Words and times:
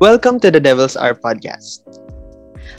Welcome 0.00 0.40
to 0.40 0.48
the 0.48 0.64
Devil's 0.64 0.96
Hour 0.96 1.12
podcast. 1.12 1.84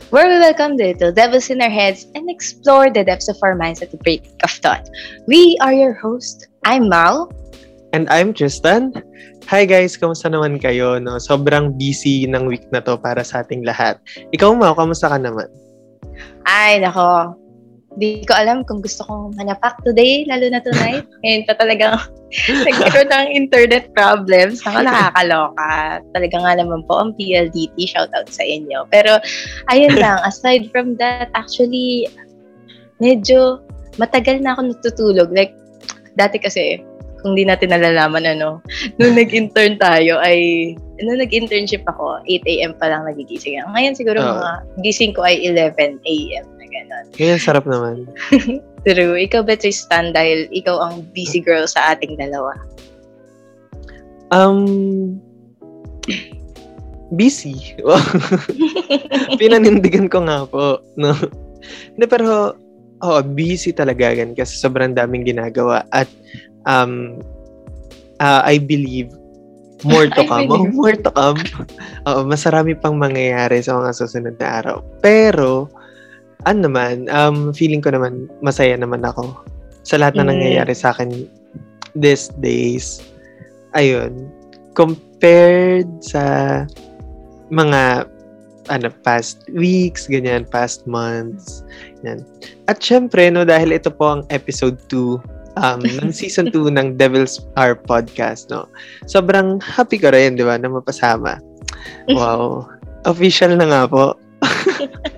Where 0.09 0.25
we 0.25 0.41
welcome 0.41 0.73
the 0.73 0.97
little 0.97 1.13
devils 1.13 1.53
in 1.53 1.61
our 1.61 1.70
heads 1.70 2.09
and 2.17 2.25
explore 2.25 2.89
the 2.89 3.05
depths 3.05 3.29
of 3.29 3.38
our 3.45 3.53
minds 3.53 3.77
at 3.85 3.93
the 3.93 4.01
break 4.01 4.25
of 4.41 4.49
dawn. 4.65 4.81
We 5.29 5.53
are 5.61 5.70
your 5.70 5.93
host. 5.93 6.49
I'm 6.65 6.89
Mal. 6.89 7.29
And 7.93 8.09
I'm 8.09 8.34
Tristan. 8.34 8.97
Hi 9.53 9.70
guys, 9.70 10.02
kamusta 10.02 10.34
naman 10.34 10.57
kayo? 10.57 10.97
No? 10.97 11.21
Sobrang 11.21 11.77
busy 11.77 12.25
ng 12.25 12.49
week 12.49 12.65
na 12.73 12.81
to 12.81 12.97
para 12.97 13.21
sa 13.21 13.45
ating 13.45 13.69
lahat. 13.69 14.01
Ikaw, 14.33 14.57
Mau, 14.57 14.73
kamusta 14.73 15.13
ka 15.13 15.21
naman? 15.21 15.45
Ay, 16.49 16.81
nako. 16.81 17.38
Hindi 17.91 18.23
ko 18.23 18.31
alam 18.31 18.63
kung 18.63 18.80
gusto 18.80 19.04
kong 19.04 19.36
manapak 19.36 19.76
today, 19.84 20.23
lalo 20.23 20.48
na 20.48 20.63
tonight. 20.63 21.04
Ngayon 21.27 21.44
pa 21.44 21.54
talagang 21.59 22.00
nagkaroon 22.67 23.12
ng 23.12 23.27
internet 23.36 23.91
problems. 23.91 24.64
Ako 24.64 24.80
nakakaloka. 24.88 26.00
Talaga 26.16 26.36
nga 26.40 26.54
naman 26.55 26.88
po 26.88 27.04
ang 27.04 27.12
PLDT. 27.20 27.76
Shoutout 27.91 28.31
sa 28.31 28.48
inyo. 28.48 28.88
Pero, 28.88 29.20
ayun 29.67 30.00
lang. 30.00 30.23
Aside 30.23 30.72
from 30.72 30.95
that, 31.04 31.27
actually, 31.36 32.08
medyo 33.04 33.59
matagal 34.00 34.39
na 34.39 34.55
ako 34.55 34.72
natutulog. 34.72 35.30
Like, 35.36 35.52
dati 36.16 36.39
kasi, 36.39 36.80
kung 37.22 37.36
di 37.36 37.44
natin 37.44 37.76
nalalaman, 37.76 38.23
ano, 38.23 38.64
nung 38.98 39.20
nag-intern 39.20 39.76
tayo 39.78 40.17
ay, 40.23 40.72
nung 41.03 41.20
nag-internship 41.20 41.84
ako, 41.86 42.23
8 42.23 42.48
a.m. 42.48 42.72
pa 42.80 42.88
lang 42.88 43.03
nagigising. 43.05 43.62
Ngayon 43.62 43.94
siguro 44.00 44.20
Oo. 44.23 44.39
mga 44.39 44.52
gising 44.81 45.14
ko 45.14 45.28
ay 45.28 45.38
11 45.44 46.02
a.m. 46.02 46.45
gano'n. 46.71 47.05
Ngayon, 47.20 47.39
sarap 47.39 47.66
naman. 47.67 48.08
True. 48.88 49.14
Ikaw 49.19 49.45
ba, 49.45 49.53
Tristan, 49.59 50.16
dahil 50.16 50.50
ikaw 50.50 50.80
ang 50.81 51.05
busy 51.14 51.44
girl 51.44 51.69
sa 51.69 51.94
ating 51.94 52.17
dalawa? 52.17 52.58
Um, 54.31 55.19
busy. 57.14 57.75
Pinanindigan 59.42 60.08
ko 60.08 60.25
nga 60.25 60.47
po. 60.47 60.81
No? 60.97 61.14
Hindi, 61.94 62.05
pero, 62.09 62.58
oh, 63.03 63.22
busy 63.22 63.75
talaga 63.75 64.16
gan 64.16 64.33
kasi 64.33 64.58
sobrang 64.58 64.97
daming 64.97 65.27
ginagawa. 65.27 65.86
At, 65.94 66.09
um, 66.66 67.22
uh, 68.17 68.42
I 68.42 68.58
believe, 68.58 69.14
more 69.83 70.08
to 70.09 70.23
come. 70.25 70.49
Oh, 70.49 70.66
more 70.80 70.95
to 70.97 71.11
come. 71.11 71.42
Oo, 72.09 72.25
masarami 72.25 72.77
pang 72.77 72.97
mangyayari 72.97 73.61
sa 73.61 73.77
mga 73.77 73.92
susunod 73.97 74.36
na 74.38 74.47
araw. 74.61 74.77
Pero, 75.02 75.69
ano 76.45 76.70
naman, 76.70 77.09
um, 77.11 77.53
feeling 77.53 77.81
ko 77.81 77.94
naman, 77.94 78.30
masaya 78.42 78.73
naman 78.75 79.06
ako 79.06 79.34
sa 79.84 79.97
lahat 79.97 80.17
na 80.17 80.25
Mm. 80.25 80.31
nangyayari 80.38 80.73
sa 80.73 80.94
akin 80.94 81.25
these 81.98 82.30
days. 82.39 83.02
Ayun. 83.73 84.30
Compared 84.73 85.88
sa 86.02 86.23
mga 87.52 88.08
ano, 88.70 88.88
past 89.03 89.44
weeks, 89.52 90.06
ganyan, 90.08 90.45
past 90.48 90.86
months. 90.88 91.66
Yan. 92.06 92.23
At 92.70 92.80
syempre, 92.80 93.28
no, 93.28 93.44
dahil 93.44 93.73
ito 93.76 93.89
po 93.89 94.16
ang 94.16 94.23
episode 94.30 94.78
2 94.88 95.20
um, 95.59 95.81
ng 95.81 96.14
season 96.16 96.48
2 96.53 96.72
ng 96.80 96.95
Devil's 96.95 97.42
Hour 97.58 97.76
podcast, 97.76 98.48
no. 98.53 98.70
Sobrang 99.09 99.59
happy 99.59 100.00
ko 100.00 100.14
rin, 100.14 100.38
di 100.39 100.45
ba, 100.45 100.55
na 100.55 100.70
mapasama. 100.72 101.38
Wow. 102.14 102.70
Official 103.09 103.58
na 103.58 103.66
nga 103.66 103.81
po. 103.89 104.14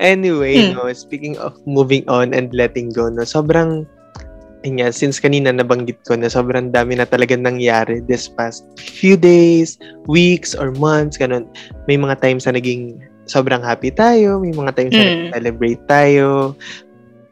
anyway, 0.00 0.58
Hmm. 0.58 0.74
no, 0.74 0.88
speaking 0.96 1.36
of 1.38 1.54
moving 1.68 2.02
on 2.08 2.32
and 2.32 2.50
letting 2.56 2.90
go, 2.90 3.06
no, 3.12 3.22
sobrang 3.22 3.84
yun 4.60 4.76
nga, 4.76 4.92
since 4.92 5.16
kanina 5.16 5.48
nabanggit 5.48 5.96
ko 6.04 6.16
na 6.16 6.28
sobrang 6.28 6.68
dami 6.68 6.92
na 7.00 7.08
talaga 7.08 7.32
nangyari 7.32 8.04
this 8.04 8.28
past 8.28 8.60
few 8.76 9.16
days, 9.16 9.80
weeks, 10.04 10.52
or 10.52 10.68
months, 10.76 11.16
ganun. 11.16 11.48
May 11.88 11.96
mga 11.96 12.20
times 12.20 12.44
na 12.44 12.56
naging 12.60 13.00
sobrang 13.24 13.64
happy 13.64 13.88
tayo, 13.88 14.36
may 14.42 14.52
mga 14.52 14.76
times 14.76 14.96
na 15.00 15.08
Mm. 15.08 15.28
celebrate 15.32 15.82
tayo, 15.88 16.52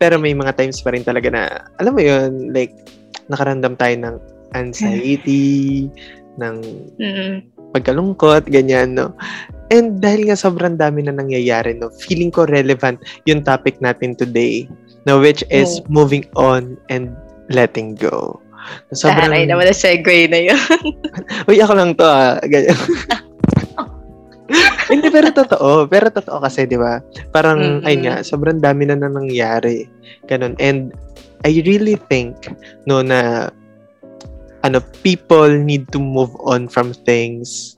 pero 0.01 0.17
may 0.17 0.33
mga 0.33 0.57
times 0.57 0.81
pa 0.81 0.95
rin 0.97 1.05
talaga 1.05 1.29
na, 1.29 1.43
alam 1.77 1.93
mo 1.93 2.01
yun, 2.01 2.55
like, 2.57 2.73
nakaramdam 3.29 3.77
tayo 3.77 3.95
ng 3.99 4.17
anxiety, 4.57 5.91
ng 6.41 6.65
Mm. 6.97 7.45
pagkalungkot, 7.77 8.49
ganyan, 8.49 8.97
no? 8.97 9.13
And 9.69 10.01
dahil 10.01 10.33
nga 10.33 10.37
sobrang 10.39 10.81
dami 10.81 11.05
na 11.05 11.13
nangyayari, 11.13 11.77
no, 11.77 11.93
feeling 11.93 12.33
ko 12.33 12.49
relevant 12.49 13.05
yung 13.29 13.45
topic 13.45 13.77
natin 13.85 14.17
today, 14.17 14.65
no, 15.05 15.21
which 15.21 15.45
is 15.53 15.85
Oh. 15.85 15.85
moving 15.93 16.25
on 16.41 16.81
and 16.89 17.13
letting 17.53 17.93
go. 17.97 18.41
Sobrang, 18.93 19.33
Taray 19.33 19.45
naman 19.49 19.69
na 19.69 19.77
segue 19.77 20.29
na 20.29 20.41
yun. 20.41 20.61
uy, 21.49 21.61
ako 21.61 21.73
lang 21.77 21.93
to, 21.97 22.05
ah. 22.05 22.41
Hindi, 24.89 25.13
pero 25.13 25.29
totoo. 25.29 25.85
Pero 25.93 26.09
totoo 26.09 26.41
kasi, 26.41 26.65
di 26.65 26.81
ba? 26.81 27.05
Parang, 27.37 27.61
Mm-mm. 27.61 27.85
ayun 27.85 28.09
nga, 28.09 28.25
sobrang 28.25 28.57
dami 28.57 28.89
na 28.89 28.97
na 28.97 29.13
nangyari. 29.13 29.85
Ganun. 30.25 30.57
And 30.57 30.97
I 31.45 31.61
really 31.69 32.01
think, 32.09 32.49
no, 32.89 33.05
na 33.05 33.53
ano, 34.65 34.81
people 35.05 35.53
need 35.53 35.93
to 35.93 36.01
move 36.01 36.33
on 36.41 36.67
from 36.67 36.97
things 37.05 37.77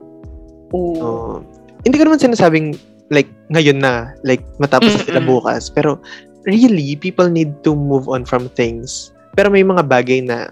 Ooh. 0.71 0.95
Oo. 0.97 1.35
Hindi 1.83 1.95
ko 1.97 2.05
naman 2.07 2.21
sinasabing 2.21 2.77
like 3.11 3.29
ngayon 3.51 3.83
na, 3.83 4.15
like 4.23 4.41
matapos 4.57 4.95
na 4.95 5.03
sila 5.03 5.21
Mm-mm. 5.21 5.31
bukas. 5.39 5.67
Pero 5.67 5.99
really, 6.47 6.95
people 6.95 7.27
need 7.27 7.51
to 7.61 7.75
move 7.75 8.07
on 8.07 8.23
from 8.23 8.47
things. 8.53 9.11
Pero 9.35 9.51
may 9.51 9.63
mga 9.63 9.85
bagay 9.87 10.23
na 10.23 10.51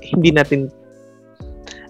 hindi 0.00 0.30
natin 0.32 0.68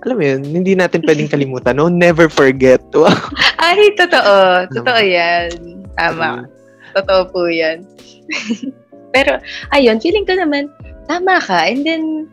alam 0.00 0.16
mo 0.16 0.24
yun, 0.24 0.40
hindi 0.44 0.72
natin 0.72 1.04
pwedeng 1.04 1.28
kalimutan. 1.34 1.76
No? 1.76 1.92
Never 1.92 2.28
forget. 2.28 2.80
Wow. 2.96 3.12
Ay, 3.60 3.92
totoo. 3.96 4.66
Totoo 4.72 5.00
yan. 5.04 5.52
Tama. 5.94 6.48
Totoo 6.96 7.28
po 7.28 7.44
yan. 7.46 7.84
Pero, 9.14 9.36
ayun, 9.76 10.00
feeling 10.00 10.24
ko 10.24 10.34
naman, 10.40 10.72
tama 11.04 11.38
ka. 11.44 11.68
And 11.68 11.84
then, 11.84 12.32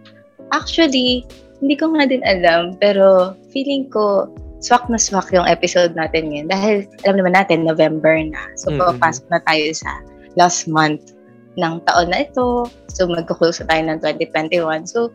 actually, 0.56 1.28
hindi 1.60 1.76
ko 1.76 1.92
nga 1.94 2.06
din 2.08 2.22
alam, 2.22 2.78
pero 2.78 3.34
feeling 3.50 3.90
ko, 3.90 4.30
swak 4.60 4.90
na 4.90 4.98
swak 4.98 5.30
yung 5.34 5.46
episode 5.46 5.94
natin 5.94 6.34
ngayon. 6.34 6.50
Dahil, 6.50 6.76
alam 7.06 7.18
naman 7.22 7.34
natin, 7.38 7.66
November 7.66 8.18
na. 8.18 8.42
So, 8.58 8.74
Mm-mm. 8.74 8.98
papasok 8.98 9.26
na 9.30 9.40
tayo 9.46 9.66
sa 9.74 9.92
last 10.38 10.66
month 10.66 11.14
ng 11.58 11.82
taon 11.86 12.10
na 12.14 12.26
ito. 12.26 12.70
So, 12.90 13.10
magkuklose 13.10 13.66
tayo 13.66 13.82
ng 13.86 14.02
2021. 14.02 14.90
So, 14.90 15.14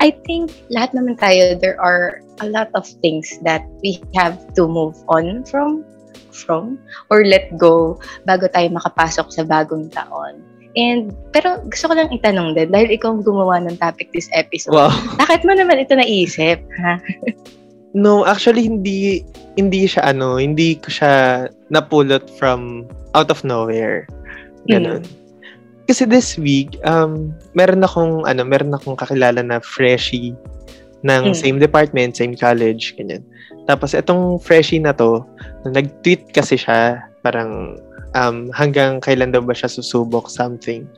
I 0.00 0.12
think 0.28 0.52
lahat 0.68 0.92
naman 0.92 1.16
tayo, 1.16 1.56
there 1.56 1.80
are 1.80 2.20
a 2.42 2.48
lot 2.50 2.68
of 2.74 2.84
things 3.00 3.38
that 3.46 3.64
we 3.80 4.02
have 4.12 4.36
to 4.58 4.66
move 4.66 4.98
on 5.08 5.46
from 5.46 5.86
from 6.34 6.82
or 7.14 7.22
let 7.22 7.46
go 7.56 7.94
bago 8.26 8.50
tayo 8.50 8.66
makapasok 8.74 9.30
sa 9.30 9.42
bagong 9.46 9.86
taon. 9.94 10.42
And, 10.74 11.14
pero 11.30 11.62
gusto 11.70 11.86
ko 11.86 11.94
lang 11.94 12.10
itanong 12.10 12.58
din, 12.58 12.74
dahil 12.74 12.90
ikaw 12.90 13.14
ang 13.14 13.22
gumawa 13.22 13.62
ng 13.62 13.78
topic 13.78 14.10
this 14.10 14.26
episode, 14.34 14.74
wow. 14.74 14.90
bakit 15.22 15.46
mo 15.46 15.54
naman 15.54 15.78
ito 15.78 15.94
naisip? 15.94 16.58
Ha? 16.82 16.98
No, 17.94 18.26
actually 18.26 18.66
hindi 18.66 19.22
hindi 19.54 19.86
siya 19.86 20.10
ano, 20.10 20.36
hindi 20.42 20.74
ko 20.82 20.90
siya 20.90 21.46
napulot 21.70 22.26
from 22.36 22.90
out 23.14 23.30
of 23.30 23.46
nowhere. 23.46 24.10
Ganon. 24.66 25.06
Kasi 25.84 26.08
this 26.08 26.40
week, 26.40 26.80
um, 26.88 27.36
meron 27.52 27.84
akong, 27.84 28.24
ano, 28.24 28.40
meron 28.40 28.72
akong 28.72 28.96
kakilala 28.96 29.44
na 29.44 29.60
freshie 29.60 30.32
ng 31.04 31.30
Mm. 31.30 31.36
same 31.36 31.58
department, 31.60 32.16
same 32.16 32.32
college, 32.32 32.96
ganyan. 32.96 33.20
Tapos, 33.68 33.92
itong 33.92 34.40
freshie 34.40 34.80
na 34.80 34.96
to, 34.96 35.20
nag-tweet 35.68 36.32
kasi 36.32 36.56
siya, 36.56 37.04
parang, 37.20 37.76
um, 38.16 38.48
hanggang 38.56 38.96
kailan 39.04 39.36
daw 39.36 39.44
ba 39.44 39.52
siya 39.52 39.68
susubok, 39.68 40.32
something. 40.32 40.88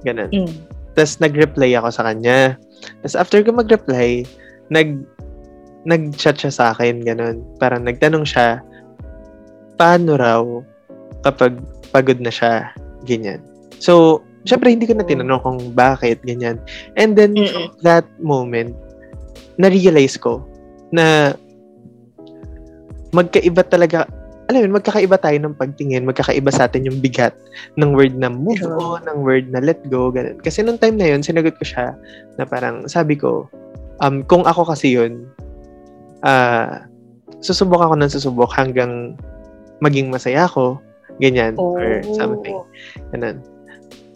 Ganun. 0.00 0.32
Mm. 0.32 0.52
Tapos, 0.96 1.20
nag-reply 1.20 1.76
ako 1.76 1.92
sa 1.92 2.08
kanya. 2.08 2.56
Tapos, 3.04 3.16
after 3.20 3.44
ko 3.44 3.52
mag-reply, 3.52 4.24
nag, 4.72 5.04
nag-chat 5.84 6.38
siya 6.38 6.52
sa 6.52 6.64
akin, 6.74 7.02
ganun. 7.02 7.42
Parang 7.58 7.82
nagtanong 7.82 8.26
siya, 8.26 8.62
paano 9.76 10.14
raw 10.14 10.42
kapag 11.26 11.58
pagod 11.90 12.18
na 12.22 12.30
siya, 12.30 12.70
ganyan. 13.06 13.42
So, 13.82 14.22
syempre 14.46 14.70
hindi 14.70 14.86
ko 14.86 14.94
na 14.94 15.06
tinanong 15.06 15.42
kung 15.42 15.60
bakit, 15.74 16.22
ganyan. 16.22 16.62
And 16.94 17.18
then, 17.18 17.34
Mm-mm. 17.34 17.50
from 17.50 17.66
that 17.82 18.06
moment, 18.22 18.74
na-realize 19.58 20.18
ko 20.18 20.42
na 20.94 21.34
magkaiba 23.12 23.66
talaga, 23.66 24.08
alam 24.50 24.68
mo, 24.68 24.80
magkakaiba 24.80 25.16
tayo 25.20 25.36
ng 25.38 25.56
pagtingin, 25.56 26.08
magkakaiba 26.08 26.50
sa 26.50 26.66
atin 26.66 26.88
yung 26.88 26.98
bigat 26.98 27.32
ng 27.76 27.92
word 27.94 28.16
na 28.16 28.28
move 28.32 28.60
on, 28.64 29.04
ng 29.06 29.18
word 29.22 29.48
na 29.52 29.60
let 29.62 29.78
go, 29.88 30.10
ganun. 30.10 30.40
Kasi 30.40 30.64
nung 30.64 30.80
time 30.80 30.98
na 30.98 31.12
yun, 31.12 31.22
sinagot 31.22 31.56
ko 31.60 31.64
siya 31.64 31.94
na 32.36 32.44
parang, 32.44 32.88
sabi 32.88 33.14
ko, 33.16 33.46
um, 34.02 34.24
kung 34.26 34.42
ako 34.48 34.72
kasi 34.72 34.96
yun, 34.96 35.28
ah, 36.22 36.86
susubok 37.42 37.82
ako 37.86 37.94
ng 37.98 38.12
susubok 38.12 38.50
hanggang 38.54 39.14
maging 39.82 40.10
masaya 40.10 40.46
ako, 40.46 40.78
ganyan, 41.18 41.58
or 41.58 42.00
Oh. 42.06 42.14
something. 42.14 42.58
Ganun. 43.10 43.42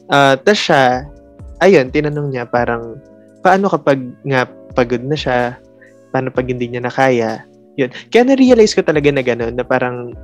Ah, 0.07 0.39
tas 0.39 0.59
siya, 0.59 1.07
ayun, 1.61 1.91
tinanong 1.91 2.31
niya 2.31 2.47
parang, 2.47 2.99
paano 3.43 3.67
kapag 3.71 3.99
nga 4.27 4.47
pagod 4.75 5.03
na 5.03 5.19
siya, 5.19 5.59
paano 6.15 6.31
pag 6.31 6.47
hindi 6.47 6.71
niya 6.71 6.83
na 6.87 6.93
kaya, 6.95 7.43
Yun. 7.77 7.93
Kaya 8.09 8.25
na-realize 8.33 8.73
ko 8.73 8.81
talaga 8.81 9.13
na 9.13 9.21
gano'n, 9.21 9.53
na 9.53 9.61
parang 9.61 10.17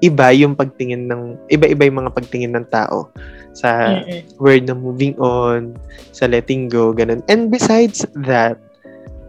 iba 0.00 0.32
yung 0.32 0.56
pagtingin 0.56 1.04
ng, 1.04 1.36
iba-iba 1.52 1.84
yung 1.84 2.00
mga 2.00 2.16
pagtingin 2.16 2.56
ng 2.56 2.64
tao 2.72 3.12
sa 3.52 4.00
Mm-mm. 4.00 4.24
word 4.40 4.64
na 4.64 4.72
moving 4.72 5.12
on, 5.20 5.76
sa 6.16 6.24
letting 6.24 6.72
go, 6.72 6.96
ganun. 6.96 7.20
And 7.28 7.52
besides 7.52 8.08
that, 8.24 8.56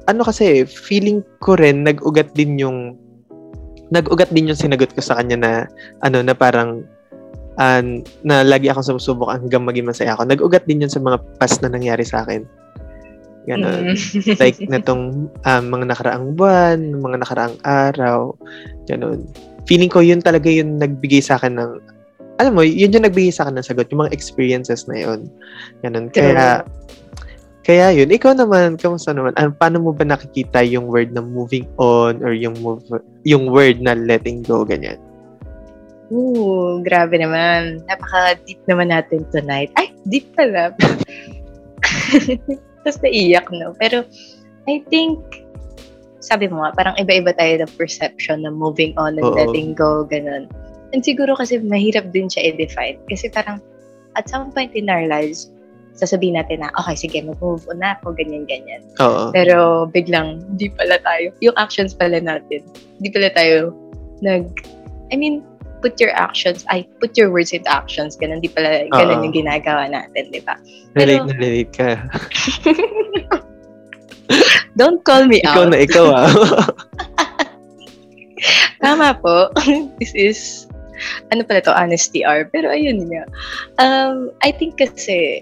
ano 0.05 0.21
kasi, 0.25 0.65
feeling 0.65 1.25
ko 1.41 1.57
rin, 1.57 1.85
nag-ugat 1.85 2.33
din 2.37 2.57
yung, 2.61 2.97
nag-ugat 3.89 4.29
din 4.33 4.49
yung 4.49 4.59
sinagot 4.59 4.93
ko 4.93 5.01
sa 5.01 5.17
kanya 5.17 5.37
na, 5.37 5.51
ano, 6.05 6.21
na 6.21 6.33
parang, 6.37 6.85
ah, 7.57 7.81
na 8.25 8.45
lagi 8.45 8.69
akong 8.69 8.85
sumusubok 8.85 9.31
hanggang 9.31 9.65
maging 9.65 9.87
masaya 9.87 10.13
ako. 10.13 10.29
Nag-ugat 10.29 10.65
din 10.69 10.85
yun 10.85 10.91
sa 10.91 11.01
mga 11.01 11.17
past 11.41 11.61
na 11.65 11.71
nangyari 11.71 12.05
sa 12.05 12.21
akin. 12.25 12.45
Ganon. 13.45 13.93
Mm. 13.93 13.97
like 14.41 14.57
netong 14.57 15.29
um, 15.29 15.63
mga 15.69 15.85
nakaraang 15.93 16.33
buwan, 16.33 16.79
mga 16.97 17.17
nakaraang 17.21 17.57
araw, 17.61 18.33
ganun. 18.89 19.25
Feeling 19.69 19.89
ko 19.89 20.01
yun 20.01 20.21
talaga 20.21 20.49
yung 20.49 20.77
nagbigay 20.81 21.21
sa 21.21 21.37
akin 21.37 21.57
ng 21.57 21.71
alam 22.35 22.51
mo, 22.51 22.67
yun 22.67 22.91
yung 22.91 23.07
nagbigay 23.07 23.31
sa 23.31 23.47
akin 23.47 23.55
ng 23.55 23.63
sagot, 23.63 23.87
yung 23.95 24.03
mga 24.03 24.11
experiences 24.11 24.91
na 24.91 24.99
yun. 24.99 25.31
Ganun. 25.87 26.11
Kaya, 26.11 26.67
kaya 27.65 27.89
yun. 27.97 28.13
Ikaw 28.13 28.37
naman, 28.37 28.77
kamusta 28.77 29.09
naman? 29.09 29.33
Ano, 29.41 29.49
paano 29.57 29.81
mo 29.81 29.89
ba 29.89 30.05
nakikita 30.05 30.61
yung 30.61 30.85
word 30.85 31.17
na 31.17 31.25
moving 31.25 31.65
on 31.81 32.21
or 32.21 32.37
yung 32.37 32.53
move, 32.61 32.85
yung 33.25 33.49
word 33.49 33.81
na 33.81 33.97
letting 33.97 34.45
go, 34.45 34.61
ganyan? 34.61 35.01
Ooh, 36.13 36.85
grabe 36.85 37.17
naman. 37.17 37.81
Napaka-deep 37.89 38.61
naman 38.69 38.93
natin 38.93 39.25
tonight. 39.33 39.73
Ay, 39.81 39.89
deep 40.05 40.29
pala. 40.37 40.77
Tapos 42.85 43.01
naiyak, 43.01 43.49
no? 43.49 43.73
Pero, 43.81 44.05
I 44.69 44.85
think, 44.93 45.17
sabi 46.21 46.45
mo 46.45 46.61
nga, 46.61 46.77
parang 46.77 46.95
iba-iba 47.01 47.33
tayo 47.33 47.65
ng 47.65 47.73
perception 47.81 48.45
na 48.45 48.53
moving 48.53 48.93
on 49.01 49.17
and 49.17 49.25
Oo. 49.25 49.33
letting 49.33 49.73
go, 49.73 50.05
ganun. 50.05 50.45
And 50.93 51.01
siguro 51.01 51.33
kasi 51.33 51.57
mahirap 51.57 52.13
din 52.13 52.29
siya 52.29 52.53
i-define. 52.53 53.01
Kasi 53.09 53.33
parang, 53.33 53.57
at 54.13 54.29
some 54.29 54.53
point 54.53 54.77
in 54.77 54.85
our 54.85 55.09
lives, 55.09 55.49
sasabihin 55.95 56.35
natin 56.35 56.59
na, 56.59 56.69
okay, 56.75 56.95
sige, 56.95 57.23
mag-move 57.23 57.63
on 57.71 57.79
na 57.79 57.95
ako, 57.99 58.15
ganyan-ganyan. 58.15 58.83
Oo. 58.99 59.31
Pero 59.31 59.87
biglang, 59.89 60.43
hindi 60.55 60.69
pala 60.71 60.99
tayo. 61.01 61.31
Yung 61.39 61.55
actions 61.55 61.95
pala 61.95 62.19
natin, 62.19 62.63
hindi 62.99 63.09
pala 63.11 63.31
tayo 63.31 63.71
nag, 64.19 64.47
I 65.11 65.15
mean, 65.15 65.43
put 65.85 65.99
your 65.99 66.11
actions, 66.17 66.65
ay, 66.73 66.87
put 66.99 67.15
your 67.15 67.31
words 67.31 67.53
into 67.53 67.69
actions. 67.69 68.17
Ganun, 68.17 68.41
di 68.41 68.49
pala, 68.49 68.89
ganun 68.91 69.21
Oo. 69.21 69.23
yung 69.29 69.35
ginagawa 69.35 69.87
natin, 69.87 70.33
di 70.33 70.41
ba? 70.43 70.57
Relate 70.97 71.29
na 71.29 71.35
relate 71.37 71.71
ka. 71.71 71.89
Don't 74.79 74.99
call 75.07 75.23
me 75.29 75.39
ikaw 75.39 75.63
out. 75.63 75.71
na 75.71 75.77
ikaw 75.79 76.05
ah. 76.11 76.27
Tama 78.83 79.15
po. 79.21 79.53
This 80.01 80.11
is, 80.17 80.67
ano 81.31 81.47
pala 81.47 81.63
to, 81.63 81.71
honesty 81.71 82.25
hour. 82.25 82.49
Pero 82.49 82.73
ayun 82.73 83.07
nga. 83.07 83.23
Um, 83.79 84.33
I 84.43 84.51
think 84.51 84.81
kasi, 84.81 85.39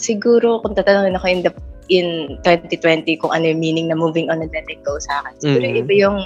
siguro 0.00 0.64
kung 0.64 0.72
tatanungin 0.72 1.20
ako 1.20 1.26
in 1.28 1.40
the 1.44 1.52
in 1.90 2.08
2020 2.46 3.20
kung 3.20 3.34
ano 3.34 3.50
yung 3.50 3.60
meaning 3.60 3.86
na 3.90 3.98
moving 3.98 4.30
on 4.32 4.40
and 4.40 4.52
letting 4.54 4.80
go 4.86 4.96
sa 4.96 5.20
akin. 5.20 5.34
Siguro 5.42 5.64
Mhm. 5.66 5.80
iba 5.84 5.92
yung 5.98 6.18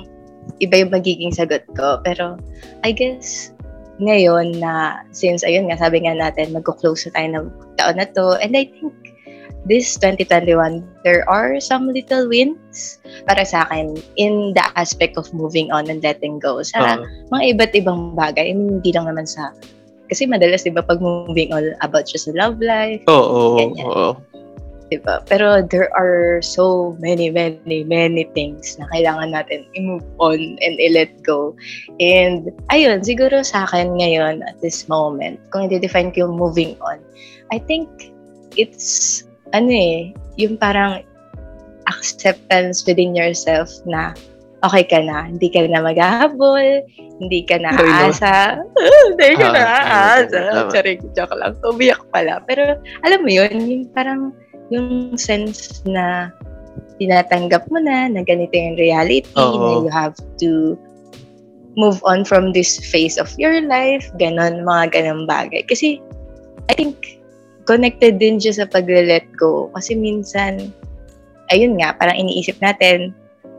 iba 0.61 0.75
yung 0.85 0.93
magiging 0.93 1.33
sagot 1.33 1.65
ko. 1.75 1.99
Pero 2.05 2.37
I 2.87 2.93
guess 2.95 3.51
ngayon 3.99 4.61
na 4.61 5.03
since 5.11 5.43
ayun 5.43 5.71
nga 5.71 5.81
sabi 5.81 6.05
nga 6.05 6.15
natin 6.15 6.53
magko-close 6.53 7.09
na 7.09 7.13
tayo 7.17 7.29
ng 7.33 7.47
taon 7.81 7.97
na 7.97 8.07
to 8.11 8.37
and 8.43 8.53
I 8.59 8.67
think 8.67 8.93
this 9.65 9.97
2021 9.97 10.85
there 11.07 11.25
are 11.31 11.57
some 11.63 11.89
little 11.89 12.29
wins 12.29 13.01
para 13.25 13.47
sa 13.49 13.65
akin 13.65 13.97
in 14.21 14.53
the 14.53 14.65
aspect 14.77 15.17
of 15.17 15.31
moving 15.33 15.73
on 15.73 15.89
and 15.89 16.05
letting 16.05 16.37
go 16.37 16.61
sa 16.61 17.01
Oo. 17.01 17.07
mga 17.33 17.43
iba't 17.57 17.73
ibang 17.73 18.13
bagay. 18.13 18.53
I 18.53 18.55
mean, 18.55 18.83
hindi 18.83 18.93
lang 18.93 19.09
naman 19.09 19.25
sa 19.25 19.57
kasi 20.09 20.29
madalas 20.29 20.65
'di 20.65 20.75
ba 20.75 20.85
pag 20.85 21.01
moving 21.01 21.51
on 21.53 21.73
about 21.81 22.05
just 22.05 22.29
love 22.33 22.61
life, 22.61 23.01
Oo. 23.09 23.73
Oo. 23.73 24.09
'di 24.89 25.01
ba? 25.03 25.25
Pero 25.25 25.65
there 25.65 25.89
are 25.97 26.39
so 26.45 26.97
many 27.01 27.33
many 27.33 27.83
many 27.83 28.29
things 28.37 28.77
na 28.77 28.87
kailangan 28.93 29.33
natin 29.33 29.65
i-move 29.75 30.05
on 30.21 30.39
and 30.61 30.77
i-let 30.79 31.11
go. 31.25 31.57
And 31.99 32.53
ayun, 32.71 33.03
siguro 33.03 33.43
sa 33.43 33.65
akin 33.67 33.97
ngayon 33.99 34.45
at 34.45 34.61
this 34.61 34.87
moment, 34.87 35.41
kung 35.51 35.67
i-define 35.67 36.13
ko 36.13 36.29
yung 36.29 36.37
moving 36.37 36.77
on, 36.85 37.01
I 37.51 37.59
think 37.59 37.89
it's 38.55 39.25
ano 39.57 39.71
eh, 39.71 40.15
yung 40.37 40.59
parang 40.61 41.03
acceptance 41.89 42.85
within 42.89 43.13
yourself 43.13 43.69
na 43.85 44.17
okay 44.65 44.85
ka 44.89 44.99
na, 45.05 45.29
hindi 45.29 45.53
ka 45.53 45.69
na 45.69 45.85
maghahabol, 45.85 46.81
hindi 47.21 47.41
ka 47.45 47.61
na 47.61 47.77
Sorry, 47.77 47.93
aasa, 47.93 48.35
hindi 49.13 49.29
ka 49.37 49.47
na 49.53 49.63
aasa. 49.85 50.41
Charing, 50.73 51.05
joke 51.13 51.37
lang. 51.37 51.53
Umiyak 51.63 52.03
pala. 52.11 52.41
Pero 52.49 52.81
alam 53.05 53.21
mo 53.21 53.31
yun, 53.31 53.53
yung 53.69 53.85
parang 53.93 54.33
yung 54.73 55.15
sense 55.21 55.85
na 55.85 56.33
tinatanggap 56.97 57.69
mo 57.69 57.79
na 57.83 58.09
na 58.09 58.25
ganito 58.25 58.55
yung 58.55 58.81
reality, 58.81 59.29
Oo. 59.37 59.61
na 59.61 59.71
you 59.85 59.91
have 59.93 60.17
to 60.41 60.79
move 61.75 61.99
on 62.07 62.23
from 62.23 62.55
this 62.55 62.79
phase 62.79 63.19
of 63.19 63.29
your 63.37 63.61
life, 63.67 64.07
ganon, 64.17 64.63
mga 64.63 64.95
ganon 64.95 65.27
bagay. 65.27 65.67
Kasi, 65.67 65.99
I 66.71 66.73
think, 66.79 67.19
connected 67.67 68.23
din 68.23 68.39
siya 68.39 68.63
sa 68.63 68.67
pag-let 68.71 69.27
go. 69.35 69.75
Kasi 69.75 69.99
minsan, 69.99 70.71
ayun 71.51 71.75
nga, 71.83 71.99
parang 71.99 72.15
iniisip 72.15 72.57
natin, 72.63 73.11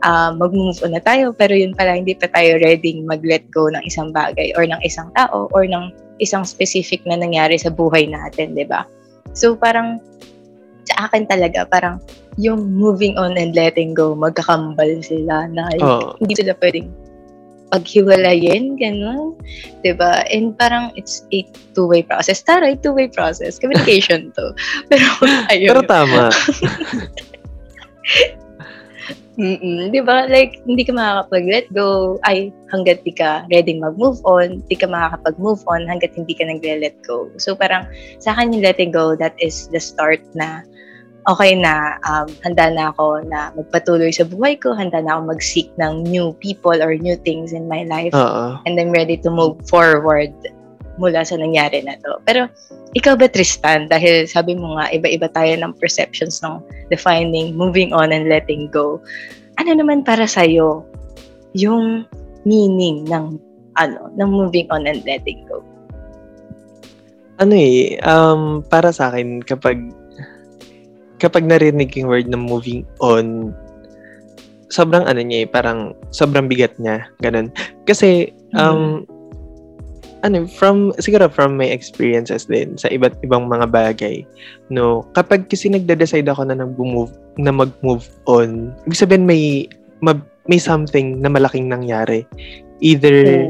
ah, 0.04 0.34
mag-move 0.34 0.76
on 0.84 0.92
na 0.92 1.00
tayo, 1.00 1.32
pero 1.32 1.56
yun 1.56 1.72
pala, 1.72 1.96
hindi 1.96 2.12
pa 2.12 2.28
tayo 2.28 2.60
ready 2.60 3.00
mag-let 3.04 3.46
go 3.48 3.70
ng 3.70 3.80
isang 3.86 4.12
bagay 4.12 4.52
or 4.58 4.66
ng 4.66 4.80
isang 4.84 5.08
tao 5.16 5.48
or 5.56 5.64
ng 5.64 5.92
isang 6.20 6.44
specific 6.44 7.04
na 7.04 7.16
nangyari 7.16 7.56
sa 7.56 7.72
buhay 7.72 8.08
natin, 8.08 8.56
di 8.56 8.64
ba? 8.64 8.84
So, 9.36 9.56
parang, 9.56 10.00
sa 10.88 11.08
akin 11.08 11.28
talaga, 11.28 11.68
parang, 11.68 12.00
yung 12.36 12.76
moving 12.76 13.16
on 13.16 13.40
and 13.40 13.56
letting 13.56 13.96
go, 13.96 14.12
magkakambal 14.12 15.00
sila 15.00 15.48
na 15.48 15.72
Oo. 15.80 16.20
hindi 16.20 16.36
sila 16.36 16.52
pwedeng 16.60 16.92
paghiwalayin, 17.72 18.78
gano'n. 18.78 19.34
ba 19.98 20.22
And 20.30 20.54
parang 20.54 20.94
it's 20.94 21.26
a 21.34 21.42
two-way 21.74 22.06
process. 22.06 22.44
Taray, 22.44 22.78
two-way 22.78 23.10
process. 23.10 23.58
Communication 23.58 24.30
to. 24.38 24.54
Pero, 24.90 25.02
ayun. 25.50 25.74
Pero 25.74 25.82
tama. 25.82 26.30
Mm-mm. 29.36 29.92
Di 29.92 30.00
ba? 30.00 30.24
Like, 30.26 30.64
hindi 30.64 30.82
ka 30.84 30.96
makakapag-let 30.96 31.68
go. 31.76 32.16
Ay, 32.24 32.52
hanggat 32.72 33.04
di 33.04 33.12
ka 33.12 33.44
ready 33.52 33.76
mag-move 33.76 34.20
on. 34.24 34.64
Di 34.68 34.76
ka 34.76 34.88
makakapag-move 34.88 35.60
on 35.68 35.84
hanggat 35.84 36.16
hindi 36.16 36.32
ka 36.32 36.48
nagle-let 36.48 36.96
go. 37.04 37.28
So, 37.36 37.52
parang, 37.52 37.84
sa 38.16 38.32
akin 38.32 38.56
yung 38.56 38.64
letting 38.64 38.96
go, 38.96 39.12
that 39.20 39.36
is 39.36 39.68
the 39.68 39.80
start 39.80 40.24
na 40.32 40.64
okay 41.26 41.58
na, 41.58 41.98
um, 42.06 42.30
handa 42.46 42.70
na 42.70 42.94
ako 42.94 43.26
na 43.28 43.52
magpatuloy 43.52 44.08
sa 44.14 44.24
buhay 44.24 44.56
ko. 44.56 44.72
Handa 44.72 45.04
na 45.04 45.18
ako 45.18 45.36
mag-seek 45.36 45.68
ng 45.76 46.06
new 46.08 46.32
people 46.40 46.78
or 46.78 46.96
new 46.96 47.18
things 47.20 47.52
in 47.52 47.68
my 47.68 47.84
life. 47.84 48.14
Oo. 48.16 48.56
and 48.64 48.80
I'm 48.80 48.94
ready 48.94 49.20
to 49.20 49.28
move 49.28 49.60
forward 49.68 50.32
mula 50.96 51.24
sa 51.24 51.36
nangyari 51.36 51.84
na 51.84 51.96
to. 52.00 52.18
Pero, 52.24 52.48
ikaw 52.96 53.16
ba, 53.16 53.28
Tristan? 53.28 53.88
Dahil 53.88 54.28
sabi 54.28 54.56
mo 54.56 54.76
nga, 54.76 54.92
iba-iba 54.92 55.28
tayo 55.32 55.52
ng 55.56 55.72
perceptions 55.76 56.40
ng 56.40 56.60
defining, 56.88 57.56
moving 57.56 57.92
on, 57.92 58.12
and 58.12 58.28
letting 58.28 58.68
go. 58.72 59.00
Ano 59.60 59.76
naman 59.76 60.04
para 60.04 60.24
sa'yo 60.28 60.84
yung 61.56 62.04
meaning 62.44 63.08
ng 63.08 63.36
ano, 63.76 64.08
ng 64.16 64.30
moving 64.32 64.64
on 64.72 64.88
and 64.88 65.04
letting 65.04 65.44
go? 65.48 65.60
ano 67.36 67.54
eh, 67.54 68.00
um, 68.04 68.64
para 68.64 68.92
sa 68.92 69.12
akin, 69.12 69.44
kapag 69.44 69.76
kapag 71.20 71.48
narinig 71.48 71.96
yung 71.96 72.08
word 72.08 72.28
na 72.28 72.40
moving 72.40 72.84
on, 73.00 73.52
sobrang 74.72 75.04
ano 75.04 75.20
niya 75.20 75.44
eh, 75.44 75.48
parang 75.48 75.92
sobrang 76.12 76.48
bigat 76.48 76.76
niya, 76.80 77.08
ganun. 77.20 77.52
Kasi, 77.84 78.32
um, 78.56 79.04
ano, 80.26 80.50
from, 80.50 80.90
siguro 80.98 81.30
from 81.30 81.54
my 81.54 81.70
experiences 81.70 82.50
din 82.50 82.74
sa 82.74 82.90
iba't 82.90 83.14
ibang 83.22 83.46
mga 83.46 83.70
bagay, 83.70 84.26
no, 84.74 85.06
kapag 85.14 85.46
kasi 85.46 85.70
nagde-decide 85.70 86.26
ako 86.26 86.50
na 86.50 86.58
nag-move, 86.58 87.14
na 87.38 87.54
mag-move 87.54 88.10
on, 88.26 88.74
ibig 88.90 88.98
sabihin 88.98 89.22
may, 89.22 89.70
ma- 90.02 90.26
may 90.50 90.58
something 90.58 91.22
na 91.22 91.30
malaking 91.30 91.70
nangyari. 91.70 92.26
Either, 92.82 93.48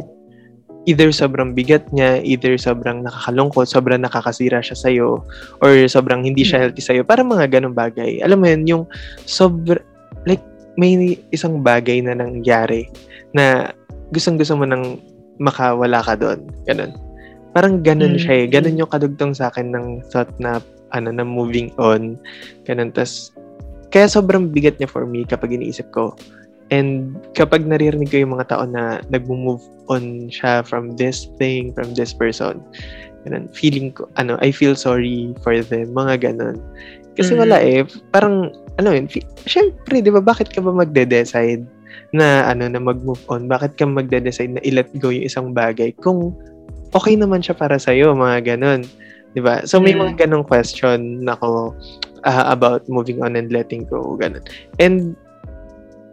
either 0.87 1.11
sobrang 1.11 1.57
bigat 1.57 1.89
niya, 1.91 2.21
either 2.23 2.55
sobrang 2.61 3.03
nakakalungkot, 3.03 3.67
sobrang 3.67 4.05
nakakasira 4.05 4.61
siya 4.61 4.77
sa'yo, 4.77 5.25
or 5.65 5.73
sobrang 5.89 6.23
hindi 6.23 6.45
siya 6.45 6.69
healthy 6.69 6.85
sa'yo. 6.85 7.03
Para 7.03 7.25
mga 7.25 7.49
ganong 7.51 7.75
bagay. 7.75 8.21
Alam 8.21 8.45
mo 8.45 8.47
yun, 8.47 8.63
yung 8.69 8.85
sobra, 9.25 9.81
like, 10.29 10.45
may 10.77 11.17
isang 11.33 11.65
bagay 11.65 12.05
na 12.05 12.13
nangyari 12.13 12.87
na 13.33 13.73
gustong-gusto 14.13 14.55
mo 14.61 14.69
nang 14.69 15.01
makawala 15.39 16.03
ka 16.05 16.15
doon. 16.17 16.47
Ganon. 16.65 16.93
Parang 17.57 17.81
ganon 17.81 18.17
Mm. 18.17 18.21
siya 18.21 18.35
eh. 18.45 18.47
Ganon 18.49 18.81
yung 18.81 18.91
kadugtong 18.93 19.33
sa 19.33 19.49
akin 19.49 19.73
ng 19.73 19.87
thought 20.13 20.31
na, 20.41 20.61
ano, 20.93 21.09
na 21.13 21.25
moving 21.25 21.73
on. 21.81 22.21
Ganon. 22.69 22.93
Tas, 22.93 23.33
kaya 23.91 24.11
sobrang 24.11 24.53
bigat 24.53 24.77
niya 24.77 24.91
for 24.91 25.09
me 25.09 25.25
kapag 25.25 25.57
iniisip 25.57 25.89
ko, 25.93 26.13
And 26.75 27.15
kapag 27.39 27.63
naririnig 27.63 28.11
ko 28.11 28.27
yung 28.27 28.35
mga 28.35 28.51
tao 28.51 28.67
na 28.67 28.99
nag-move 29.07 29.63
on 29.87 30.27
siya 30.27 30.67
from 30.67 30.99
this 30.99 31.31
thing, 31.39 31.71
from 31.71 31.95
this 31.95 32.11
person, 32.11 32.59
ganun, 33.23 33.47
feeling 33.55 33.95
ko, 33.95 34.11
ano, 34.19 34.35
I 34.43 34.51
feel 34.51 34.75
sorry 34.75 35.31
for 35.47 35.55
them, 35.63 35.95
mga 35.95 36.27
ganun. 36.27 36.59
Kasi 37.15 37.39
Mm. 37.39 37.41
wala 37.47 37.57
eh, 37.63 37.87
parang, 38.11 38.51
ano 38.83 38.89
yun, 38.91 39.07
syempre, 39.47 40.03
di 40.03 40.11
ba, 40.11 40.19
bakit 40.19 40.51
ka 40.51 40.59
ba 40.59 40.75
magde-decide 40.75 41.63
na, 42.13 42.49
ano, 42.49 42.67
na 42.69 42.81
mag-move 42.81 43.21
on? 43.29 43.47
Bakit 43.47 43.77
ka 43.77 43.85
magde-decide 43.87 44.57
na 44.57 44.63
i-let 44.65 44.91
go 44.99 45.11
yung 45.11 45.27
isang 45.27 45.49
bagay 45.53 45.93
kung 46.01 46.33
okay 46.95 47.15
naman 47.19 47.43
siya 47.45 47.57
para 47.57 47.77
sa'yo, 47.77 48.17
mga 48.17 48.57
ganun. 48.57 48.87
Di 49.37 49.41
ba? 49.45 49.65
So, 49.69 49.83
may 49.83 49.93
Mm. 49.93 50.01
mga 50.01 50.13
ganong 50.27 50.47
question 50.49 51.29
ako 51.29 51.77
ah, 52.27 52.51
about 52.51 52.83
moving 52.91 53.23
on 53.23 53.39
and 53.39 53.55
letting 53.55 53.87
go, 53.87 54.19
ganun. 54.19 54.43
And, 54.83 55.15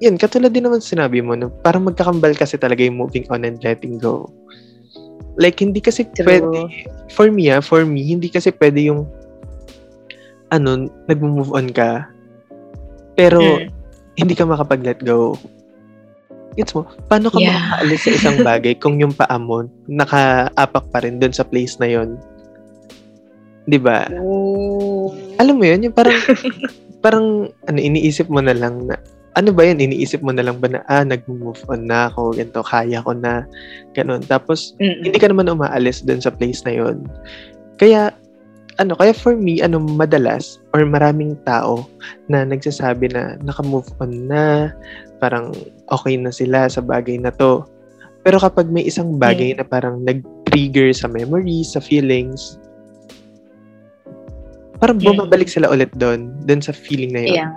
yun, 0.03 0.19
katulad 0.19 0.51
din 0.53 0.67
naman 0.67 0.83
sinabi 0.83 1.23
mo, 1.23 1.33
no, 1.33 1.49
parang 1.63 1.87
magkakambal 1.87 2.35
kasi 2.37 2.59
talaga 2.59 2.83
yung 2.85 2.99
moving 2.99 3.23
on 3.33 3.47
and 3.47 3.57
letting 3.63 3.97
go. 3.97 4.27
Like, 5.39 5.57
hindi 5.57 5.81
kasi 5.81 6.05
True. 6.13 6.27
pwede, 6.27 6.69
for 7.15 7.33
me 7.33 7.49
ah, 7.49 7.63
for 7.63 7.81
me, 7.87 8.05
hindi 8.05 8.29
kasi 8.29 8.53
pwede 8.53 8.93
yung, 8.93 9.09
ano, 10.53 10.85
nag-move 11.09 11.49
on 11.55 11.73
ka, 11.73 12.05
pero 13.17 13.57
Mm. 13.57 13.73
hindi 14.19 14.33
ka 14.37 14.45
makapag-let 14.45 15.01
go. 15.01 15.33
Gets 16.53 16.73
mo? 16.77 16.85
Paano 17.09 17.33
ka 17.33 17.37
Yeah. 17.41 17.57
makakaalis 17.57 18.01
sa 18.05 18.11
isang 18.13 18.37
bagay 18.49 18.73
kung 18.77 19.01
yung 19.01 19.13
paa 19.13 19.37
mo 19.41 19.65
nakaapak 19.89 20.85
pa 20.93 21.01
rin 21.01 21.17
dun 21.17 21.33
sa 21.33 21.45
place 21.45 21.77
na 21.81 21.89
yon? 21.89 22.15
'Di 23.67 23.79
ba? 23.79 24.07
Ooh. 24.19 25.11
Alam 25.39 25.59
mo 25.59 25.65
yun, 25.67 25.87
yung 25.89 25.95
parang, 25.95 26.19
parang, 27.03 27.27
ano, 27.67 27.79
iniisip 27.79 28.27
mo 28.27 28.43
na 28.43 28.55
lang 28.55 28.87
na, 28.87 28.99
ano 29.33 29.49
ba 29.49 29.65
yun, 29.65 29.81
iniisip 29.81 30.21
mo 30.21 30.35
na 30.35 30.45
lang 30.45 30.59
ba 30.59 30.67
na, 30.69 30.79
ah, 30.91 31.03
nag-move 31.03 31.59
on 31.71 31.87
na 31.89 32.11
ako, 32.11 32.35
ganito, 32.37 32.61
kaya 32.63 33.01
ko 33.01 33.11
na, 33.15 33.47
ganun. 33.97 34.21
Tapos, 34.23 34.75
Mm-mm. 34.77 35.07
hindi 35.07 35.17
ka 35.17 35.31
naman 35.31 35.49
umaalis 35.49 36.03
dun 36.05 36.21
sa 36.21 36.31
place 36.31 36.61
na 36.67 36.75
yon. 36.75 37.07
Kaya, 37.79 38.13
ano, 38.77 38.93
kaya 38.99 39.13
for 39.15 39.33
me, 39.33 39.63
ano, 39.63 39.81
madalas, 39.81 40.61
or 40.75 40.85
maraming 40.85 41.33
tao 41.47 41.87
na 42.29 42.45
nagsasabi 42.45 43.09
na 43.11 43.39
naka-move 43.41 43.89
on 44.03 44.29
na, 44.29 44.69
parang 45.23 45.55
okay 45.87 46.19
na 46.19 46.35
sila 46.35 46.67
sa 46.67 46.83
bagay 46.83 47.15
na 47.15 47.31
to. 47.39 47.63
Pero 48.27 48.43
kapag 48.43 48.67
may 48.67 48.83
isang 48.83 49.15
bagay 49.15 49.55
na 49.55 49.63
parang 49.63 50.03
nag-trigger 50.03 50.91
sa 50.91 51.07
memories, 51.07 51.75
sa 51.75 51.79
feelings, 51.79 52.59
parang 54.83 54.99
bumabalik 54.99 55.47
sila 55.47 55.71
ulit 55.71 55.91
doon, 55.95 56.35
doon 56.43 56.59
sa 56.59 56.75
feeling 56.75 57.15
na 57.15 57.23
yun. 57.23 57.35
Yeah. 57.47 57.51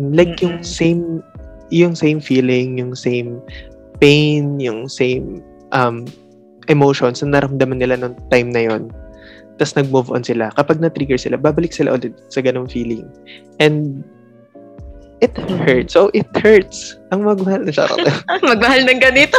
Like 0.00 0.40
yung 0.40 0.64
same 0.64 1.20
yung 1.68 1.92
same 1.92 2.24
feeling, 2.24 2.80
yung 2.80 2.96
same 2.96 3.44
pain, 4.00 4.56
yung 4.56 4.88
same 4.88 5.44
um 5.76 6.08
emotions 6.72 7.20
na 7.20 7.36
naramdaman 7.36 7.84
nila 7.84 8.00
nung 8.00 8.16
time 8.32 8.48
na 8.52 8.64
yon. 8.64 8.88
Tapos 9.60 9.74
nag-move 9.76 10.08
on 10.14 10.22
sila. 10.22 10.54
Kapag 10.54 10.78
na-trigger 10.78 11.18
sila, 11.18 11.36
babalik 11.36 11.74
sila 11.74 11.98
ulit 11.98 12.14
sa 12.30 12.40
ganong 12.40 12.70
feeling. 12.70 13.04
And 13.58 14.06
it 15.20 15.34
hurts. 15.36 15.94
So, 15.94 16.10
it 16.14 16.28
hurts. 16.38 16.98
Ang 17.10 17.26
magmahal 17.26 17.66
na 17.66 17.72
charot. 17.74 17.98
Magmahal 18.50 18.86
ng 18.86 19.00
ganito. 19.02 19.38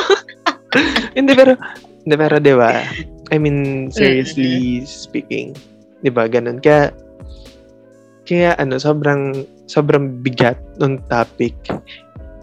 hindi, 1.17 1.31
pero, 1.33 1.55
hindi, 2.03 2.15
pero, 2.15 2.35
di 2.39 2.53
ba? 2.55 2.83
I 3.29 3.37
mean, 3.37 3.89
seriously 3.93 4.83
speaking, 4.83 5.53
di 6.01 6.11
ba, 6.11 6.25
ganun. 6.27 6.59
Kaya, 6.59 6.91
kaya, 8.25 8.57
ano, 8.57 8.77
sobrang, 8.77 9.45
sobrang 9.69 10.21
bigat 10.21 10.59
ng 10.81 10.99
topic. 11.07 11.55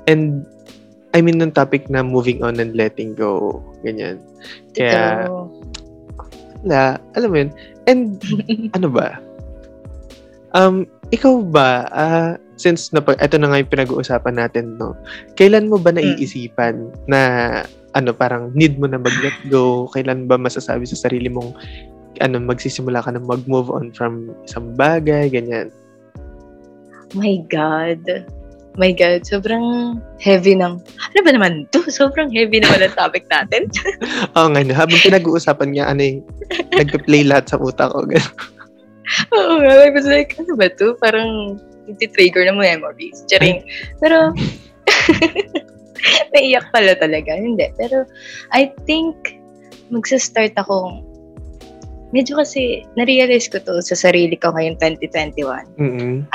And, 0.07 0.47
I 1.17 1.25
mean, 1.25 1.41
ng 1.41 1.53
topic 1.53 1.89
na 1.89 2.05
moving 2.05 2.45
on 2.45 2.61
and 2.61 2.77
letting 2.77 3.17
go. 3.17 3.61
Ganyan. 3.83 4.21
Kaya, 4.77 5.27
Ito. 5.27 5.49
wala. 6.63 7.01
Alam 7.17 7.29
mo 7.31 7.37
yun. 7.41 7.51
And, 7.87 8.21
ano 8.77 8.89
ba? 8.91 9.19
Um, 10.57 10.89
ikaw 11.11 11.43
ba, 11.45 11.87
ah, 11.93 12.35
since 12.57 12.93
na 12.93 13.05
ito 13.05 13.37
na 13.37 13.53
nga 13.53 13.61
yung 13.61 13.73
pinag-uusapan 13.73 14.37
natin, 14.37 14.81
no? 14.81 14.97
Kailan 15.37 15.69
mo 15.69 15.77
ba 15.77 15.93
naiisipan 15.93 16.93
na 17.09 17.21
ano, 17.97 18.13
parang 18.13 18.53
need 18.53 18.77
mo 18.77 18.85
na 18.85 19.01
mag-let 19.01 19.37
go? 19.49 19.89
Kailan 19.93 20.29
ba 20.29 20.37
masasabi 20.37 20.85
sa 20.85 21.09
sarili 21.09 21.33
mong 21.33 21.57
ano, 22.21 22.41
magsisimula 22.41 23.05
ka 23.05 23.13
na 23.13 23.21
mag-move 23.21 23.69
on 23.73 23.93
from 23.93 24.33
isang 24.45 24.73
bagay, 24.77 25.29
ganyan? 25.29 25.69
My 27.17 27.41
God. 27.49 28.29
My 28.77 28.93
God, 28.93 29.25
sobrang 29.25 29.97
heavy 30.21 30.53
ng... 30.53 30.77
Ano 30.85 31.21
ba 31.25 31.33
naman 31.33 31.65
to? 31.73 31.81
Sobrang 31.93 32.29
heavy 32.29 32.61
naman 32.61 32.85
ang 32.85 32.93
topic 32.93 33.25
natin. 33.33 33.73
Oo 34.37 34.53
nga, 34.53 34.61
no, 34.61 34.77
habang 34.77 35.01
pinag-uusapan 35.01 35.73
niya, 35.73 35.85
ano 35.89 36.01
yung, 36.05 36.21
nagpe-play 36.77 37.25
lahat 37.25 37.49
sa 37.49 37.57
utak 37.57 37.89
ko. 37.89 38.05
Oo 39.37 39.55
nga, 39.65 39.73
I 39.81 39.89
was 39.97 40.05
like, 40.05 40.37
ano 40.37 40.61
ba 40.61 40.69
to? 40.77 40.93
Parang 41.01 41.57
trigger 41.95 42.45
na 42.47 42.55
mo 42.57 42.63
memories. 42.67 43.23
Charing. 43.31 43.63
Pero, 44.03 44.35
naiyak 46.35 46.67
pala 46.75 46.99
talaga. 46.99 47.39
Hindi. 47.39 47.71
Pero, 47.79 48.05
I 48.51 48.75
think, 48.89 49.15
magsa-start 49.95 50.59
akong, 50.59 51.07
medyo 52.11 52.43
kasi, 52.43 52.83
na-realize 52.99 53.47
ko 53.47 53.63
to 53.63 53.79
sa 53.83 53.95
sarili 53.95 54.35
ko 54.35 54.51
ngayon 54.51 54.75
2021. 54.83 55.67
Mm-mm. 55.79 56.27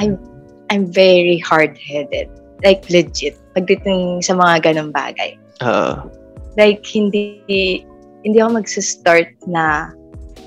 I'm 0.72 0.88
very 0.88 1.39
hard-headed. 1.43 2.31
Like, 2.63 2.88
legit. 2.88 3.36
Pagdating 3.51 4.24
sa 4.24 4.39
mga 4.39 4.72
ganong 4.72 4.96
bagay. 4.96 5.36
Oo. 5.62 6.10
like 6.60 6.84
hindi 6.84 7.41
hindi 8.22 8.38
ako 8.38 8.62
magsa-start 8.62 9.31
na 9.48 9.93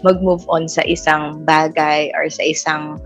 mag-move 0.04 0.44
on 0.52 0.68
sa 0.68 0.84
isang 0.84 1.42
bagay 1.48 2.12
or 2.12 2.28
sa 2.28 2.44
isang 2.44 3.00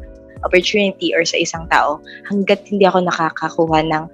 opportunity 0.44 1.14
or 1.14 1.24
sa 1.24 1.38
isang 1.40 1.66
tao 1.70 2.02
hanggat 2.28 2.62
hindi 2.68 2.84
ako 2.86 3.06
nakakakuha 3.08 3.82
ng 3.88 4.04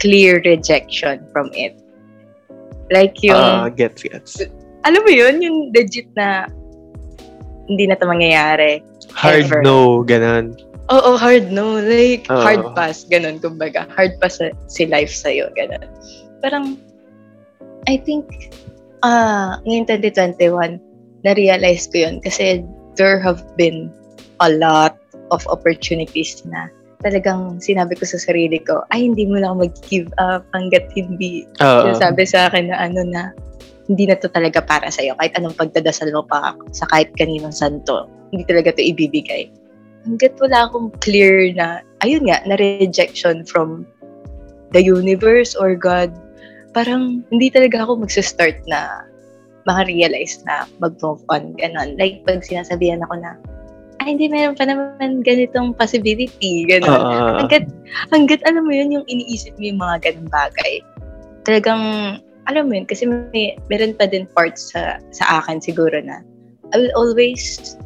clear 0.00 0.42
rejection 0.44 1.22
from 1.32 1.48
it. 1.54 1.76
Like 2.92 3.16
yung, 3.24 3.38
Ah, 3.38 3.68
gets, 3.72 4.04
gets. 4.04 4.44
alam 4.84 5.00
mo 5.00 5.10
yun, 5.12 5.40
yung 5.40 5.72
legit 5.72 6.08
na 6.12 6.44
hindi 7.64 7.88
na 7.88 7.96
ito 7.96 8.04
mangyayari. 8.04 8.84
Hard 9.16 9.48
Ever. 9.48 9.60
no, 9.64 10.04
ganun. 10.04 10.52
Oo, 10.92 11.16
hard 11.16 11.48
no. 11.48 11.80
Like, 11.80 12.28
Oo. 12.28 12.44
hard 12.44 12.76
pass. 12.76 13.08
Ganun, 13.08 13.40
kumbaga. 13.40 13.88
Hard 13.96 14.20
pass 14.20 14.36
sa, 14.36 14.52
si 14.68 14.84
life 14.84 15.08
sa'yo. 15.08 15.48
Ganun. 15.56 15.80
Parang, 16.44 16.76
I 17.88 17.96
think, 17.96 18.52
ah, 19.00 19.56
ngayon 19.64 19.88
2021, 19.88 20.76
na-realize 21.24 21.88
ko 21.88 22.04
yun 22.04 22.20
kasi 22.20 22.60
there 23.00 23.16
have 23.16 23.40
been 23.56 23.88
a 24.44 24.52
lot 24.60 25.00
of 25.34 25.42
opportunities 25.50 26.46
na 26.46 26.70
talagang 27.04 27.60
sinabi 27.60 27.98
ko 27.98 28.08
sa 28.08 28.16
sarili 28.16 28.56
ko, 28.62 28.80
ay, 28.94 29.10
hindi 29.12 29.28
mo 29.28 29.36
na 29.36 29.52
ako 29.52 29.68
mag-give 29.68 30.10
up 30.16 30.46
hanggat 30.56 30.88
hindi 30.96 31.44
Oo. 31.60 31.90
sinasabi 31.90 32.22
sa 32.24 32.48
akin 32.48 32.72
na 32.72 32.76
ano 32.80 33.04
na, 33.04 33.34
hindi 33.84 34.08
na 34.08 34.16
to 34.16 34.32
talaga 34.32 34.64
para 34.64 34.88
sa'yo. 34.88 35.12
Kahit 35.20 35.36
anong 35.36 35.60
pagdadasal 35.60 36.08
mo 36.16 36.24
pa 36.24 36.56
sa 36.72 36.88
kahit 36.88 37.12
kaninong 37.20 37.52
santo, 37.52 38.08
hindi 38.32 38.48
talaga 38.48 38.72
to 38.72 38.80
ibibigay. 38.80 39.52
Hanggat 40.08 40.32
wala 40.40 40.68
akong 40.68 40.88
clear 41.04 41.52
na, 41.52 41.84
ayun 42.00 42.24
nga, 42.24 42.40
na 42.48 42.56
rejection 42.56 43.44
from 43.44 43.84
the 44.72 44.80
universe 44.80 45.52
or 45.52 45.76
God, 45.76 46.08
parang 46.72 47.28
hindi 47.28 47.52
talaga 47.52 47.84
ako 47.84 48.00
magsa-start 48.00 48.64
na 48.64 49.04
maka-realize 49.68 50.40
na 50.48 50.68
mag-move 50.80 51.20
on, 51.28 51.52
ganon. 51.56 51.96
Like, 52.00 52.24
pag 52.24 52.44
sinasabihan 52.44 53.04
ako 53.04 53.20
na, 53.20 53.36
ay, 54.02 54.16
hindi, 54.18 54.26
meron 54.26 54.58
pa 54.58 54.66
naman 54.66 55.22
ganitong 55.22 55.76
possibility, 55.78 56.66
ganon 56.66 56.90
Oo. 56.98 57.38
hanggat, 57.38 57.64
hanggat 58.10 58.40
alam 58.48 58.66
mo 58.66 58.72
yun, 58.74 58.90
yung 58.90 59.06
iniisip 59.06 59.54
mo 59.54 59.64
yung 59.70 59.80
mga 59.80 59.96
ganung 60.10 60.30
bagay, 60.30 60.82
talagang, 61.46 61.82
alam 62.50 62.64
mo 62.66 62.72
yun, 62.74 62.86
kasi 62.88 63.06
may, 63.06 63.54
meron 63.70 63.94
pa 63.94 64.10
din 64.10 64.26
parts 64.34 64.74
sa, 64.74 64.98
sa 65.14 65.40
akin 65.40 65.62
siguro 65.62 65.94
na, 66.02 66.20
I 66.74 66.82
will 66.82 66.94
always, 66.98 67.76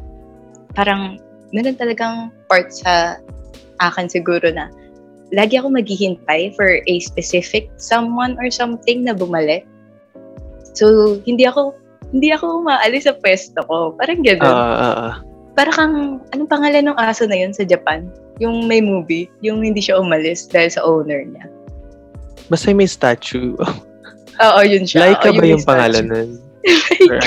parang, 0.73 1.21
meron 1.53 1.77
talagang 1.77 2.33
parts 2.49 2.81
sa 2.81 3.21
akin 3.79 4.09
siguro 4.09 4.49
na, 4.49 4.73
lagi 5.29 5.61
ako 5.61 5.69
maghihintay 5.69 6.57
for 6.57 6.81
a 6.89 6.95
specific 6.97 7.69
someone 7.77 8.33
or 8.41 8.49
something 8.49 9.05
na 9.05 9.13
bumalik. 9.13 9.61
So, 10.73 11.17
hindi 11.21 11.45
ako, 11.45 11.77
hindi 12.09 12.33
ako 12.33 12.65
umaalis 12.65 13.05
sa 13.05 13.13
pwesto 13.13 13.61
ko. 13.69 13.93
Parang 13.93 14.25
gano'n. 14.25 14.41
Oo, 14.41 14.73
oo. 14.89 15.09
Para 15.59 15.75
kang, 15.75 16.23
anong 16.31 16.47
pangalan 16.47 16.87
ng 16.87 16.95
aso 16.95 17.27
na 17.27 17.35
yun 17.35 17.51
sa 17.51 17.67
Japan? 17.67 18.07
Yung 18.39 18.71
may 18.71 18.79
movie, 18.79 19.27
yung 19.43 19.59
hindi 19.59 19.83
siya 19.83 19.99
umalis 19.99 20.47
dahil 20.47 20.71
sa 20.71 20.87
owner 20.87 21.27
niya. 21.27 21.51
Basta 22.47 22.71
may 22.71 22.87
statue. 22.87 23.59
Oo, 24.47 24.59
yun 24.63 24.87
siya. 24.87 25.11
Laika 25.11 25.35
Oo, 25.35 25.35
ba 25.35 25.43
yung 25.43 25.67
pangalan 25.67 26.05
nun? 26.07 26.29
Or, 27.11 27.19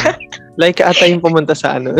Laika 0.56 0.88
ata 0.88 1.04
yung 1.04 1.20
pumunta 1.20 1.52
sa 1.52 1.76
ano. 1.76 1.92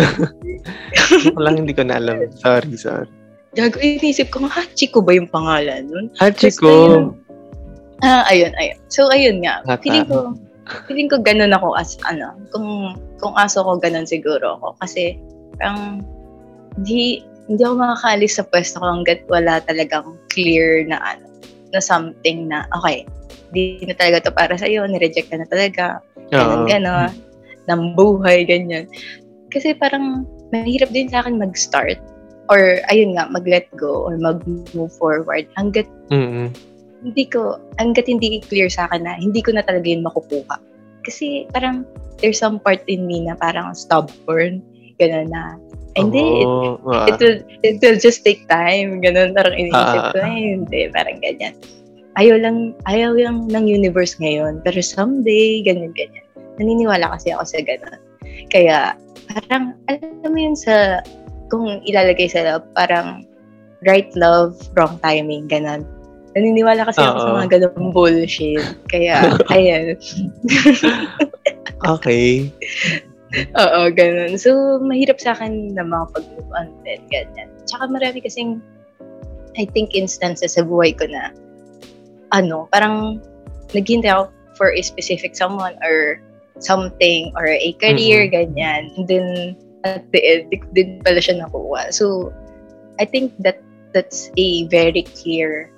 Lang 1.44 1.60
hindi 1.60 1.76
ko 1.76 1.84
na 1.84 2.00
alam. 2.00 2.24
Sorry, 2.40 2.80
sorry. 2.80 3.12
Gago, 3.52 3.76
inisip 3.84 4.32
ko, 4.32 4.48
ha, 4.48 4.64
Chico 4.72 5.04
ba 5.04 5.12
yung 5.12 5.28
pangalan 5.28 5.84
nun? 5.84 6.08
Hachiko. 6.16 7.12
Ah, 8.00 8.24
ayun, 8.32 8.56
ayun. 8.56 8.80
So, 8.88 9.12
ayun 9.12 9.44
nga. 9.44 9.60
Bata. 9.68 9.84
Feeling 9.84 10.08
ko, 10.08 10.32
feeling 10.88 11.08
ko 11.12 11.20
ganun 11.20 11.52
ako 11.52 11.76
as, 11.76 12.00
ano, 12.08 12.32
kung, 12.56 12.96
kung 13.20 13.36
aso 13.36 13.60
ko, 13.60 13.76
ganun 13.76 14.08
siguro 14.08 14.56
ako. 14.56 14.80
Kasi, 14.80 15.20
parang, 15.60 16.00
hindi, 16.78 17.24
hindi 17.48 17.62
ako 17.62 17.74
makakaalis 17.80 18.32
sa 18.40 18.44
pwesto 18.46 18.80
ko 18.80 18.86
hanggat 18.88 19.20
wala 19.28 19.60
talagang 19.64 20.16
clear 20.32 20.86
na, 20.86 20.98
ano, 21.02 21.26
na 21.72 21.80
something 21.80 22.48
na, 22.48 22.64
okay, 22.76 23.04
di 23.52 23.80
na 23.84 23.96
talaga 23.96 24.28
to 24.28 24.32
para 24.32 24.56
sa'yo, 24.56 24.88
nireject 24.88 25.28
ka 25.28 25.36
na 25.36 25.48
talaga, 25.48 26.00
ganun, 26.32 26.64
gano'n, 26.68 27.12
ng 27.68 27.82
buhay, 27.96 28.48
ganyan. 28.48 28.88
Kasi 29.52 29.76
parang, 29.76 30.24
mahirap 30.52 30.92
din 30.92 31.08
sa 31.08 31.24
akin 31.24 31.40
mag-start 31.40 31.96
or 32.52 32.84
ayun 32.92 33.16
nga, 33.16 33.24
mag-let 33.32 33.64
go 33.80 34.04
or 34.04 34.20
mag-move 34.20 34.92
forward 35.00 35.48
hanggat 35.56 35.88
Mm-mm. 36.12 36.52
hindi 37.00 37.24
ko, 37.24 37.56
hanggat 37.80 38.06
hindi 38.06 38.44
clear 38.44 38.68
sa 38.68 38.86
akin 38.92 39.08
na 39.08 39.16
hindi 39.16 39.40
ko 39.40 39.56
na 39.56 39.64
talaga 39.64 39.88
yun 39.88 40.04
makukuha. 40.04 40.60
Kasi 41.02 41.48
parang 41.50 41.88
there's 42.20 42.38
some 42.38 42.60
part 42.60 42.84
in 42.86 43.08
me 43.08 43.24
na 43.24 43.34
parang 43.34 43.72
stubborn, 43.72 44.60
gano'n 45.00 45.32
na, 45.32 45.56
"Ay, 45.56 45.71
hindi, 45.96 46.24
Oo, 46.44 46.80
ah. 46.88 47.04
it, 47.08 47.20
will, 47.20 47.38
it 47.60 47.76
will 47.84 48.00
just 48.00 48.24
take 48.24 48.48
time, 48.48 49.00
gano'n, 49.04 49.36
parang 49.36 49.52
iniisip 49.52 50.00
Ah. 50.00 50.12
ko, 50.12 50.18
"Ay, 50.24 50.56
hindi, 50.56 50.88
parang 50.88 51.20
ganyan. 51.20 51.52
Ayaw 52.16 52.36
lang, 52.40 52.76
ayaw 52.88 53.16
lang 53.16 53.48
ng 53.48 53.64
universe 53.68 54.16
ngayon, 54.20 54.60
pero 54.64 54.80
someday, 54.84 55.60
ganyan, 55.64 55.92
ganyan. 55.96 56.24
Naniniwala 56.60 57.12
kasi 57.16 57.32
ako 57.32 57.44
sa 57.44 57.60
gano'n. 57.64 58.00
Kaya, 58.52 58.96
parang, 59.28 59.76
alam 59.88 60.28
mo 60.28 60.38
yun 60.38 60.56
sa, 60.56 61.00
kung 61.52 61.80
ilalagay 61.84 62.28
sa 62.28 62.60
parang 62.76 63.24
right 63.84 64.08
love, 64.16 64.56
wrong 64.76 64.96
timing, 65.04 65.48
gano'n. 65.48 65.84
Naniniwala 66.32 66.88
kasi 66.88 67.04
ako 67.04 67.16
sa 67.20 67.30
mga 67.36 67.48
ganung 67.60 67.92
bullshit. 67.92 68.64
Kaya, 68.88 69.36
ayan. 69.52 70.00
Okay. 71.84 72.48
Oo, 73.32 73.80
ganun. 73.88 74.36
So, 74.36 74.78
mahirap 74.80 75.16
sa 75.16 75.32
akin 75.32 75.72
na 75.72 75.84
makapag-move 75.88 76.52
on 76.52 76.68
din, 76.84 77.00
ganyan. 77.08 77.48
Tsaka 77.64 77.88
marami 77.88 78.20
kasing, 78.20 78.60
I 79.56 79.64
think, 79.72 79.96
instances 79.96 80.60
sa 80.60 80.62
buhay 80.64 80.92
ko 80.92 81.08
na, 81.08 81.32
ano, 82.36 82.68
parang 82.72 83.24
naghintay 83.72 84.12
ako 84.12 84.28
for 84.56 84.68
a 84.76 84.82
specific 84.84 85.32
someone 85.32 85.76
or 85.80 86.20
something 86.60 87.32
or 87.36 87.48
a 87.48 87.72
career, 87.80 88.28
ganyan. 88.28 88.92
And 89.00 89.08
then, 89.08 89.56
at 89.88 90.04
the 90.12 90.20
end, 90.20 90.52
din 90.76 91.00
pala 91.00 91.18
siya 91.18 91.40
nakuha. 91.40 91.88
So, 91.88 92.28
I 93.00 93.08
think 93.08 93.32
that 93.40 93.64
that's 93.96 94.28
a 94.36 94.68
very 94.68 95.04
clear 95.16 95.72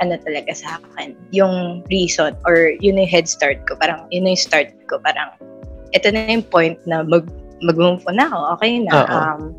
ano 0.00 0.20
talaga 0.20 0.52
sa 0.52 0.76
akin, 0.76 1.16
yung 1.32 1.80
reason 1.88 2.36
or 2.44 2.76
yun 2.84 3.00
yung 3.00 3.08
head 3.08 3.24
start 3.24 3.64
ko, 3.64 3.80
parang 3.80 4.04
yun 4.12 4.28
yung 4.28 4.36
start 4.36 4.68
ko, 4.92 5.00
parang 5.00 5.32
ito 5.94 6.08
na 6.10 6.26
yung 6.30 6.46
point 6.46 6.78
na 6.88 7.06
mag 7.06 7.26
mag-move 7.64 8.04
on 8.04 8.20
na 8.20 8.28
ako, 8.28 8.38
okay 8.58 8.72
na. 8.84 9.08
Um, 9.08 9.56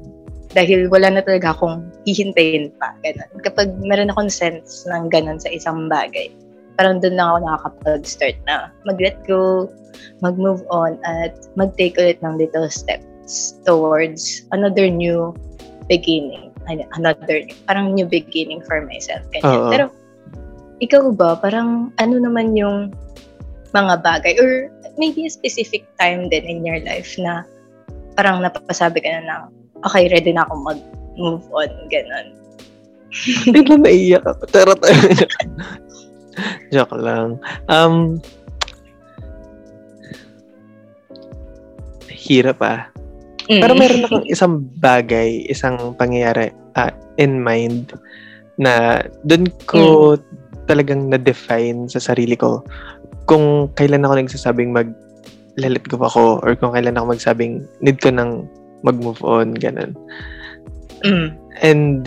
dahil 0.53 0.89
wala 0.89 1.11
na 1.11 1.21
talaga 1.21 1.53
akong 1.53 1.85
hihintayin 2.05 2.71
pa, 2.77 2.93
ganun. 3.01 3.29
Kapag 3.41 3.73
meron 3.81 4.13
akong 4.13 4.31
sense 4.31 4.85
ng 4.89 5.09
ganun 5.09 5.41
sa 5.41 5.49
isang 5.49 5.89
bagay, 5.89 6.29
parang 6.77 7.01
doon 7.01 7.17
lang 7.17 7.27
ako 7.27 7.37
nakakapag-start 7.43 8.37
na 8.45 8.69
mag-let 8.85 9.17
go, 9.25 9.65
mag-move 10.21 10.61
on, 10.69 11.01
at 11.03 11.33
mag-take 11.57 11.97
ulit 11.97 12.21
ng 12.21 12.37
little 12.37 12.69
steps 12.69 13.57
towards 13.65 14.45
another 14.53 14.87
new 14.87 15.33
beginning. 15.89 16.53
Ano, 16.69 16.85
Another 16.95 17.43
new, 17.43 17.57
parang 17.65 17.97
new 17.97 18.05
beginning 18.05 18.61
for 18.63 18.85
myself. 18.85 19.25
Ganyan. 19.33 19.49
Oo. 19.49 19.69
Pero, 19.73 19.85
ikaw 20.79 21.09
ba, 21.11 21.33
parang 21.41 21.89
ano 21.97 22.15
naman 22.21 22.53
yung 22.53 22.93
mga 23.73 23.99
bagay 23.99 24.33
or 24.39 24.71
maybe 24.97 25.25
a 25.25 25.31
specific 25.31 25.85
time 26.01 26.27
din 26.27 26.45
in 26.45 26.65
your 26.65 26.81
life 26.83 27.15
na 27.21 27.45
parang 28.17 28.41
napapasabi 28.41 29.05
ka 29.05 29.09
na 29.09 29.23
ng, 29.25 29.43
okay, 29.85 30.09
ready 30.09 30.33
na 30.33 30.43
ako 30.49 30.53
mag-move 30.73 31.45
on, 31.53 31.69
ganun. 31.93 32.33
Bigla 33.53 33.77
naiyak 33.77 34.25
ako. 34.25 34.43
Charot. 34.49 34.81
Joke 36.73 36.97
lang. 36.97 37.41
Um, 37.69 38.21
hirap 42.09 42.59
ah. 42.59 42.89
Mm. 43.47 43.61
Pero 43.63 43.73
meron 43.79 44.03
akong 44.03 44.27
isang 44.27 44.67
bagay, 44.83 45.47
isang 45.47 45.95
pangyayari 45.95 46.51
ah, 46.75 46.91
in 47.15 47.39
mind 47.39 47.95
na 48.59 49.05
doon 49.23 49.47
ko 49.69 50.17
talagang 50.67 51.07
na-define 51.07 51.87
sa 51.87 52.03
sarili 52.03 52.35
ko 52.35 52.59
kung 53.27 53.69
kailan 53.75 54.07
ako 54.07 54.13
nagsasabing 54.17 54.71
mag 54.71 54.89
let 55.57 55.83
go 55.89 55.97
ako 55.99 56.39
or 56.41 56.55
kung 56.55 56.71
kailan 56.71 56.95
ako 56.95 57.13
magsabing 57.13 57.65
need 57.81 57.99
ko 57.99 58.13
nang 58.13 58.45
mag-move 58.85 59.19
on, 59.25 59.57
ganun. 59.57 59.97
Mm. 61.01 61.33
And 61.61 62.05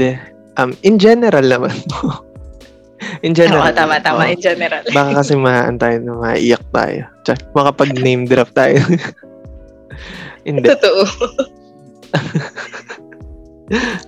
um, 0.59 0.75
in 0.87 0.99
general 0.99 1.43
naman 1.43 1.75
in 3.27 3.35
general. 3.35 3.69
Oo, 3.69 3.75
tama, 3.75 3.99
tama, 4.01 4.27
oo. 4.27 4.33
in 4.33 4.41
general. 4.41 4.83
Baka 4.95 5.23
kasi 5.23 5.35
maaan 5.35 5.77
tayo 5.81 5.99
na 6.01 6.15
maiyak 6.15 6.63
tayo. 6.71 7.05
Tsaka 7.27 7.43
makapag 7.53 7.93
name 8.01 8.25
drop 8.29 8.51
tayo. 8.55 8.79
Hindi. 10.49 10.67
Totoo. 10.73 11.03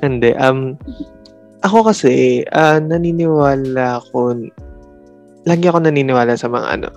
Hindi. 0.04 0.30
Um, 0.38 0.80
ako 1.62 1.92
kasi, 1.92 2.42
ah, 2.50 2.82
naniniwala 2.82 4.02
ako, 4.02 4.50
lagi 5.46 5.64
ako 5.68 5.78
naniniwala 5.86 6.34
sa 6.34 6.50
mga 6.50 6.66
ano, 6.80 6.88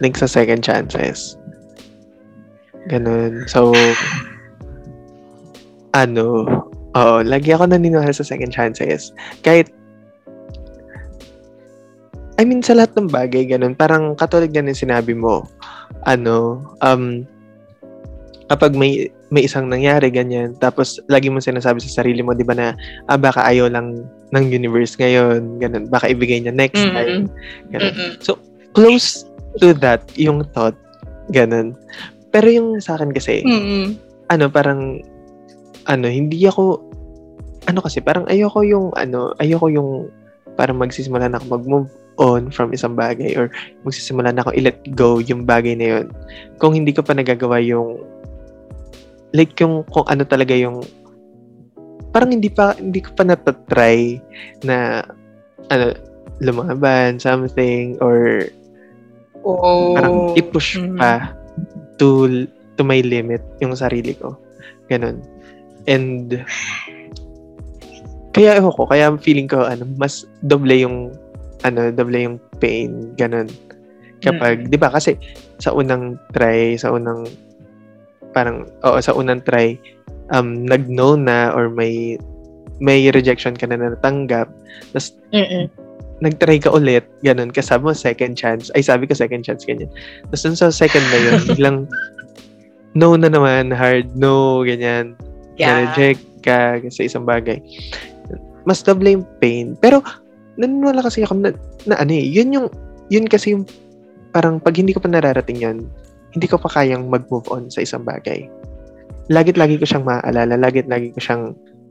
link 0.00 0.16
sa 0.16 0.28
second 0.28 0.64
chances. 0.64 1.36
Ganun. 2.88 3.44
So, 3.46 3.76
ano, 5.92 6.48
oo, 6.96 7.16
lagi 7.22 7.52
ako 7.52 7.70
naniniwala 7.70 8.10
sa 8.10 8.26
second 8.26 8.50
chances. 8.50 9.12
Kahit, 9.44 9.68
I 12.40 12.48
mean, 12.48 12.64
sa 12.64 12.72
lahat 12.72 12.96
ng 12.96 13.12
bagay, 13.12 13.52
ganun. 13.52 13.76
Parang 13.76 14.16
katulad 14.16 14.48
yan 14.48 14.72
yung 14.72 14.82
sinabi 14.88 15.12
mo, 15.12 15.44
ano, 16.08 16.64
um, 16.80 17.28
kapag 18.50 18.74
may 18.74 19.06
may 19.30 19.46
isang 19.46 19.70
nangyari 19.70 20.10
ganyan 20.10 20.58
tapos 20.58 20.98
lagi 21.06 21.30
mo 21.30 21.38
sinasabi 21.38 21.78
sa 21.78 22.02
sarili 22.02 22.18
mo 22.18 22.34
'di 22.34 22.42
ba 22.42 22.58
na 22.58 22.74
ah, 23.06 23.14
baka 23.14 23.46
ayaw 23.46 23.70
lang 23.70 24.02
ng 24.34 24.44
universe 24.50 24.98
ngayon 24.98 25.62
ganun 25.62 25.86
baka 25.86 26.10
ibigay 26.10 26.42
niya 26.42 26.50
next 26.50 26.82
Mm-mm. 26.82 26.90
time 26.98 27.14
ganun. 27.70 27.94
Mm-mm. 27.94 28.10
close 28.74 29.29
to 29.58 29.74
that 29.74 30.04
yung 30.14 30.46
thought 30.54 30.76
ganun 31.34 31.74
pero 32.30 32.46
yung 32.46 32.78
sa 32.78 32.94
akin 32.94 33.10
kasi 33.10 33.42
Mm-mm. 33.42 33.98
ano 34.30 34.46
parang 34.46 35.02
ano 35.90 36.06
hindi 36.06 36.46
ako 36.46 36.78
ano 37.66 37.78
kasi 37.82 37.98
parang 37.98 38.26
ayoko 38.30 38.62
yung 38.62 38.94
ano 38.94 39.34
ayoko 39.42 39.66
yung 39.70 39.90
parang 40.54 40.78
magsisimula 40.78 41.30
na 41.30 41.38
ako 41.38 41.46
mag-move 41.58 41.90
on 42.20 42.52
from 42.52 42.70
isang 42.70 42.94
bagay 42.94 43.32
or 43.34 43.48
magsisimula 43.82 44.30
na 44.30 44.44
ako 44.44 44.52
i-let 44.54 44.78
go 44.92 45.18
yung 45.24 45.48
bagay 45.48 45.74
na 45.74 45.86
yun 45.98 46.06
kung 46.60 46.76
hindi 46.76 46.92
ko 46.92 47.00
pa 47.00 47.16
nagagawa 47.16 47.58
yung 47.64 47.98
like 49.32 49.54
yung 49.58 49.86
kung 49.88 50.04
ano 50.06 50.22
talaga 50.26 50.52
yung 50.52 50.84
parang 52.10 52.34
hindi 52.34 52.50
pa 52.50 52.74
hindi 52.76 53.00
ko 53.00 53.14
pa 53.14 53.22
natatry 53.22 54.18
na 54.66 55.06
ano 55.70 55.94
lumaban 56.42 57.20
something 57.22 57.94
or 58.02 58.48
Oo. 59.46 59.96
parang 59.96 60.36
i-push 60.36 60.76
Mhm. 60.78 60.96
pa 61.00 61.32
to 61.96 62.28
to 62.76 62.82
my 62.84 63.00
limit 63.04 63.40
yung 63.60 63.76
sarili 63.76 64.16
ko. 64.16 64.36
Ganun. 64.88 65.20
And 65.88 66.44
kaya 68.30 68.60
ewan 68.60 68.72
ko, 68.76 68.86
kaya 68.86 69.10
feeling 69.18 69.48
ko 69.50 69.64
ano, 69.66 69.84
mas 69.98 70.24
doble 70.44 70.76
yung 70.80 71.10
ano, 71.66 71.92
doble 71.92 72.24
yung 72.24 72.36
pain, 72.62 73.12
ganun. 73.16 73.48
Kapag, 74.20 74.68
'di 74.68 74.76
ba 74.76 74.92
kasi 74.92 75.16
sa 75.60 75.72
unang 75.72 76.16
try, 76.32 76.76
sa 76.76 76.92
unang 76.92 77.24
parang 78.36 78.68
oo, 78.84 78.98
sa 79.00 79.16
unang 79.16 79.40
try 79.42 79.74
um 80.30 80.62
nag-no 80.62 81.16
na 81.18 81.50
or 81.50 81.66
may 81.72 82.20
may 82.80 83.08
rejection 83.12 83.52
ka 83.52 83.68
na 83.68 83.76
natanggap, 83.76 84.48
tapos 84.92 85.12
Mm-mm. 85.32 85.68
Nag-try 86.20 86.60
ka 86.60 86.68
ulit, 86.68 87.04
ganun, 87.24 87.48
kasama 87.48 87.90
mo 87.90 87.96
second 87.96 88.36
chance. 88.36 88.68
Ay, 88.76 88.84
sabi 88.84 89.08
ko 89.08 89.16
second 89.16 89.40
chance, 89.40 89.64
ganyan. 89.64 89.88
Tapos 90.28 90.44
dun 90.44 90.56
sa 90.56 90.68
second 90.68 91.04
na 91.08 91.18
yun, 91.18 91.36
biglang 91.50 91.78
no 92.92 93.16
na 93.16 93.32
naman, 93.32 93.72
hard 93.72 94.12
no, 94.12 94.60
ganyan. 94.62 95.16
Yeah. 95.56 95.88
Na-reject 95.88 96.24
ka 96.44 96.80
sa 96.92 97.02
isang 97.04 97.24
bagay. 97.24 97.60
Mas 98.68 98.84
double 98.84 99.16
yung 99.16 99.26
pain. 99.40 99.76
Pero, 99.80 100.04
naniniwala 100.60 101.00
kasi 101.00 101.24
ako 101.24 101.40
na, 101.40 101.50
na 101.88 101.96
ano 101.96 102.12
eh, 102.12 102.24
yun 102.24 102.52
yung, 102.52 102.66
yun 103.08 103.24
kasi 103.24 103.56
yung, 103.56 103.64
parang 104.36 104.60
pag 104.60 104.76
hindi 104.76 104.92
ko 104.92 105.00
pa 105.00 105.08
nararating 105.08 105.56
yun, 105.56 105.88
hindi 106.36 106.46
ko 106.46 106.60
pa 106.60 106.68
kayang 106.70 107.08
mag-move 107.08 107.48
on 107.48 107.72
sa 107.72 107.80
isang 107.80 108.04
bagay. 108.04 108.46
Lagit-lagi 109.32 109.80
ko 109.80 109.88
siyang 109.88 110.06
maaalala, 110.06 110.60
lagit-lagi 110.60 111.16
ko 111.16 111.20
siyang 111.22 111.44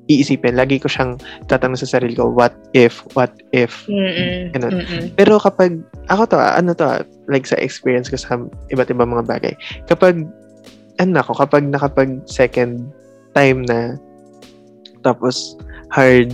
iisipin. 0.09 0.57
Lagi 0.57 0.81
ko 0.81 0.89
siyang 0.89 1.21
tatanong 1.45 1.77
sa 1.77 1.87
sarili 1.87 2.17
ko, 2.17 2.33
what 2.33 2.51
if, 2.73 3.05
what 3.13 3.31
if. 3.53 3.85
Mm-mm. 3.85 4.51
Ganun. 4.57 4.81
Mm-mm. 4.81 5.13
Pero 5.13 5.37
kapag, 5.37 5.79
ako 6.09 6.33
to, 6.33 6.37
ah, 6.41 6.57
ano 6.57 6.73
to, 6.73 6.83
ah, 6.83 7.05
like 7.29 7.45
sa 7.45 7.55
experience 7.61 8.09
ko 8.09 8.17
sa 8.17 8.41
iba't 8.73 8.89
ibang 8.89 9.13
mga 9.13 9.29
bagay, 9.29 9.53
kapag, 9.85 10.25
ano 10.97 11.15
ako, 11.21 11.45
kapag 11.45 11.69
nakapag 11.69 12.25
second 12.25 12.89
time 13.37 13.63
na, 13.69 13.95
tapos 15.05 15.55
hard, 15.93 16.33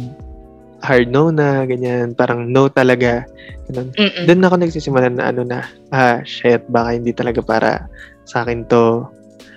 hard 0.81 1.11
no 1.11 1.29
na, 1.29 1.67
ganyan, 1.67 2.15
parang 2.15 2.47
no 2.49 2.71
talaga, 2.71 3.27
ganun. 3.69 3.91
Doon 4.25 4.45
ako 4.47 4.55
nagsisimula 4.63 5.11
na 5.11 5.35
ano 5.35 5.43
na, 5.43 5.67
ah, 5.91 6.23
shit, 6.23 6.63
baka 6.71 6.95
hindi 6.95 7.11
talaga 7.11 7.43
para 7.43 7.71
sa 8.23 8.47
akin 8.47 8.63
to. 8.71 9.03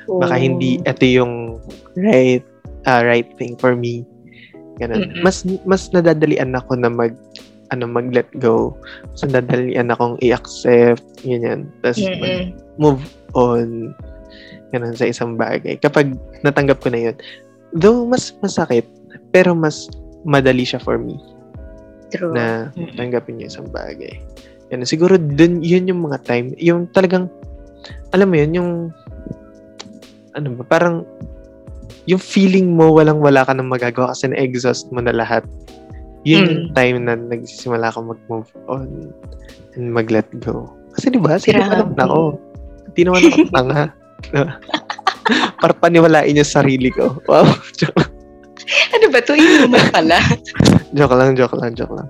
Baka 0.09 0.37
Oh. 0.37 0.41
hindi 0.41 0.81
ito 0.81 1.05
yung 1.05 1.61
right 1.93 2.41
ah, 2.87 3.03
right 3.03 3.27
thing 3.41 3.59
for 3.59 3.75
me. 3.75 4.05
Ganun. 4.79 5.11
Mm-mm. 5.11 5.23
Mas 5.27 5.43
mas 5.67 5.91
nadadalian 5.91 6.55
ako 6.55 6.79
na 6.79 6.93
mag 6.93 7.17
ano 7.75 7.85
mag 7.89 8.13
let 8.15 8.29
go. 8.39 8.77
Mas 9.11 9.27
nadadalian 9.27 9.91
akong 9.91 10.21
i-accept 10.23 11.05
ganyan. 11.27 11.67
Tapos 11.83 11.99
Mm-mm. 11.99 12.21
mag- 12.21 12.55
move 12.79 13.05
on 13.35 13.97
ganun 14.71 14.95
sa 14.95 15.09
isang 15.09 15.35
bagay. 15.35 15.81
Kapag 15.81 16.15
natanggap 16.45 16.79
ko 16.85 16.93
na 16.93 17.11
yun. 17.11 17.17
Though 17.77 18.09
mas 18.09 18.33
masakit, 18.41 18.87
pero 19.33 19.53
mas 19.53 19.89
madali 20.25 20.65
siya 20.65 20.81
for 20.81 20.97
me 20.97 21.17
True. 22.13 22.33
na 22.33 22.73
tanggapin 22.97 23.41
yung 23.41 23.53
isang 23.53 23.69
bagay. 23.69 24.17
Yan, 24.69 24.85
siguro 24.85 25.17
dun, 25.17 25.65
yun 25.65 25.89
yung 25.89 26.05
mga 26.05 26.25
time, 26.29 26.53
yung 26.61 26.89
talagang, 26.93 27.33
alam 28.13 28.29
mo 28.29 28.37
yun, 28.37 28.53
yung, 28.53 28.71
ano 30.37 30.47
ba, 30.61 30.65
parang, 30.69 31.09
yung 32.09 32.19
feeling 32.19 32.73
mo 32.73 32.89
walang-wala 32.91 33.45
ka 33.45 33.53
nang 33.53 33.69
magagawa 33.69 34.17
kasi 34.17 34.33
na-exhaust 34.33 34.89
mo 34.91 35.05
na 35.05 35.13
lahat. 35.13 35.45
Yun 36.25 36.41
Mm. 36.41 36.49
yung 36.49 36.65
time 36.73 36.97
na 37.05 37.15
nagsisimula 37.15 37.93
ka 37.93 38.01
mag-move 38.01 38.49
on 38.67 39.13
and 39.77 39.93
mag-let 39.93 40.27
go. 40.41 40.67
Kasi 40.97 41.13
di 41.13 41.21
ba, 41.21 41.37
sino 41.37 41.61
naman 41.61 41.95
ako? 41.95 42.41
Hindi 42.91 43.01
naman 43.05 43.21
ako 43.23 43.39
tanga. 43.53 43.83
Para 45.61 45.75
paniwalain 45.77 46.35
yung 46.35 46.49
sarili 46.49 46.89
ko. 46.89 47.21
Wow. 47.29 47.45
joke, 47.79 47.95
Ano 48.93 49.07
ba 49.09 49.21
to? 49.23 49.33
Inuman 49.33 49.85
pala. 49.95 50.19
joke 50.93 51.15
lang, 51.15 51.37
joke 51.37 51.57
lang, 51.57 51.73
joke 51.73 51.95
lang. 51.95 52.09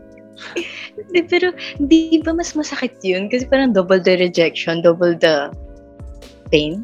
Hindi, 0.98 1.20
pero 1.26 1.54
di 1.78 2.18
ba 2.22 2.32
mas 2.32 2.54
masakit 2.54 2.94
yun? 3.02 3.26
Kasi 3.26 3.46
parang 3.46 3.70
double 3.70 4.00
the 4.00 4.18
rejection, 4.18 4.80
double 4.80 5.14
the 5.14 5.50
pain. 6.50 6.82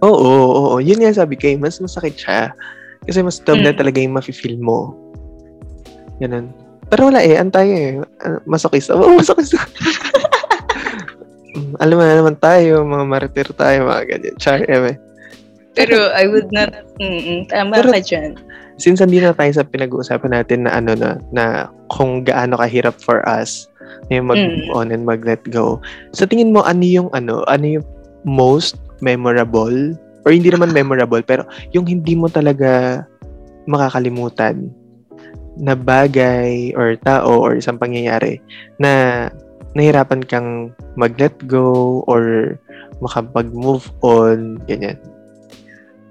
Oo, 0.00 0.12
oo, 0.12 0.48
oo. 0.66 0.76
Yun 0.78 1.00
nga 1.00 1.12
sabi 1.14 1.34
kay, 1.34 1.56
mas 1.56 1.78
masakit 1.78 2.16
siya. 2.16 2.52
Kasi 3.04 3.22
mas 3.22 3.38
double 3.38 3.70
Mm. 3.70 3.78
talaga 3.78 3.98
yung 3.98 4.12
mafe-feel 4.12 4.58
mo. 4.58 4.92
Ganun. 6.18 6.50
Pero 6.86 7.08
wala 7.08 7.20
eh, 7.20 7.34
antayo 7.34 7.72
eh. 7.72 7.92
Ah, 8.20 8.38
Masokista. 8.44 8.94
Oo, 8.94 9.16
masokista. 9.16 9.58
Mm, 11.54 11.72
Alam 11.82 11.96
na 11.98 12.14
naman 12.14 12.36
tayo, 12.36 12.84
mga 12.84 13.04
martir 13.04 13.48
tayo, 13.52 13.86
mga 13.86 14.02
ganyan. 14.06 14.34
Char, 14.36 14.60
eme. 14.66 15.00
Pero 15.72 16.08
I 16.12 16.24
would 16.26 16.48
not, 16.50 16.72
mm 16.96 17.48
tama 17.48 17.76
Pero- 17.76 17.92
ka 17.92 18.00
dyan. 18.00 18.36
Since 18.76 19.00
hindi 19.00 19.24
na 19.24 19.32
tayo 19.32 19.48
sa 19.50 19.64
pinag-uusapan 19.64 20.36
natin 20.36 20.68
na 20.68 20.76
ano 20.76 20.92
na, 20.92 21.16
na 21.32 21.44
kung 21.88 22.20
gaano 22.22 22.60
kahirap 22.60 23.00
for 23.00 23.24
us 23.24 23.72
na 24.12 24.20
yung 24.20 24.28
mag-move 24.28 24.68
Mm. 24.68 24.76
on 24.76 24.86
and 24.92 25.02
mag-let 25.02 25.40
go. 25.48 25.80
Sa 26.12 26.28
tingin 26.28 26.52
mo, 26.52 26.60
ano 26.60 26.84
yung 26.84 27.08
ano, 27.10 27.40
ano 27.48 27.80
yung 27.80 27.86
most 28.22 28.76
memorable 29.00 29.94
or 30.26 30.30
hindi 30.34 30.50
naman 30.50 30.74
memorable 30.74 31.22
pero 31.22 31.46
yung 31.70 31.86
hindi 31.86 32.18
mo 32.18 32.26
talaga 32.26 33.04
makakalimutan 33.66 34.70
na 35.56 35.72
bagay 35.72 36.76
or 36.76 36.94
tao 37.00 37.40
or 37.40 37.56
isang 37.56 37.80
pangyayari 37.80 38.38
na 38.76 39.26
nahirapan 39.76 40.24
kang 40.24 40.72
mag-let 40.96 41.36
go 41.48 42.00
or 42.08 42.56
makapag-move 43.00 43.88
on, 44.00 44.56
ganyan. 44.64 44.96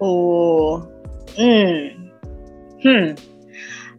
Oo. 0.02 0.86
Mm. 1.38 2.10
Hmm. 2.86 3.08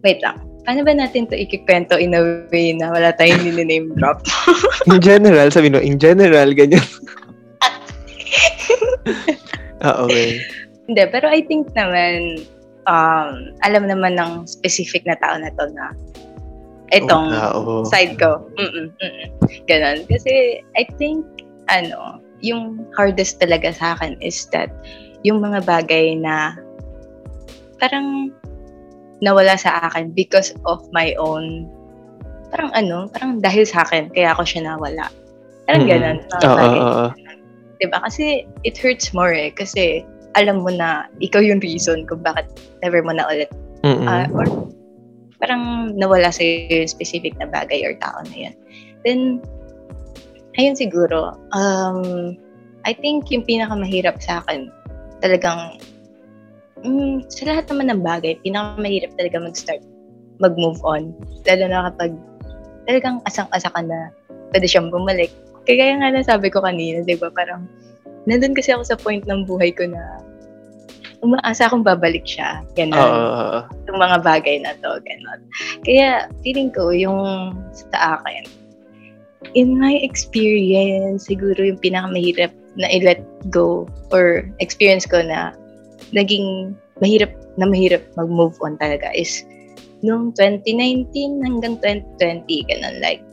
Wait 0.07 0.23
lang. 0.23 0.39
Paano 0.67 0.83
ba 0.83 0.95
natin 0.95 1.31
to 1.31 1.35
ikikwento 1.39 1.95
in 1.99 2.15
a 2.15 2.47
way 2.51 2.75
na 2.75 2.91
wala 2.91 3.15
tayong 3.15 3.43
name 3.55 3.95
drop? 3.99 4.23
In 4.91 4.99
general, 4.99 5.51
sabi 5.51 5.71
no, 5.71 5.83
in 5.83 5.99
general, 5.99 6.51
ganyan. 6.55 6.83
Ah, 9.85 10.03
okay. 10.03 10.41
Hindi, 10.89 11.03
pero 11.11 11.27
I 11.29 11.43
think 11.45 11.69
naman, 11.77 12.47
um, 12.89 13.53
alam 13.67 13.85
naman 13.91 14.17
ng 14.17 14.47
specific 14.49 15.05
na 15.05 15.19
tao 15.19 15.37
na 15.37 15.51
to 15.53 15.67
na 15.75 15.93
itong 16.95 17.29
Oo, 17.29 17.83
oo. 17.83 17.85
side 17.91 18.15
ko. 18.17 18.47
Mm-mm, 18.57 18.95
mm-mm. 18.95 19.29
Ganon. 19.67 20.07
Kasi 20.07 20.63
I 20.79 20.85
think, 20.97 21.27
ano, 21.67 22.23
yung 22.41 22.87
hardest 22.95 23.43
talaga 23.43 23.75
sa 23.75 23.99
akin 23.99 24.15
is 24.23 24.47
that 24.55 24.71
yung 25.27 25.43
mga 25.43 25.67
bagay 25.67 26.15
na 26.15 26.55
parang 27.83 28.31
nawala 29.25 29.57
sa 29.59 29.81
akin 29.91 30.13
because 30.13 30.53
of 30.69 30.85
my 30.93 31.17
own 31.19 31.67
parang 32.55 32.71
ano, 32.79 33.11
parang 33.11 33.43
dahil 33.43 33.67
sa 33.67 33.83
akin, 33.83 34.07
kaya 34.15 34.31
ako 34.33 34.47
siya 34.47 34.71
nawala. 34.71 35.11
Parang 35.67 35.83
Mm. 35.83 35.91
ganon. 35.91 36.17
mga 36.23 36.47
Oo, 36.47 36.57
bagay. 36.57 36.79
oo, 36.79 37.05
oo. 37.77 37.81
Diba? 37.85 38.01
Kasi 38.01 38.49
it 38.65 38.81
hurts 38.81 39.13
more 39.13 39.33
eh. 39.33 39.53
Kasi 39.53 40.03
alam 40.37 40.65
mo 40.65 40.73
na 40.73 41.09
ikaw 41.21 41.41
yung 41.41 41.61
reason 41.61 42.09
kung 42.09 42.25
bakit 42.25 42.49
never 42.81 43.01
mo 43.05 43.13
na 43.13 43.29
ulit. 43.29 43.53
Ah, 44.09 44.27
or 44.33 44.49
parang 45.39 45.93
nawala 45.97 46.33
sa 46.33 46.43
yung 46.43 46.89
specific 46.89 47.37
na 47.37 47.49
bagay 47.49 47.85
or 47.85 47.95
tao 48.01 48.21
na 48.33 48.49
yun. 48.49 48.55
Then, 49.05 49.21
ayun 50.57 50.77
siguro. 50.77 51.37
Um, 51.53 52.35
I 52.89 52.97
think 52.97 53.29
yung 53.29 53.45
pinakamahirap 53.45 54.21
sa 54.23 54.41
akin, 54.45 54.73
talagang, 55.21 55.81
mm, 56.85 57.29
sa 57.29 57.43
lahat 57.49 57.69
naman 57.69 57.93
ng 57.93 58.01
bagay, 58.03 58.41
pinakamahirap 58.41 59.13
talaga 59.21 59.37
mag-start, 59.43 59.83
mag-move 60.41 60.81
on. 60.85 61.13
Lalo 61.45 61.65
na 61.69 61.93
kapag 61.93 62.13
talagang 62.89 63.21
asang-asa 63.29 63.69
ka 63.73 63.81
na 63.85 64.11
pwede 64.55 64.67
siyang 64.69 64.89
bumalik. 64.89 65.33
Kaya 65.67 65.99
nga 65.99 66.15
nasabi 66.15 66.49
ko 66.49 66.63
kanina, 66.63 67.03
di 67.03 67.19
ba, 67.19 67.29
parang 67.35 67.67
nandun 68.31 68.55
kasi 68.55 68.71
ako 68.71 68.83
sa 68.87 68.99
point 68.99 69.23
ng 69.27 69.47
buhay 69.47 69.75
ko 69.75 69.87
na 69.87 70.23
umaasa 71.27 71.67
akong 71.67 71.83
babalik 71.83 72.23
siya. 72.23 72.63
Ganun 72.79 72.99
oo. 72.99 73.67
yung 73.91 73.99
mga 73.99 74.19
bagay 74.23 74.63
na 74.63 74.79
to, 74.79 75.01
gano'n. 75.03 75.41
Kaya, 75.83 76.31
feeling 76.47 76.71
ko, 76.71 76.95
yung 76.95 77.53
sa 77.75 78.21
akin, 78.21 78.47
in 79.59 79.75
my 79.79 79.99
experience, 80.03 81.27
siguro 81.27 81.57
yung 81.59 81.81
pinakamahirap 81.81 82.53
na 82.77 82.87
i-let 82.93 83.25
go 83.49 83.89
or 84.13 84.45
experience 84.61 85.09
ko 85.09 85.25
na 85.25 85.57
naging 86.13 86.77
mahirap 87.01 87.33
na 87.57 87.65
mahirap 87.67 88.05
mag-move 88.21 88.55
on 88.61 88.77
talaga 88.77 89.09
is 89.17 89.43
noong 90.05 90.37
2019 90.37 91.43
hanggang 91.43 91.75
2020, 91.81 92.71
ganun, 92.71 92.97
like, 93.01 93.25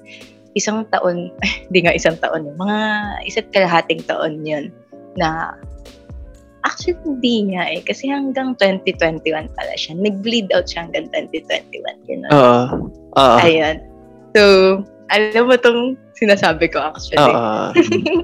isang 0.54 0.86
taon, 0.90 1.34
hindi 1.70 1.80
nga 1.86 1.96
isang 1.96 2.18
taon, 2.22 2.54
mga 2.58 2.80
isa't 3.26 3.48
kalahating 3.54 4.02
taon 4.06 4.42
yun, 4.46 4.70
na 5.18 5.54
Actually, 6.64 6.96
hindi 7.04 7.52
nga 7.52 7.64
eh. 7.76 7.84
Kasi 7.84 8.08
hanggang 8.08 8.56
2021 8.56 9.52
pala 9.52 9.74
siya. 9.76 10.00
Nag-bleed 10.00 10.48
out 10.56 10.64
siya 10.64 10.88
hanggang 10.88 11.12
2021. 11.12 12.08
Ganun. 12.08 12.32
Oo. 12.32 12.64
Oo. 13.20 13.38
Ayun. 13.44 13.84
So, 14.32 14.42
alam 15.12 15.52
mo 15.52 15.60
tong 15.60 16.00
sinasabi 16.16 16.72
ko 16.72 16.80
actually. 16.80 17.20
Oo. 17.20 17.76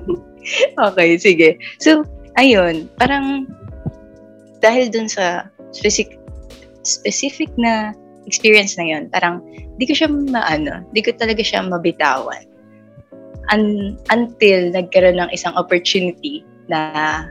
okay, 0.87 1.19
sige. 1.19 1.59
So, 1.83 2.07
ayun. 2.39 2.87
Parang, 2.95 3.43
dahil 4.63 4.87
dun 4.87 5.11
sa 5.11 5.51
specific, 5.75 6.15
specific 6.87 7.51
na 7.59 7.91
experience 8.27 8.75
na 8.75 8.85
yun, 8.87 9.07
parang, 9.11 9.39
di 9.79 9.85
ko 9.87 9.93
siya 9.95 10.09
maano, 10.09 10.83
di 10.91 10.99
ko 10.99 11.13
talaga 11.15 11.43
siya 11.43 11.63
mabitawan. 11.63 12.43
Un- 13.49 13.97
until 14.13 14.69
nagkaroon 14.75 15.17
ng 15.17 15.31
isang 15.33 15.55
opportunity 15.57 16.45
na 16.69 17.25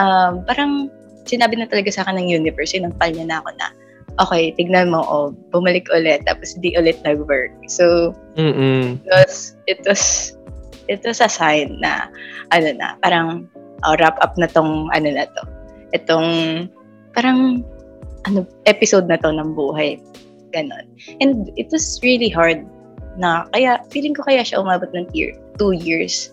um, 0.00 0.40
parang 0.48 0.88
sinabi 1.24 1.56
na 1.56 1.68
talaga 1.68 1.92
sa 1.92 2.02
akin 2.04 2.20
ng 2.20 2.28
universe, 2.30 2.72
sinampal 2.72 3.12
niya 3.12 3.26
na 3.28 3.36
ako 3.40 3.50
na, 3.56 3.68
okay, 4.20 4.52
tignan 4.54 4.92
mo, 4.92 5.02
oh, 5.04 5.32
bumalik 5.50 5.88
ulit, 5.90 6.22
tapos 6.28 6.54
di 6.60 6.76
ulit 6.78 7.00
nag-work. 7.02 7.52
So, 7.66 8.14
Mm-mm. 8.38 9.00
it 9.02 9.08
was, 9.10 9.56
it 9.66 9.80
was, 9.84 10.02
it 10.86 11.00
was 11.02 11.18
a 11.20 11.28
sign 11.28 11.80
na, 11.80 12.08
ano 12.52 12.72
na, 12.76 12.94
parang, 13.02 13.48
oh, 13.84 13.96
wrap 13.98 14.20
up 14.20 14.36
na 14.38 14.46
tong, 14.46 14.88
ano 14.94 15.08
na 15.10 15.26
to, 15.26 15.42
itong, 15.96 16.28
parang, 17.16 17.64
ano, 18.24 18.48
episode 18.64 19.08
na 19.08 19.20
to 19.20 19.32
ng 19.32 19.52
buhay. 19.52 20.00
Ganon. 20.54 20.86
And 21.20 21.50
it 21.58 21.68
was 21.74 22.00
really 22.02 22.28
hard 22.30 22.64
na, 23.18 23.46
kaya, 23.54 23.82
feeling 23.90 24.14
ko 24.14 24.26
kaya 24.26 24.42
siya 24.42 24.62
umabot 24.62 24.90
ng 24.94 25.10
tier, 25.14 25.34
two 25.58 25.74
years. 25.74 26.30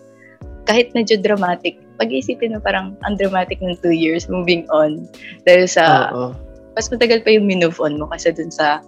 Kahit 0.66 0.94
medyo 0.94 1.18
dramatic, 1.18 1.78
pag-iisipin 1.98 2.54
mo 2.54 2.60
parang 2.62 2.94
ang 3.06 3.18
dramatic 3.18 3.58
ng 3.62 3.78
two 3.82 3.94
years 3.94 4.30
moving 4.30 4.66
on 4.70 5.06
dahil 5.46 5.66
sa 5.66 6.10
Oo. 6.10 6.34
mas 6.74 6.90
matagal 6.90 7.22
pa 7.22 7.34
yung 7.34 7.46
minove 7.46 7.78
on 7.82 7.98
mo 7.98 8.06
kasi 8.10 8.30
dun 8.34 8.50
sa 8.50 8.82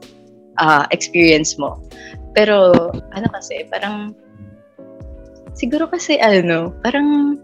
uh, 0.59 0.87
experience 0.91 1.59
mo. 1.59 1.79
Pero, 2.35 2.75
ano 3.15 3.27
kasi, 3.31 3.67
parang, 3.71 4.15
siguro 5.55 5.87
kasi, 5.87 6.19
ano, 6.19 6.75
parang, 6.83 7.39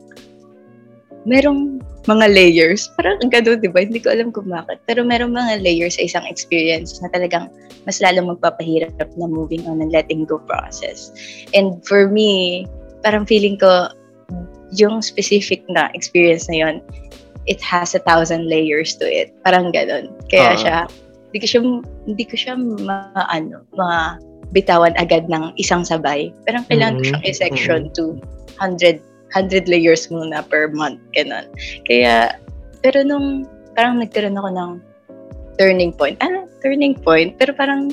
merong 1.29 1.85
mga 2.09 2.33
layers. 2.33 2.89
Parang 2.97 3.21
ang 3.21 3.29
gano'n, 3.29 3.61
di 3.61 3.69
ba? 3.69 3.85
Hindi 3.85 4.01
ko 4.01 4.13
alam 4.13 4.33
kung 4.33 4.49
bakit. 4.49 4.81
Pero 4.89 5.05
merong 5.05 5.37
mga 5.37 5.61
layers 5.61 6.01
sa 6.01 6.07
isang 6.09 6.25
experience 6.25 6.97
na 7.05 7.13
talagang 7.13 7.53
mas 7.85 8.01
lalong 8.01 8.33
magpapahirap 8.33 8.97
na 8.97 9.27
moving 9.29 9.65
on 9.69 9.85
and 9.85 9.93
letting 9.93 10.25
go 10.25 10.41
process. 10.49 11.13
And 11.53 11.85
for 11.85 12.09
me, 12.09 12.65
parang 13.05 13.29
feeling 13.29 13.61
ko, 13.61 13.93
yung 14.73 15.03
specific 15.03 15.67
na 15.69 15.91
experience 15.99 16.47
na 16.47 16.63
yon 16.63 16.77
it 17.51 17.59
has 17.61 17.99
a 17.99 18.03
thousand 18.07 18.47
layers 18.47 18.95
to 19.03 19.05
it. 19.05 19.35
Parang 19.43 19.75
gano'n. 19.75 20.15
Kaya 20.31 20.55
uh-huh. 20.55 20.61
siya, 20.63 20.77
hindi 21.31 21.39
ko 21.43 21.47
siya, 21.47 21.61
hindi 22.07 22.25
ko 22.25 22.35
siya 22.39 22.55
ma, 22.57 23.11
ano, 23.29 23.67
ma, 23.75 24.17
bitawan 24.51 24.95
agad 24.99 25.31
ng 25.31 25.55
isang 25.59 25.87
sabay. 25.87 26.31
Parang 26.47 26.67
kailangan 26.67 27.03
mm-hmm. 27.03 27.13
ko 27.15 27.19
siyang 27.19 27.25
i-section 27.27 27.83
mm-hmm. 27.91 27.99
to 27.99 28.19
100 28.59 29.03
100 29.33 29.71
layers 29.71 30.11
muna 30.11 30.43
per 30.47 30.69
month, 30.75 30.99
ganun. 31.15 31.47
Kaya, 31.87 32.35
pero 32.83 33.07
nung 33.07 33.47
parang 33.79 34.03
nagkaroon 34.03 34.39
ako 34.39 34.51
ng 34.51 34.71
turning 35.61 35.93
point, 35.95 36.19
ano, 36.25 36.49
turning 36.65 36.97
point, 36.97 37.37
pero 37.39 37.55
parang 37.55 37.93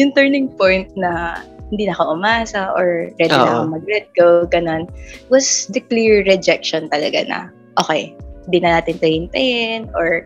yung 0.00 0.14
turning 0.14 0.48
point 0.56 0.88
na 0.96 1.42
hindi 1.68 1.84
na 1.84 1.92
ako 1.92 2.16
umasa 2.16 2.72
or 2.72 3.12
ready 3.20 3.34
Uh-oh. 3.34 3.44
na 3.44 3.52
ako 3.52 3.64
mag-let 3.76 4.06
go, 4.16 4.28
ganun, 4.48 4.88
was 5.28 5.68
the 5.68 5.80
clear 5.92 6.24
rejection 6.24 6.88
talaga 6.88 7.28
na, 7.28 7.38
okay, 7.76 8.16
hindi 8.48 8.64
na 8.64 8.80
natin 8.80 8.96
ito 8.96 9.08
hintayin 9.08 9.82
or 9.92 10.24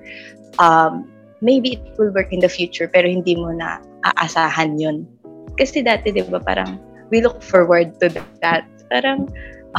um, 0.63 1.11
maybe 1.43 1.75
it 1.75 1.83
will 1.99 2.15
work 2.15 2.31
in 2.31 2.39
the 2.39 2.49
future 2.49 2.87
pero 2.87 3.11
hindi 3.11 3.35
mo 3.35 3.51
na 3.51 3.83
aasahan 4.07 4.79
yun. 4.79 5.03
Kasi 5.59 5.83
dati, 5.83 6.15
di 6.15 6.23
ba, 6.23 6.39
parang 6.39 6.79
we 7.11 7.21
look 7.21 7.43
forward 7.43 7.99
to 7.99 8.09
that. 8.41 8.65
Parang, 8.89 9.27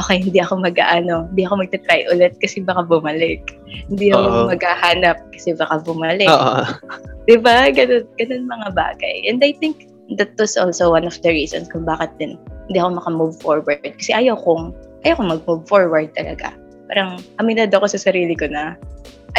okay, 0.00 0.18
hindi 0.22 0.38
ako 0.42 0.62
mag-ano, 0.62 1.30
hindi 1.30 1.42
ako 1.46 1.54
magta-try 1.62 2.06
ulit 2.10 2.34
kasi 2.42 2.62
baka 2.62 2.82
bumalik. 2.82 3.42
Hindi 3.90 4.10
ako 4.10 4.26
Uh-oh. 4.26 4.46
maghahanap 4.50 5.16
kasi 5.30 5.54
baka 5.54 5.82
bumalik. 5.82 6.30
Uh-oh. 6.30 6.66
Di 7.28 7.36
ba? 7.40 7.70
Ganun, 7.70 8.04
ganun 8.18 8.44
mga 8.50 8.68
bagay. 8.74 9.24
And 9.30 9.40
I 9.40 9.54
think 9.56 9.88
that 10.18 10.36
was 10.36 10.58
also 10.60 10.92
one 10.92 11.08
of 11.08 11.16
the 11.24 11.30
reasons 11.32 11.70
kung 11.72 11.88
bakit 11.88 12.12
din 12.20 12.36
hindi 12.68 12.78
ako 12.80 13.00
makamove 13.00 13.36
forward. 13.40 13.80
Kasi 13.80 14.12
ayaw 14.12 14.36
kong, 14.40 14.72
ayaw 15.04 15.20
kong 15.20 15.30
mag-move 15.36 15.64
forward 15.68 16.08
talaga. 16.16 16.52
Parang 16.88 17.20
aminado 17.40 17.76
ako 17.80 17.96
sa 17.96 18.00
sarili 18.10 18.36
ko 18.36 18.48
na 18.48 18.76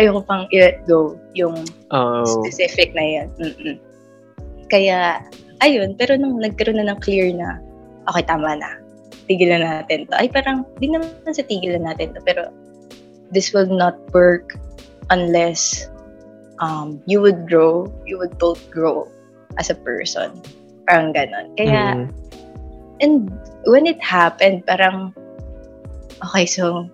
ayaw 0.02 0.20
ko 0.20 0.22
pang 0.26 0.44
i-let 0.52 0.84
go 0.86 1.16
yung 1.38 1.66
oh. 1.94 2.26
specific 2.26 2.92
na 2.94 3.04
yan. 3.04 3.28
Mm-mm. 3.40 3.76
Kaya, 4.70 5.22
ayun, 5.62 5.94
pero 5.96 6.18
nung 6.18 6.42
nagkaroon 6.42 6.82
na 6.82 6.90
ng 6.94 7.00
clear 7.02 7.30
na, 7.32 7.62
okay, 8.10 8.26
tama 8.26 8.58
na. 8.58 8.82
Tigilan 9.26 9.66
natin 9.66 10.06
to. 10.10 10.14
Ay, 10.18 10.30
parang, 10.30 10.66
di 10.78 10.90
naman 10.92 11.10
sa 11.30 11.42
tigilan 11.46 11.86
natin 11.86 12.14
to, 12.14 12.22
pero 12.22 12.50
this 13.34 13.52
will 13.52 13.70
not 13.70 13.98
work 14.14 14.54
unless 15.10 15.90
um, 16.62 17.02
you 17.10 17.22
would 17.22 17.50
grow, 17.50 17.90
you 18.06 18.18
would 18.18 18.38
both 18.38 18.62
grow 18.70 19.10
as 19.58 19.70
a 19.70 19.78
person. 19.78 20.42
Parang 20.86 21.14
ganon. 21.14 21.50
Kaya, 21.58 22.06
mm. 22.06 22.08
and 23.02 23.34
when 23.66 23.90
it 23.90 23.98
happened, 23.98 24.62
parang, 24.70 25.10
okay, 26.22 26.46
so, 26.46 26.86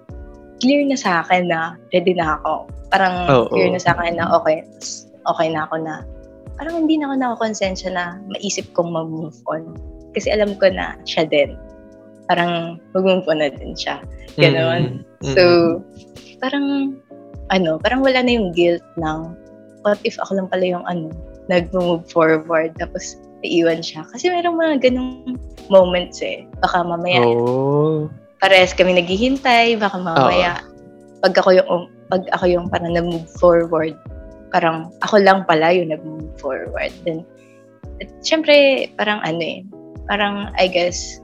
clear 0.63 0.86
na 0.88 0.96
sa 0.96 1.26
akin 1.26 1.52
na 1.52 1.76
ready 1.91 2.15
na 2.15 2.39
ako. 2.39 2.70
Parang 2.94 3.28
oh, 3.28 3.46
clear 3.52 3.67
oh. 3.67 3.76
na 3.76 3.82
sa 3.82 3.98
akin 3.98 4.15
na 4.15 4.30
okay, 4.39 4.63
okay 5.28 5.48
na 5.52 5.67
ako 5.67 5.76
na 5.84 6.06
parang 6.62 6.86
hindi 6.86 7.02
na 7.02 7.10
ako 7.10 7.15
nakakonsensya 7.17 7.89
na 7.89 8.22
maisip 8.30 8.70
kong 8.78 8.94
mag-move 8.94 9.34
on. 9.50 9.74
Kasi 10.13 10.30
alam 10.30 10.54
ko 10.62 10.70
na 10.70 10.94
siya 11.10 11.26
din. 11.26 11.58
Parang 12.32 12.80
mag-move 12.96 13.28
on 13.28 13.44
na 13.44 13.52
din 13.52 13.76
siya. 13.76 14.00
Ganon. 14.39 15.04
Mm-hmm. 15.20 15.36
So, 15.36 15.44
parang, 16.39 16.96
ano, 17.52 17.76
parang 17.84 18.00
wala 18.00 18.24
na 18.24 18.32
yung 18.32 18.56
guilt 18.56 18.84
ng 18.96 19.36
what 19.84 20.00
if 20.08 20.15
ako 20.24 20.39
lang 20.39 20.48
pala 20.48 20.63
yung 20.63 20.88
ano, 20.88 21.12
nag-move 21.52 22.08
forward 22.08 22.72
tapos 22.80 23.20
iiwan 23.44 23.84
siya. 23.84 24.08
Kasi 24.15 24.32
merong 24.32 24.56
mga 24.56 24.76
ganong 24.88 25.36
moments 25.67 26.24
eh. 26.24 26.48
Baka 26.63 26.88
mamaya, 26.88 27.20
oh 27.28 28.08
parehas 28.41 28.74
kami 28.74 28.98
naghihintay, 28.98 29.78
baka 29.78 30.02
mamaya, 30.02 30.58
oh. 30.65 31.22
pag 31.22 31.38
ako 31.38 31.50
yung, 31.54 31.88
pag 32.10 32.26
ako 32.34 32.46
yung 32.50 32.65
parang 32.67 32.98
nag-move 32.98 33.30
forward, 33.38 33.94
parang 34.50 34.89
ako 35.06 35.22
lang 35.22 35.46
pala 35.46 35.70
yung 35.72 35.94
nag-move 35.94 36.34
forward. 36.41 36.89
Then, 37.06 37.24
at, 38.02 38.10
syempre, 38.26 38.89
parang 38.98 39.22
ano 39.22 39.39
eh, 39.39 39.62
parang 40.10 40.50
I 40.58 40.65
guess, 40.65 41.22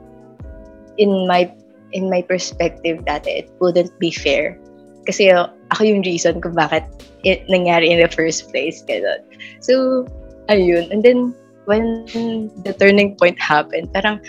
in 0.98 1.26
my 1.30 1.50
in 1.96 2.10
my 2.10 2.22
perspective 2.22 3.04
dati, 3.08 3.46
it 3.46 3.48
wouldn't 3.60 3.94
be 4.00 4.12
fair. 4.12 4.60
Kasi 5.08 5.32
uh, 5.32 5.48
ako 5.72 5.88
yung 5.88 6.04
reason 6.04 6.44
kung 6.44 6.56
bakit 6.56 6.84
it 7.24 7.48
nangyari 7.48 7.88
in 7.88 8.00
the 8.04 8.12
first 8.12 8.52
place. 8.52 8.84
Ganun. 8.84 9.24
So, 9.64 10.04
ayun. 10.52 10.92
And 10.92 11.02
then, 11.02 11.32
when 11.66 12.08
the 12.64 12.76
turning 12.76 13.16
point 13.16 13.40
happened, 13.40 13.92
parang, 13.94 14.20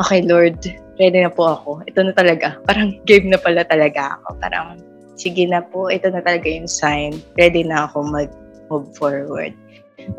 okay, 0.00 0.20
Lord, 0.22 0.60
ready 1.00 1.20
na 1.24 1.32
po 1.32 1.56
ako. 1.56 1.70
Ito 1.88 2.00
na 2.08 2.12
talaga. 2.12 2.60
Parang 2.68 3.00
game 3.08 3.32
na 3.32 3.40
pala 3.40 3.64
talaga 3.64 4.20
ako. 4.20 4.36
Parang, 4.40 4.68
sige 5.16 5.48
na 5.48 5.64
po, 5.64 5.88
ito 5.88 6.12
na 6.12 6.20
talaga 6.20 6.48
yung 6.48 6.68
sign. 6.68 7.20
Ready 7.40 7.64
na 7.64 7.88
ako 7.88 8.04
mag-move 8.04 8.88
forward. 8.96 9.56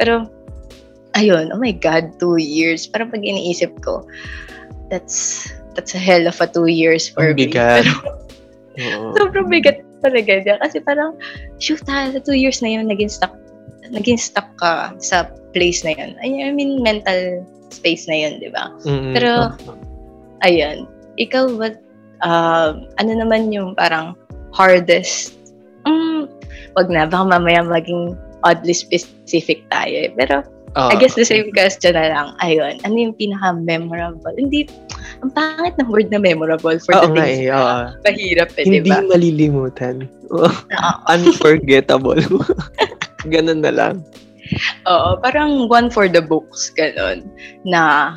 Pero, 0.02 0.30
ayun, 1.14 1.54
oh 1.54 1.62
my 1.62 1.74
God, 1.74 2.18
two 2.18 2.42
years. 2.42 2.90
Parang 2.90 3.14
pag 3.14 3.26
iniisip 3.26 3.74
ko, 3.86 4.06
that's 4.90 5.50
that's 5.76 5.94
a 5.94 6.02
hell 6.02 6.26
of 6.28 6.40
a 6.42 6.48
two 6.48 6.70
years 6.70 7.10
for 7.10 7.34
me. 7.34 7.50
Bigat. 7.50 7.86
Pero, 8.78 9.14
sobrang 9.14 9.50
bigat 9.54 9.86
talaga 10.02 10.42
niya. 10.42 10.58
Kasi 10.58 10.82
parang, 10.82 11.14
shoot 11.62 11.82
ha, 11.86 12.10
sa 12.10 12.20
two 12.22 12.34
years 12.34 12.62
na 12.66 12.74
yun, 12.74 12.90
naging 12.90 13.10
stuck, 13.10 13.34
naging 13.94 14.18
stuck 14.18 14.50
ka 14.58 14.98
sa 14.98 15.30
place 15.54 15.86
na 15.86 15.94
yun. 15.94 16.18
I 16.26 16.50
mean, 16.50 16.82
mental 16.82 17.46
space 17.70 18.10
na 18.10 18.18
yun, 18.18 18.42
di 18.42 18.50
ba? 18.50 18.74
Mm-hmm. 18.82 19.14
Pero, 19.14 19.54
Ayan. 20.44 20.86
Ikaw, 21.16 21.56
what, 21.56 21.80
uh, 22.22 22.76
ano 23.00 23.12
naman 23.16 23.56
yung 23.56 23.74
parang 23.80 24.20
hardest? 24.52 25.40
Um, 25.88 26.28
wag 26.76 26.92
na, 26.92 27.08
baka 27.08 27.24
mamaya 27.24 27.64
maging 27.64 28.20
oddly 28.44 28.76
specific 28.76 29.64
tayo 29.72 30.10
eh. 30.10 30.12
Pero, 30.20 30.44
uh, 30.76 30.92
I 30.92 31.00
guess 31.00 31.16
the 31.16 31.24
same 31.24 31.48
question 31.56 31.96
na 31.96 32.12
lang. 32.12 32.28
Ayun, 32.44 32.84
ano 32.84 32.96
yung 32.96 33.16
pinaka-memorable? 33.16 34.36
Hindi, 34.36 34.68
ang 35.22 35.32
pangit 35.32 35.76
ng 35.80 35.90
word 35.90 36.10
na 36.10 36.20
memorable 36.20 36.78
for 36.84 36.94
the 36.96 37.10
things 37.12 37.48
eh, 37.48 37.54
uh, 37.54 37.94
mahirap 38.04 38.50
eh, 38.60 38.66
Hindi 38.66 38.90
diba? 38.90 39.04
malilimutan. 39.08 40.08
Unforgettable. 41.12 42.22
Ganun 43.34 43.64
na 43.64 43.72
lang. 43.72 43.96
Oo, 44.88 45.16
parang 45.24 45.72
one 45.72 45.88
for 45.88 46.12
the 46.12 46.20
books, 46.20 46.68
ganun, 46.76 47.24
na 47.64 48.12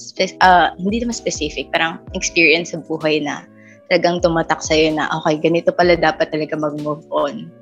spe- 0.00 0.36
uh, 0.40 0.72
hindi 0.80 1.04
naman 1.04 1.12
specific, 1.12 1.68
parang 1.68 2.00
experience 2.16 2.72
sa 2.72 2.80
buhay 2.80 3.20
na 3.20 3.44
talagang 3.92 4.24
tumatak 4.24 4.64
sa'yo 4.64 4.96
na, 4.96 5.06
okay, 5.20 5.36
ganito 5.38 5.70
pala 5.76 5.94
dapat 5.94 6.32
talaga 6.32 6.56
mag-move 6.56 7.04
on. 7.12 7.52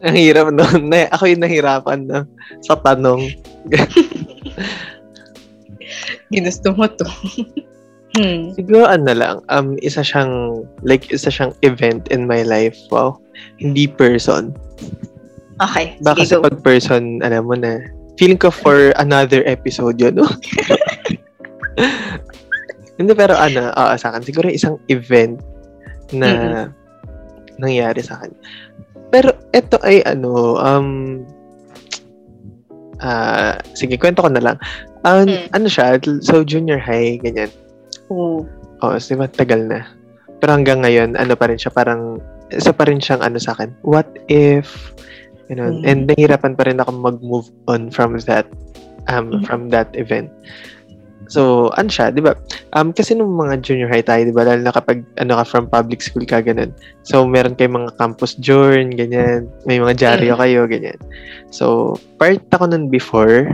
Ang 0.00 0.16
hirap 0.16 0.48
noon. 0.48 0.88
Ako 1.12 1.28
yung 1.28 1.44
nahirapan 1.44 2.08
na 2.08 2.24
sa 2.64 2.72
tanong. 2.76 3.36
Ginusto 6.32 6.74
mo 6.74 6.86
to. 6.86 7.06
hmm. 8.16 8.54
Siguro 8.54 8.86
ano 8.86 9.12
lang, 9.12 9.36
um, 9.50 9.76
isa 9.82 10.00
siyang, 10.00 10.64
like, 10.86 11.10
isa 11.10 11.30
siyang 11.30 11.52
event 11.66 12.08
in 12.08 12.26
my 12.26 12.42
life. 12.46 12.76
Wow. 12.88 13.20
Hindi 13.58 13.90
person. 13.90 14.54
Okay. 15.60 16.00
Baka 16.00 16.24
sige, 16.24 16.40
sa 16.40 16.40
pag 16.40 16.56
person, 16.64 17.20
alam 17.20 17.44
mo 17.44 17.54
na, 17.58 17.84
feeling 18.16 18.40
ko 18.40 18.52
for 18.52 18.92
another 18.96 19.44
episode 19.44 20.00
yun, 20.00 20.20
no? 20.20 20.28
Hindi, 23.00 23.16
pero 23.16 23.32
ano, 23.32 23.72
uh, 23.72 23.96
sa 23.96 24.12
akin, 24.12 24.28
siguro 24.28 24.52
isang 24.52 24.76
event 24.92 25.40
na 26.12 26.28
mm-hmm. 26.28 26.66
nangyari 27.56 28.04
sa 28.04 28.20
akin. 28.20 28.36
Pero 29.08 29.32
ito 29.56 29.80
ay 29.80 30.04
ano, 30.04 30.60
um, 30.60 31.24
uh, 33.00 33.56
sige, 33.74 33.96
kwento 33.96 34.22
ko 34.24 34.30
na 34.30 34.40
lang. 34.40 34.56
Um, 35.04 35.28
mm. 35.28 35.56
Ano 35.56 35.66
siya, 35.66 36.00
so 36.20 36.44
junior 36.44 36.80
high, 36.80 37.20
ganyan. 37.20 37.50
Oo. 38.12 38.44
Oh, 38.80 38.96
so, 38.96 39.12
diba, 39.12 39.28
tagal 39.28 39.68
na. 39.68 39.84
Pero 40.40 40.56
hanggang 40.56 40.80
ngayon, 40.80 41.20
ano 41.20 41.36
pa 41.36 41.52
rin 41.52 41.60
siya, 41.60 41.72
parang, 41.72 42.16
isa 42.48 42.72
pa 42.72 42.88
rin 42.88 42.98
siyang 42.98 43.20
ano 43.20 43.36
sa 43.36 43.52
akin, 43.52 43.70
what 43.84 44.08
if 44.32 44.96
Ganun. 45.50 45.82
Mm-hmm. 45.82 45.90
And 45.90 46.00
nahirapan 46.06 46.54
pa 46.54 46.62
rin 46.70 46.78
ako 46.78 46.90
mag-move 46.94 47.50
on 47.66 47.90
from 47.90 48.14
that 48.30 48.46
um 49.10 49.34
mm-hmm. 49.34 49.42
from 49.50 49.74
that 49.74 49.90
event. 49.98 50.30
So, 51.30 51.70
ano 51.78 51.86
siya, 51.86 52.10
di 52.10 52.18
ba? 52.18 52.34
Um, 52.74 52.90
kasi 52.90 53.14
nung 53.14 53.38
mga 53.38 53.62
junior 53.62 53.86
high 53.86 54.02
tayo, 54.02 54.26
di 54.26 54.34
ba? 54.34 54.42
Lalo 54.42 54.66
na 54.66 54.74
kapag 54.74 55.06
ano 55.22 55.38
ka 55.38 55.46
from 55.46 55.70
public 55.70 56.02
school 56.02 56.26
ka, 56.26 56.42
ganun. 56.42 56.74
So, 57.06 57.22
meron 57.22 57.54
kayo 57.54 57.70
mga 57.70 57.94
campus 58.02 58.34
journ, 58.42 58.90
ganyan. 58.90 59.46
May 59.62 59.78
mga 59.78 59.94
dyaryo 59.94 60.34
Mm. 60.34 60.40
kayo, 60.42 60.60
ganyan. 60.66 60.98
So, 61.54 61.94
part 62.18 62.42
ako 62.50 62.74
nun 62.74 62.90
before. 62.90 63.46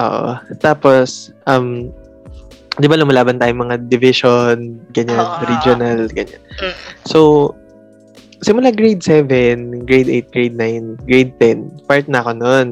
Oo. 0.00 0.30
Tapos, 0.64 1.36
um, 1.44 1.92
di 2.80 2.88
ba 2.88 2.96
lumalaban 2.96 3.36
tayo 3.36 3.52
mga 3.52 3.84
division, 3.92 4.80
ganyan, 4.96 5.20
Oo. 5.20 5.44
regional, 5.44 6.08
ganyan. 6.16 6.40
Mm. 6.64 6.74
So, 7.04 7.52
simula 8.40 8.72
grade 8.72 9.04
7, 9.04 9.84
grade 9.84 10.08
8, 10.08 10.32
grade 10.32 10.56
9, 10.56 10.96
grade 11.04 11.32
10, 11.44 11.84
part 11.84 12.08
na 12.08 12.24
ako 12.24 12.32
nun. 12.40 12.68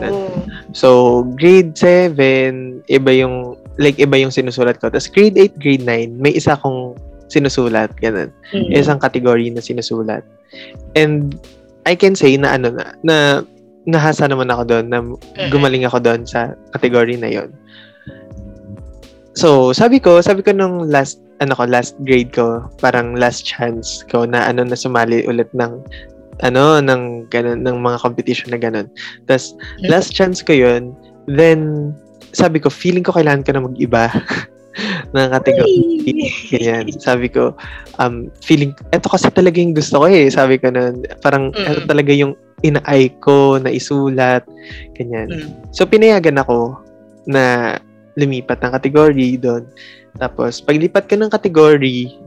Oh. 0.00 0.47
So, 0.76 1.24
grade 1.36 1.72
7, 1.76 2.84
iba 2.92 3.10
yung, 3.16 3.56
like, 3.80 3.96
iba 3.96 4.20
yung 4.20 4.32
sinusulat 4.32 4.76
ko. 4.80 4.92
Tapos, 4.92 5.08
grade 5.08 5.36
8, 5.36 5.56
grade 5.56 5.84
9, 5.84 6.20
may 6.20 6.36
isa 6.36 6.56
akong 6.56 6.92
sinusulat, 7.32 7.92
ganun. 8.00 8.28
Mm. 8.52 8.72
Isang 8.76 9.00
category 9.00 9.48
na 9.48 9.64
sinusulat. 9.64 10.24
And, 10.92 11.36
I 11.88 11.96
can 11.96 12.12
say 12.12 12.36
na 12.36 12.60
ano 12.60 12.68
na, 12.68 12.84
na 13.00 13.16
nahasa 13.88 14.28
naman 14.28 14.52
ako 14.52 14.68
doon, 14.68 14.86
na 14.92 15.00
gumaling 15.48 15.88
ako 15.88 16.04
doon 16.04 16.28
sa 16.28 16.52
category 16.76 17.16
na 17.16 17.32
yon. 17.32 17.48
So, 19.32 19.72
sabi 19.72 19.96
ko, 19.96 20.20
sabi 20.20 20.44
ko 20.44 20.52
nung 20.52 20.92
last, 20.92 21.22
ano 21.40 21.56
ko, 21.56 21.64
last 21.64 21.96
grade 22.04 22.34
ko, 22.34 22.68
parang 22.82 23.16
last 23.16 23.48
chance 23.48 24.04
ko 24.04 24.28
na 24.28 24.44
ano 24.44 24.68
na 24.68 24.76
sumali 24.76 25.24
ulit 25.24 25.48
ng 25.56 25.80
ano, 26.40 26.78
ng 26.78 27.26
ganun, 27.32 27.66
ng 27.66 27.76
mga 27.82 27.98
competition 28.02 28.50
na 28.54 28.60
ganun. 28.60 28.86
Tapos, 29.26 29.54
last 29.82 30.14
chance 30.14 30.42
ko 30.42 30.54
yun, 30.54 30.94
then, 31.26 31.92
sabi 32.32 32.62
ko, 32.62 32.70
feeling 32.70 33.02
ko 33.02 33.16
kailangan 33.16 33.42
ko 33.44 33.50
na 33.56 33.64
mag-iba 33.66 34.12
ng 35.16 35.28
category. 35.34 35.78
Ganyan. 36.54 36.84
Sabi 37.02 37.26
ko, 37.32 37.56
um, 37.98 38.30
feeling, 38.44 38.70
eto 38.94 39.10
kasi 39.10 39.26
talaga 39.34 39.58
yung 39.58 39.74
gusto 39.74 39.98
ko 39.98 40.06
eh. 40.06 40.30
Sabi 40.30 40.60
ko 40.60 40.70
nun, 40.70 41.02
parang, 41.24 41.50
Mm. 41.54 41.66
eto 41.66 41.80
talaga 41.88 42.12
yung 42.14 42.38
ina-eye 42.62 43.14
ko, 43.22 43.58
na 43.58 43.70
isulat, 43.70 44.42
ganyan. 44.98 45.30
Mm. 45.30 45.50
So, 45.74 45.86
pinayagan 45.86 46.38
ako 46.42 46.78
na 47.26 47.76
lumipat 48.18 48.58
ng 48.62 48.74
category 48.74 49.38
doon. 49.38 49.66
Tapos, 50.18 50.58
paglipat 50.58 51.06
ko 51.06 51.14
ng 51.18 51.30
category, 51.30 52.18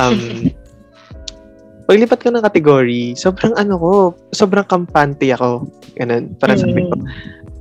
um, 0.00 0.16
paglipat 1.86 2.18
ko 2.18 2.34
ng 2.34 2.42
category, 2.42 3.14
sobrang 3.14 3.54
ano 3.54 3.78
ko, 3.78 3.92
sobrang 4.34 4.66
kampante 4.66 5.30
ako. 5.30 5.70
Ganun. 5.94 6.34
Parang 6.42 6.58
sabi 6.58 6.82
ko, 6.82 6.98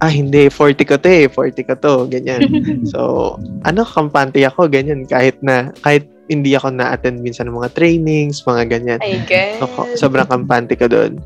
ah, 0.02 0.12
hindi, 0.12 0.50
40 0.50 0.82
ko 0.90 0.96
to 0.98 1.08
eh, 1.08 1.26
40 1.30 1.70
ko 1.70 1.74
to, 1.78 1.94
ganyan. 2.10 2.42
So, 2.92 3.38
ano, 3.64 3.86
kampante 3.86 4.42
ako, 4.44 4.68
ganyan, 4.68 5.06
kahit 5.06 5.38
na, 5.46 5.72
kahit 5.86 6.10
hindi 6.26 6.58
ako 6.58 6.74
na-attend 6.74 7.22
minsan 7.22 7.46
ng 7.48 7.58
mga 7.62 7.78
trainings, 7.78 8.42
mga 8.50 8.66
ganyan. 8.66 9.00
I 9.06 9.22
guess. 9.30 9.62
Sobrang 9.94 10.26
kampante 10.26 10.74
ko 10.74 10.90
doon. 10.90 11.22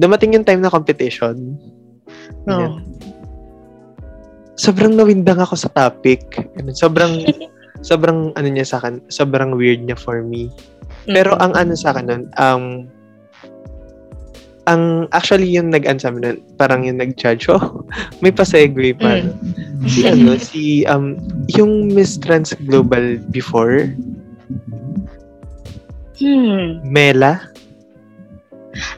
Dumating 0.00 0.32
yung 0.32 0.48
time 0.48 0.64
na 0.64 0.72
competition. 0.72 1.60
No. 2.48 2.80
Sobrang 4.56 4.96
nawindang 4.96 5.38
ako 5.38 5.54
sa 5.60 5.68
topic. 5.68 6.24
Sobrang, 6.72 7.20
sobrang 7.88 8.32
ano 8.32 8.48
niya 8.48 8.64
sa 8.64 8.76
akin, 8.80 9.04
sobrang 9.12 9.54
weird 9.54 9.84
niya 9.84 9.94
for 9.94 10.24
me. 10.24 10.48
Pero 11.08 11.34
ang 11.40 11.56
ano 11.56 11.72
sa 11.72 11.96
akin 11.96 12.04
nun, 12.06 12.22
um, 12.36 12.64
ang 14.68 15.08
actually 15.16 15.48
yung 15.48 15.72
nag-ano 15.72 15.96
sa 15.96 16.12
amin 16.12 16.44
parang 16.60 16.84
yung 16.84 17.00
nag-judge, 17.00 17.48
oh, 17.48 17.82
may 18.22 18.28
pa-segue 18.28 18.92
pa. 19.00 19.24
Mm. 19.24 19.32
Si 19.88 20.00
ano, 20.04 20.36
si, 20.36 20.84
um, 20.84 21.16
yung 21.56 21.88
Miss 21.88 22.20
Trans 22.20 22.52
Global 22.68 23.16
before, 23.32 23.88
Hmm. 26.18 26.82
Mela, 26.82 27.38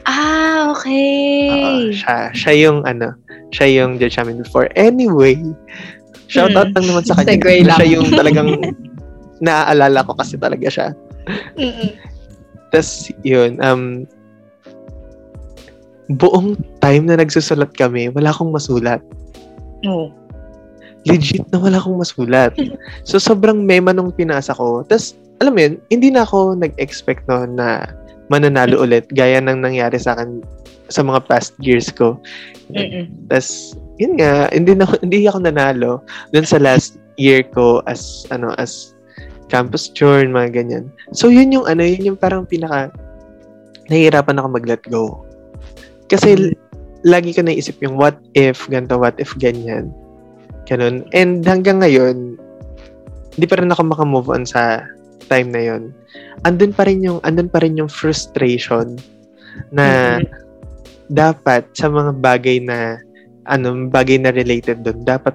Ah, 0.09 0.73
okay. 0.73 1.93
siya, 1.93 2.33
siya 2.33 2.53
yung 2.65 2.81
ano, 2.85 3.13
siya 3.53 3.67
yung 3.81 4.01
judge 4.01 4.17
namin 4.17 4.41
before. 4.41 4.65
Anyway, 4.73 5.37
shout 6.25 6.53
out 6.57 6.73
lang 6.73 6.85
naman 6.85 7.05
sa 7.05 7.17
kanya. 7.17 7.37
Hmm. 7.37 7.41
Segue 7.41 7.55
lang. 7.65 7.77
Siya 7.77 7.87
yung 7.93 8.07
talagang 8.13 8.49
naaalala 9.45 10.05
ko 10.05 10.17
kasi 10.17 10.37
talaga 10.37 10.67
siya. 10.69 10.87
Tapos, 12.71 13.11
yun, 13.21 13.59
um, 13.59 14.07
buong 16.17 16.59
time 16.83 17.07
na 17.07 17.19
nagsusulat 17.19 17.71
kami, 17.75 18.11
wala 18.11 18.31
akong 18.31 18.51
masulat. 18.51 18.99
Oh. 19.87 20.11
Legit 21.07 21.47
na 21.49 21.57
wala 21.59 21.77
akong 21.79 21.99
masulat. 21.99 22.53
So, 23.07 23.17
sobrang 23.17 23.65
mema 23.65 23.91
nung 23.91 24.13
pinasa 24.13 24.53
ko. 24.53 24.85
Tapos, 24.85 25.17
alam 25.41 25.57
mo 25.57 25.59
yun, 25.65 25.75
hindi 25.89 26.13
na 26.13 26.23
ako 26.23 26.53
nag-expect 26.53 27.25
no 27.25 27.49
na 27.49 27.89
mananalo 28.29 28.79
ulit 28.85 29.09
gaya 29.11 29.41
ng 29.41 29.59
nangyari 29.59 29.97
sa 29.97 30.15
akin 30.15 30.45
sa 30.87 31.01
mga 31.01 31.25
past 31.25 31.57
years 31.57 31.89
ko. 31.89 32.19
Mm-mm. 32.71 33.09
Tapos, 33.27 33.73
yun 33.97 34.21
nga, 34.21 34.47
hindi, 34.53 34.77
na, 34.77 34.85
hindi 35.01 35.25
ako 35.25 35.39
nanalo 35.43 35.91
dun 36.31 36.45
sa 36.45 36.61
last 36.61 37.01
year 37.17 37.41
ko 37.41 37.81
as, 37.89 38.23
ano, 38.29 38.53
as 38.61 38.90
campus 39.51 39.91
journ, 39.91 40.31
mga 40.31 40.55
ganyan. 40.55 40.85
So, 41.11 41.27
yun 41.27 41.51
yung, 41.51 41.67
ano, 41.67 41.83
yun 41.83 42.15
yung 42.15 42.19
parang 42.19 42.47
pinaka, 42.47 42.87
nahihirapan 43.91 44.39
ako 44.39 44.47
mag-let 44.55 44.83
go. 44.87 45.27
Kasi, 46.07 46.39
Mm. 46.39 46.55
lagi 47.03 47.35
ko 47.35 47.43
naisip 47.43 47.75
yung 47.83 47.99
what 47.99 48.15
if, 48.31 48.63
ganito, 48.71 48.95
what 48.95 49.19
if, 49.19 49.35
ganyan. 49.35 49.91
Ganun. 50.71 51.03
And 51.11 51.43
hanggang 51.43 51.83
ngayon, 51.83 52.39
hindi 53.35 53.45
pa 53.47 53.59
rin 53.59 53.71
ako 53.75 53.91
makamove 53.91 54.31
on 54.31 54.47
sa 54.47 54.87
time 55.27 55.51
na 55.51 55.59
yon. 55.59 55.91
Andun 56.47 56.71
pa 56.71 56.87
rin 56.87 57.03
yung, 57.03 57.19
andun 57.27 57.51
pa 57.51 57.59
rin 57.59 57.75
yung 57.75 57.91
frustration 57.91 58.95
na, 59.75 60.19
Mm-mm. 60.19 60.31
dapat 61.11 61.67
sa 61.75 61.91
mga 61.91 62.23
bagay 62.23 62.63
na 62.63 62.95
ano, 63.49 63.89
bagay 63.89 64.21
na 64.21 64.29
related 64.31 64.85
doon, 64.85 65.01
dapat 65.01 65.33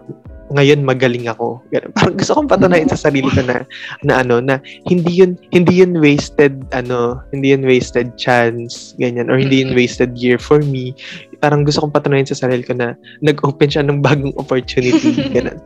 ngayon 0.55 0.87
magaling 0.87 1.27
ako. 1.27 1.59
Ganun. 1.75 1.91
Parang 1.97 2.15
gusto 2.15 2.33
kong 2.39 2.51
patunayan 2.51 2.87
sa 2.87 3.11
sarili 3.11 3.27
ko 3.35 3.43
na 3.43 3.67
na 4.07 4.23
ano 4.23 4.39
na 4.39 4.63
hindi 4.87 5.11
yun 5.23 5.35
hindi 5.51 5.83
yun 5.83 5.99
wasted 5.99 6.55
ano, 6.71 7.19
hindi 7.35 7.51
yun 7.51 7.67
wasted 7.67 8.15
chance 8.15 8.95
ganyan 9.03 9.27
or 9.27 9.39
hindi 9.41 9.67
yun 9.67 9.75
wasted 9.75 10.15
year 10.15 10.39
for 10.39 10.63
me. 10.63 10.95
Parang 11.43 11.67
gusto 11.67 11.83
kong 11.83 11.95
patunayan 11.95 12.31
sa 12.31 12.39
sarili 12.39 12.63
ko 12.63 12.79
na 12.79 12.95
nag-open 13.27 13.71
siya 13.71 13.83
ng 13.87 14.01
bagong 14.03 14.35
opportunity 14.39 15.19
ganun. 15.37 15.59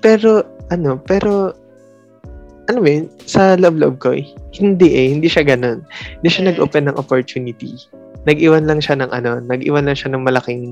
Pero 0.00 0.40
ano, 0.72 0.96
pero 1.04 1.52
ano 2.70 2.86
yun, 2.86 3.10
sa 3.26 3.58
love-love 3.58 3.98
ko, 3.98 4.14
eh, 4.14 4.22
hindi 4.54 4.94
eh, 4.94 5.10
hindi 5.10 5.26
siya 5.26 5.42
ganun. 5.42 5.82
Hindi 6.22 6.28
siya 6.30 6.42
Mm. 6.46 6.48
nag-open 6.54 6.84
ng 6.86 6.96
opportunity. 7.02 7.74
Nag-iwan 8.30 8.70
lang 8.70 8.78
siya 8.78 8.94
ng 9.02 9.10
ano, 9.10 9.42
nag-iwan 9.42 9.90
lang 9.90 9.98
siya 9.98 10.14
ng 10.14 10.22
malaking, 10.22 10.70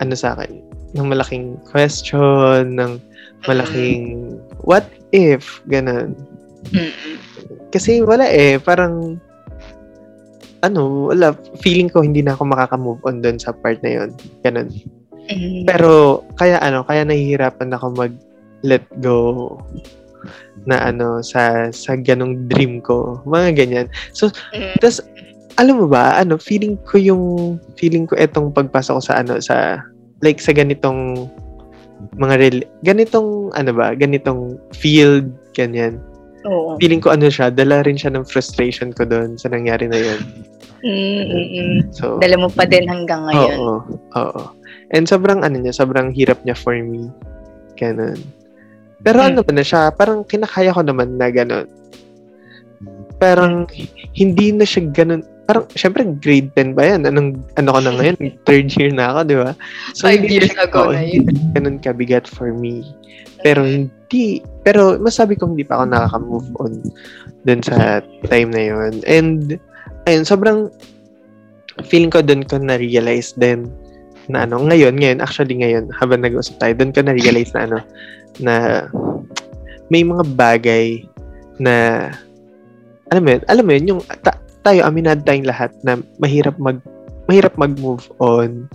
ano 0.00 0.14
sa 0.16 0.32
akin, 0.32 0.64
ng 0.94 1.06
malaking 1.10 1.58
question, 1.68 2.78
ng 2.78 3.02
malaking, 3.50 4.34
what 4.62 4.86
if, 5.10 5.60
ganun. 5.66 6.14
Kasi 7.74 8.00
wala 8.00 8.30
eh, 8.30 8.62
parang, 8.62 9.18
ano, 10.64 11.12
wala, 11.12 11.36
feeling 11.60 11.90
ko 11.90 12.00
hindi 12.00 12.22
na 12.24 12.32
ako 12.38 12.48
makaka-move 12.48 13.00
on 13.04 13.20
doon 13.20 13.36
sa 13.36 13.52
part 13.52 13.76
na 13.84 14.00
yon 14.00 14.10
Ganun. 14.40 14.72
Mm. 15.28 15.68
Pero, 15.68 16.22
kaya 16.40 16.56
ano, 16.62 16.86
kaya 16.86 17.04
nahihirapan 17.04 17.74
ako 17.74 17.92
mag 17.92 18.14
let 18.64 18.84
go 19.04 19.60
na 20.64 20.88
ano, 20.88 21.20
sa, 21.20 21.68
sa 21.68 22.00
ganong 22.00 22.48
dream 22.48 22.80
ko. 22.80 23.20
Mga 23.28 23.48
ganyan. 23.60 23.86
So, 24.16 24.32
Mm. 24.56 24.80
tas, 24.80 25.04
alam 25.60 25.84
mo 25.84 25.86
ba, 25.86 26.16
ano, 26.16 26.40
feeling 26.40 26.80
ko 26.88 26.96
yung, 26.96 27.24
feeling 27.76 28.08
ko 28.08 28.16
etong 28.16 28.54
pagpasok 28.56 28.94
ko 28.98 29.02
sa 29.04 29.14
ano, 29.20 29.36
sa, 29.44 29.84
like 30.24 30.40
sa 30.40 30.56
ganitong 30.56 31.28
mga 32.16 32.34
rel- 32.40 32.68
ganitong, 32.80 33.52
ano 33.52 33.70
ba, 33.76 33.92
ganitong 33.92 34.56
field, 34.72 35.28
ganyan. 35.52 36.00
Oo. 36.44 36.76
Feeling 36.76 37.00
ko 37.00 37.12
ano 37.12 37.28
siya, 37.28 37.48
dala 37.48 37.80
rin 37.84 37.96
siya 37.96 38.12
ng 38.12 38.24
frustration 38.24 38.92
ko 38.92 39.04
doon 39.04 39.36
sa 39.36 39.48
nangyari 39.48 39.88
na 39.88 39.96
yun. 39.96 40.20
Mm-mm. 40.84 41.88
So, 41.96 42.20
Dala 42.20 42.36
mo 42.36 42.52
pa 42.52 42.68
din 42.68 42.84
hanggang 42.84 43.24
ngayon. 43.24 43.56
Oo, 43.56 43.76
oo. 44.12 44.42
And 44.92 45.08
sobrang 45.08 45.40
ano 45.40 45.56
niya, 45.56 45.72
sobrang 45.72 46.12
hirap 46.12 46.44
niya 46.44 46.52
for 46.52 46.76
me. 46.76 47.08
Ganun. 47.80 48.20
Pero 49.00 49.24
Mm. 49.24 49.26
ano 49.32 49.40
na 49.48 49.64
siya, 49.64 49.88
parang 49.88 50.24
kinakaya 50.28 50.76
ko 50.76 50.84
naman 50.84 51.16
na 51.16 51.32
ganun. 51.32 51.64
Parang 53.18 53.66
hindi 54.14 54.50
na 54.52 54.66
siya 54.66 54.90
ganun. 54.90 55.22
Parang, 55.44 55.68
syempre, 55.76 56.08
grade 56.24 56.48
10 56.56 56.72
ba 56.72 56.88
yan? 56.88 57.04
Anong, 57.04 57.36
ano 57.60 57.68
ko 57.76 57.80
na 57.84 57.92
ngayon? 57.92 58.16
Third 58.48 58.68
year 58.80 58.90
na 58.92 59.12
ako, 59.12 59.20
di 59.28 59.36
ba? 59.36 59.50
Five 60.00 60.24
hindi 60.24 60.40
years 60.40 60.50
siya- 60.52 60.64
ago 60.66 60.88
oo, 60.88 60.92
na 60.96 61.04
yun. 61.04 61.28
ganun 61.52 61.76
kabigat 61.78 62.24
for 62.24 62.48
me. 62.56 62.80
Pero 63.44 63.60
hindi, 63.60 64.40
pero 64.64 64.96
masabi 64.96 65.36
ko 65.36 65.44
hindi 65.44 65.68
pa 65.68 65.76
ako 65.76 65.84
nakaka-move 65.92 66.48
on 66.64 66.72
dun 67.44 67.60
sa 67.60 68.00
time 68.32 68.50
na 68.56 68.62
yun. 68.72 68.92
And, 69.04 69.60
ayun, 70.08 70.24
sobrang 70.24 70.72
feeling 71.84 72.08
ko 72.08 72.24
dun 72.24 72.48
ko 72.48 72.56
na-realize 72.56 73.36
din 73.36 73.68
na 74.32 74.48
ano, 74.48 74.64
ngayon, 74.64 74.96
ngayon, 74.96 75.20
actually 75.20 75.60
ngayon, 75.60 75.92
habang 75.92 76.24
nag-uusap 76.24 76.56
tayo, 76.56 76.72
doon 76.72 76.96
ko 76.96 77.04
na-realize 77.04 77.52
na 77.52 77.68
ano, 77.68 77.78
na 78.40 78.54
may 79.92 80.00
mga 80.00 80.24
bagay 80.32 81.04
na, 81.60 82.08
alam 83.14 83.22
mo 83.22 83.30
yun, 83.30 83.42
alam 83.46 83.64
mo 83.64 83.72
yun, 83.72 83.84
yung, 83.94 84.00
ta- 84.20 84.42
tayo, 84.60 84.82
aminad 84.82 85.22
tayong 85.22 85.46
lahat 85.46 85.70
na 85.86 85.94
mahirap 86.18 86.58
mag, 86.58 86.82
mahirap 87.30 87.54
mag-move 87.54 88.02
on, 88.18 88.66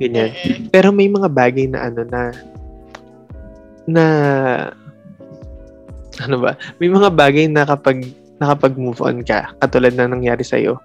ganyan. 0.00 0.32
Pero 0.72 0.88
may 0.90 1.06
mga 1.06 1.28
bagay 1.28 1.68
na 1.68 1.86
ano 1.86 2.02
na 2.08 2.32
na 3.84 4.04
ano 6.20 6.36
ba? 6.38 6.54
May 6.78 6.88
mga 6.88 7.08
bagay 7.12 7.46
na 7.48 7.64
kapag 7.64 8.04
nakapag-move 8.38 8.98
on 9.02 9.22
ka, 9.22 9.54
katulad 9.62 9.94
na 9.94 10.10
nangyari 10.10 10.42
sa 10.42 10.58
iyo, 10.58 10.78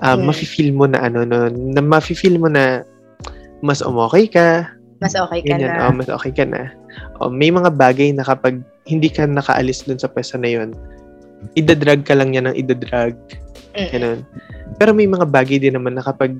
um, 0.00 0.20
Mm. 0.20 0.24
mafi-feel 0.28 0.70
mo 0.72 0.84
na 0.84 1.00
ano 1.00 1.24
no, 1.24 1.48
na 1.48 1.80
mafi-feel 1.80 2.36
mo 2.36 2.48
na 2.48 2.84
mas 3.60 3.80
umokay 3.80 4.28
ka, 4.28 4.68
Mas 5.00 5.16
okay 5.16 5.40
ka 5.40 5.56
ganyan, 5.56 5.72
na. 5.80 5.88
oh, 5.88 5.96
mas 5.96 6.08
okay 6.12 6.28
ka 6.28 6.44
na. 6.44 6.72
Oh, 7.20 7.32
may 7.32 7.48
mga 7.48 7.72
bagay 7.72 8.12
na 8.12 8.20
kapag 8.20 8.60
hindi 8.84 9.08
ka 9.08 9.24
nakaalis 9.24 9.88
dun 9.88 9.96
sa 9.96 10.08
pwesto 10.12 10.36
na 10.36 10.48
yun, 10.48 10.76
idadrag 11.56 12.04
ka 12.04 12.14
lang 12.14 12.32
niya 12.32 12.46
ng 12.46 12.56
idadrag. 12.56 13.16
Ganun. 13.74 14.26
Pero 14.78 14.90
may 14.94 15.06
mga 15.06 15.26
bagay 15.30 15.58
din 15.62 15.76
naman 15.78 15.96
na 15.98 16.04
kapag 16.04 16.36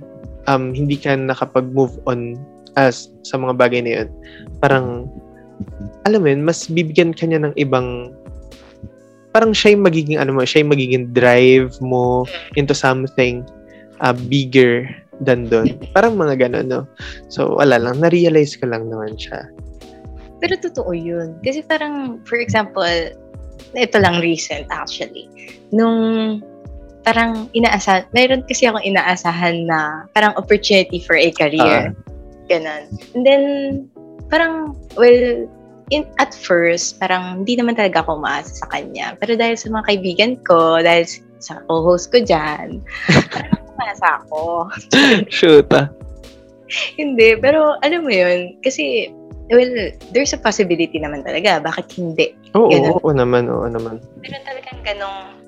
um, 0.49 0.73
hindi 0.73 0.97
ka 0.99 1.15
nakapag-move 1.15 1.99
on 2.07 2.39
as 2.79 3.11
sa 3.27 3.37
mga 3.39 3.55
bagay 3.59 3.81
na 3.83 3.93
yun, 4.03 4.09
parang, 4.63 5.11
alam 6.07 6.23
mo 6.23 6.29
yun, 6.31 6.43
mas 6.47 6.71
bibigyan 6.71 7.11
ka 7.11 7.27
niya 7.27 7.43
ng 7.43 7.55
ibang, 7.59 8.15
parang 9.35 9.51
siya 9.55 9.75
yung 9.75 9.85
magiging, 9.87 10.19
ano 10.19 10.35
mo, 10.35 10.47
siya 10.47 10.63
yung 10.63 10.73
magiging 10.75 11.05
drive 11.11 11.75
mo 11.83 12.27
into 12.55 12.75
something 12.75 13.43
uh, 14.01 14.15
bigger 14.31 14.87
than 15.21 15.47
doon. 15.51 15.77
Parang 15.93 16.17
mga 16.17 16.49
ganun, 16.49 16.67
no? 16.71 16.83
So, 17.29 17.59
wala 17.61 17.77
lang. 17.77 18.01
Na-realize 18.01 18.57
ko 18.57 18.71
lang 18.71 18.89
naman 18.89 19.21
siya. 19.21 19.45
Pero 20.41 20.57
totoo 20.57 20.97
yun. 20.97 21.37
Kasi 21.45 21.61
parang, 21.61 22.25
for 22.25 22.41
example, 22.41 22.89
ito 23.75 23.99
lang 23.99 24.19
recent 24.23 24.67
actually. 24.71 25.31
Nung 25.71 26.41
parang 27.03 27.49
inaasahan, 27.57 28.05
mayroon 28.13 28.45
kasi 28.45 28.69
akong 28.69 28.85
inaasahan 28.85 29.65
na 29.65 30.05
parang 30.13 30.37
opportunity 30.37 31.01
for 31.01 31.17
a 31.17 31.33
career. 31.33 31.97
Ganon. 32.51 32.91
And 33.17 33.23
then, 33.25 33.43
parang, 34.29 34.77
well, 34.99 35.47
in, 35.91 36.03
at 36.19 36.35
first, 36.35 37.01
parang 37.01 37.43
hindi 37.45 37.57
naman 37.57 37.79
talaga 37.79 38.05
ako 38.05 38.21
umaasa 38.21 38.53
sa 38.53 38.67
kanya. 38.69 39.17
Pero 39.19 39.39
dahil 39.39 39.57
sa 39.57 39.71
mga 39.71 39.85
kaibigan 39.87 40.33
ko, 40.45 40.83
dahil 40.83 41.07
sa 41.41 41.63
co-host 41.67 42.13
ko 42.13 42.21
dyan, 42.21 42.85
parang 43.35 43.59
umasa 43.75 44.21
ako. 44.25 44.69
Shoot, 45.33 45.71
ah. 45.73 45.89
Hindi, 46.95 47.35
pero 47.41 47.75
alam 47.83 48.07
mo 48.07 48.13
yun, 48.15 48.61
kasi, 48.63 49.11
well, 49.51 49.91
there's 50.15 50.31
a 50.31 50.39
possibility 50.39 51.03
naman 51.03 51.27
talaga. 51.27 51.59
Bakit 51.59 51.87
hindi? 51.99 52.31
Oo, 52.59 52.71
Ganun. 52.71 52.93
oo 52.99 53.11
naman, 53.15 53.47
oo 53.47 53.67
naman. 53.67 54.03
Meron 54.19 54.43
talagang 54.43 54.81
ganong, 54.83 55.39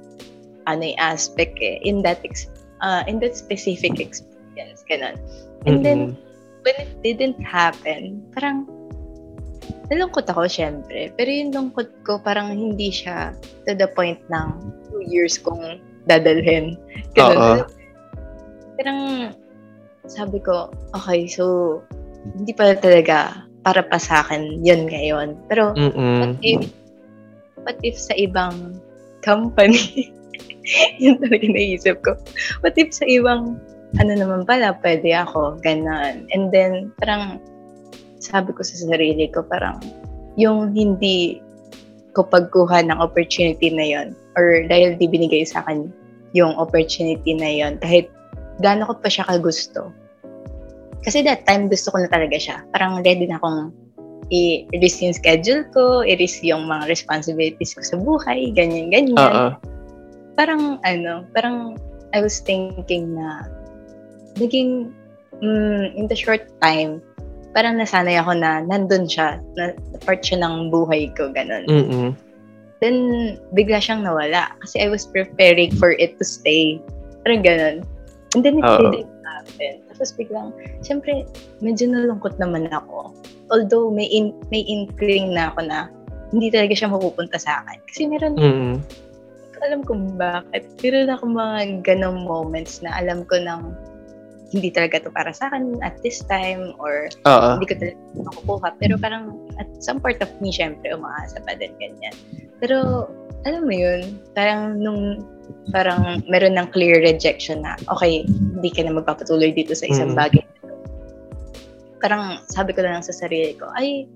ano 0.70 0.82
yung 0.86 1.00
aspect 1.03 1.59
eh, 1.59 1.82
in 1.82 2.03
that, 2.07 2.22
ex- 2.22 2.50
uh, 2.82 3.03
in 3.11 3.18
that 3.18 3.34
specific 3.34 3.98
experience, 3.98 4.86
ganon. 4.86 5.18
And 5.66 5.82
then, 5.82 6.14
Mm-mm. 6.14 6.62
when 6.62 6.76
it 6.78 6.92
didn't 7.03 7.42
happen, 7.42 8.22
parang, 8.34 8.70
nalungkot 9.90 10.30
ako, 10.30 10.46
syempre. 10.46 11.11
Pero 11.18 11.28
yung 11.30 11.50
lungkot 11.50 11.90
ko, 12.07 12.22
parang 12.22 12.55
hindi 12.55 12.94
siya 12.94 13.34
to 13.66 13.74
the 13.74 13.90
point 13.90 14.22
ng 14.30 14.48
two 14.86 15.03
years 15.03 15.38
kong 15.42 15.82
dadalhin. 16.07 16.78
Oo. 17.18 17.26
Ganun. 17.26 17.59
Parang, 18.78 19.00
sabi 20.07 20.38
ko, 20.38 20.70
okay, 20.94 21.26
so, 21.26 21.78
hindi 22.38 22.55
pa 22.55 22.78
talaga 22.78 23.42
para 23.66 23.82
pa 23.82 23.98
sa 23.98 24.22
akin 24.22 24.62
yun 24.62 24.86
ngayon. 24.86 25.34
Pero, 25.50 25.74
Mm-mm. 25.74 26.18
what 26.22 26.34
if, 26.42 26.62
what 27.64 27.78
if 27.82 27.98
sa 27.98 28.14
ibang 28.18 28.78
company, 29.22 30.10
yun 31.02 31.18
talaga 31.22 31.46
naisip 31.46 32.02
ko. 32.02 32.18
What 32.60 32.74
if 32.78 32.90
sa 32.94 33.06
ibang, 33.06 33.58
ano 33.98 34.12
naman 34.12 34.44
pala, 34.44 34.74
pwede 34.82 35.14
ako, 35.14 35.58
ganon. 35.62 36.26
And 36.34 36.50
then, 36.50 36.90
parang, 36.98 37.38
sabi 38.18 38.54
ko 38.54 38.62
sa 38.62 38.74
sarili 38.78 39.30
ko, 39.30 39.46
parang, 39.46 39.78
yung 40.36 40.72
hindi 40.72 41.38
ko 42.12 42.24
pagkuha 42.28 42.84
ng 42.88 42.98
opportunity 43.00 43.72
na 43.72 43.84
yon 43.88 44.08
or 44.36 44.64
dahil 44.68 44.96
di 44.96 45.08
binigay 45.08 45.44
sa 45.48 45.64
akin 45.64 45.88
yung 46.36 46.52
opportunity 46.56 47.36
na 47.36 47.48
yon 47.48 47.80
kahit 47.80 48.08
gaano 48.60 48.88
ko 48.88 49.00
pa 49.00 49.08
siya 49.08 49.28
kagusto. 49.28 49.92
Kasi 51.02 51.24
that 51.26 51.44
time, 51.48 51.66
gusto 51.66 51.90
ko 51.90 51.98
na 51.98 52.08
talaga 52.08 52.38
siya. 52.38 52.62
Parang 52.70 53.02
ready 53.02 53.26
na 53.26 53.36
akong 53.40 53.74
i-risk 54.33 55.05
yung 55.05 55.12
schedule 55.12 55.68
ko, 55.76 56.01
i-risk 56.01 56.41
yung 56.41 56.64
mga 56.64 56.89
responsibilities 56.89 57.76
ko 57.76 57.85
sa 57.85 57.97
buhay, 58.01 58.49
ganyan, 58.57 58.89
ganyan. 58.89 59.20
Oo. 59.20 59.47
Parang, 60.41 60.80
ano, 60.89 61.28
parang 61.37 61.76
I 62.16 62.24
was 62.24 62.41
thinking 62.41 63.12
na 63.12 63.45
naging, 64.41 64.89
mm, 65.45 65.93
in 65.93 66.09
the 66.09 66.16
short 66.16 66.49
time, 66.64 67.05
parang 67.53 67.76
nasanay 67.76 68.16
ako 68.16 68.33
na 68.41 68.64
nandun 68.64 69.05
siya, 69.05 69.37
na 69.61 69.76
part 70.09 70.24
siya 70.24 70.41
ng 70.41 70.72
buhay 70.72 71.12
ko, 71.12 71.28
ganun. 71.28 71.68
Mm-mm. 71.68 72.16
Then, 72.80 72.97
bigla 73.53 73.78
siyang 73.78 74.03
nawala 74.03 74.57
kasi 74.64 74.80
I 74.83 74.89
was 74.89 75.07
preparing 75.07 75.76
for 75.76 75.95
it 76.01 76.16
to 76.18 76.24
stay. 76.24 76.80
Parang 77.22 77.45
ganun. 77.45 77.87
And 78.33 78.41
then 78.41 78.59
it 78.59 78.64
didn't 78.64 79.12
happen. 79.22 79.74
Tapos 79.93 80.16
biglang, 80.16 80.51
syempre, 80.80 81.28
medyo 81.61 81.87
nalungkot 81.87 82.41
naman 82.41 82.72
ako. 82.72 83.12
Although 83.53 83.92
may 83.92 84.09
in, 84.09 84.32
may 84.48 84.64
inkling 84.64 85.36
na 85.36 85.53
ako 85.53 85.68
na 85.68 85.92
hindi 86.32 86.48
talaga 86.48 86.72
siya 86.72 86.88
mapupunta 86.88 87.36
sa 87.36 87.61
akin. 87.61 87.78
Kasi 87.84 88.09
meron, 88.09 88.34
ko 89.53 89.59
alam 89.68 89.84
kung 89.84 90.16
bakit. 90.16 90.64
Meron 90.80 91.12
ako 91.12 91.24
mga 91.28 91.59
ganong 91.84 92.24
moments 92.24 92.80
na 92.80 92.96
alam 92.96 93.28
ko 93.28 93.36
nang 93.36 93.76
hindi 94.53 94.68
talaga 94.68 95.00
to 95.00 95.09
para 95.09 95.32
sa 95.32 95.48
akin 95.48 95.80
at 95.80 95.96
this 96.05 96.20
time 96.28 96.76
or 96.76 97.09
Oo. 97.24 97.57
hindi 97.57 97.68
ko 97.68 97.74
talaga 97.76 97.96
makukuha. 98.32 98.68
Pero 98.80 98.94
parang 98.96 99.36
at 99.57 99.68
some 99.80 100.00
part 100.00 100.20
of 100.20 100.28
me, 100.40 100.53
syempre, 100.53 100.92
umaasa 100.92 101.40
pa 101.44 101.57
din 101.57 101.72
ganyan. 101.80 102.12
Pero, 102.61 103.09
alam 103.48 103.64
mo 103.64 103.74
yun, 103.74 104.20
parang 104.36 104.76
nung 104.80 105.24
parang 105.70 106.22
meron 106.28 106.57
ng 106.57 106.68
clear 106.72 107.00
rejection 107.03 107.64
na, 107.64 107.76
okay, 107.92 108.24
hindi 108.28 108.70
ka 108.72 108.82
na 108.86 108.94
magpapatuloy 108.94 109.53
dito 109.53 109.76
sa 109.76 109.88
isang 109.88 110.14
Mm. 110.14 110.20
bagay. 110.20 110.44
Parang 112.03 112.42
sabi 112.50 112.74
ko 112.74 112.82
na 112.82 112.98
lang 112.98 113.05
sa 113.07 113.14
sarili 113.14 113.55
ko, 113.55 113.70
ay, 113.78 114.11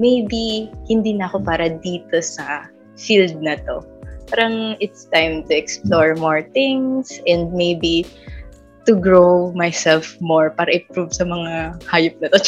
maybe 0.00 0.72
hindi 0.88 1.12
na 1.12 1.28
ako 1.28 1.44
para 1.44 1.68
dito 1.68 2.18
sa 2.24 2.66
field 2.96 3.36
na 3.44 3.60
to. 3.68 3.84
Parang 4.32 4.80
it's 4.80 5.04
time 5.12 5.44
to 5.46 5.52
explore 5.52 6.16
more 6.16 6.40
things 6.56 7.20
and 7.28 7.52
maybe 7.52 8.08
to 8.88 8.96
grow 8.96 9.52
myself 9.52 10.16
more 10.24 10.50
para 10.50 10.72
i-prove 10.72 11.12
sa 11.12 11.28
mga 11.28 11.76
hayop 11.84 12.16
na 12.24 12.32
to. 12.32 12.40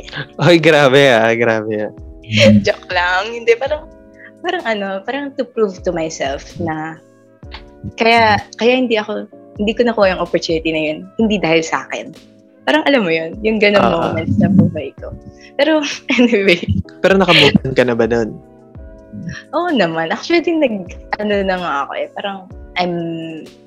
Ay, 0.46 0.56
grabe 0.62 1.02
ah, 1.10 1.34
grabe 1.34 1.90
ah. 1.90 1.92
Joke 2.62 2.88
lang. 2.94 3.34
Hindi, 3.34 3.58
parang, 3.58 3.90
parang 4.44 4.62
ano, 4.62 4.88
parang 5.02 5.34
to 5.34 5.42
prove 5.42 5.82
to 5.82 5.90
myself 5.90 6.54
na 6.62 7.02
kaya, 7.98 8.38
kaya 8.60 8.72
hindi 8.76 9.00
ako, 9.00 9.26
hindi 9.58 9.72
ko 9.74 9.82
nakuha 9.88 10.14
yung 10.14 10.22
opportunity 10.22 10.70
na 10.70 10.82
yun. 10.92 10.98
Hindi 11.18 11.36
dahil 11.40 11.64
sa 11.64 11.88
akin. 11.88 12.14
Parang 12.70 12.86
alam 12.86 13.02
mo 13.02 13.10
yun, 13.10 13.34
yung 13.42 13.58
ganong 13.58 13.82
Ah. 13.82 14.14
moments 14.14 14.38
sa 14.38 14.46
buhay 14.46 14.94
ko. 15.02 15.10
Pero 15.58 15.82
anyway, 16.22 16.62
Pero 17.02 17.18
nakamove 17.18 17.58
on 17.66 17.74
ka 17.74 17.82
na 17.82 17.98
ba 17.98 18.06
nun? 18.06 18.38
oo 19.50 19.68
naman. 19.74 20.14
Actually, 20.14 20.54
nag, 20.54 20.94
ano 21.18 21.42
na 21.42 21.58
nga 21.58 21.72
ako 21.82 21.92
eh, 21.98 22.06
parang 22.14 22.46
I'm 22.78 22.94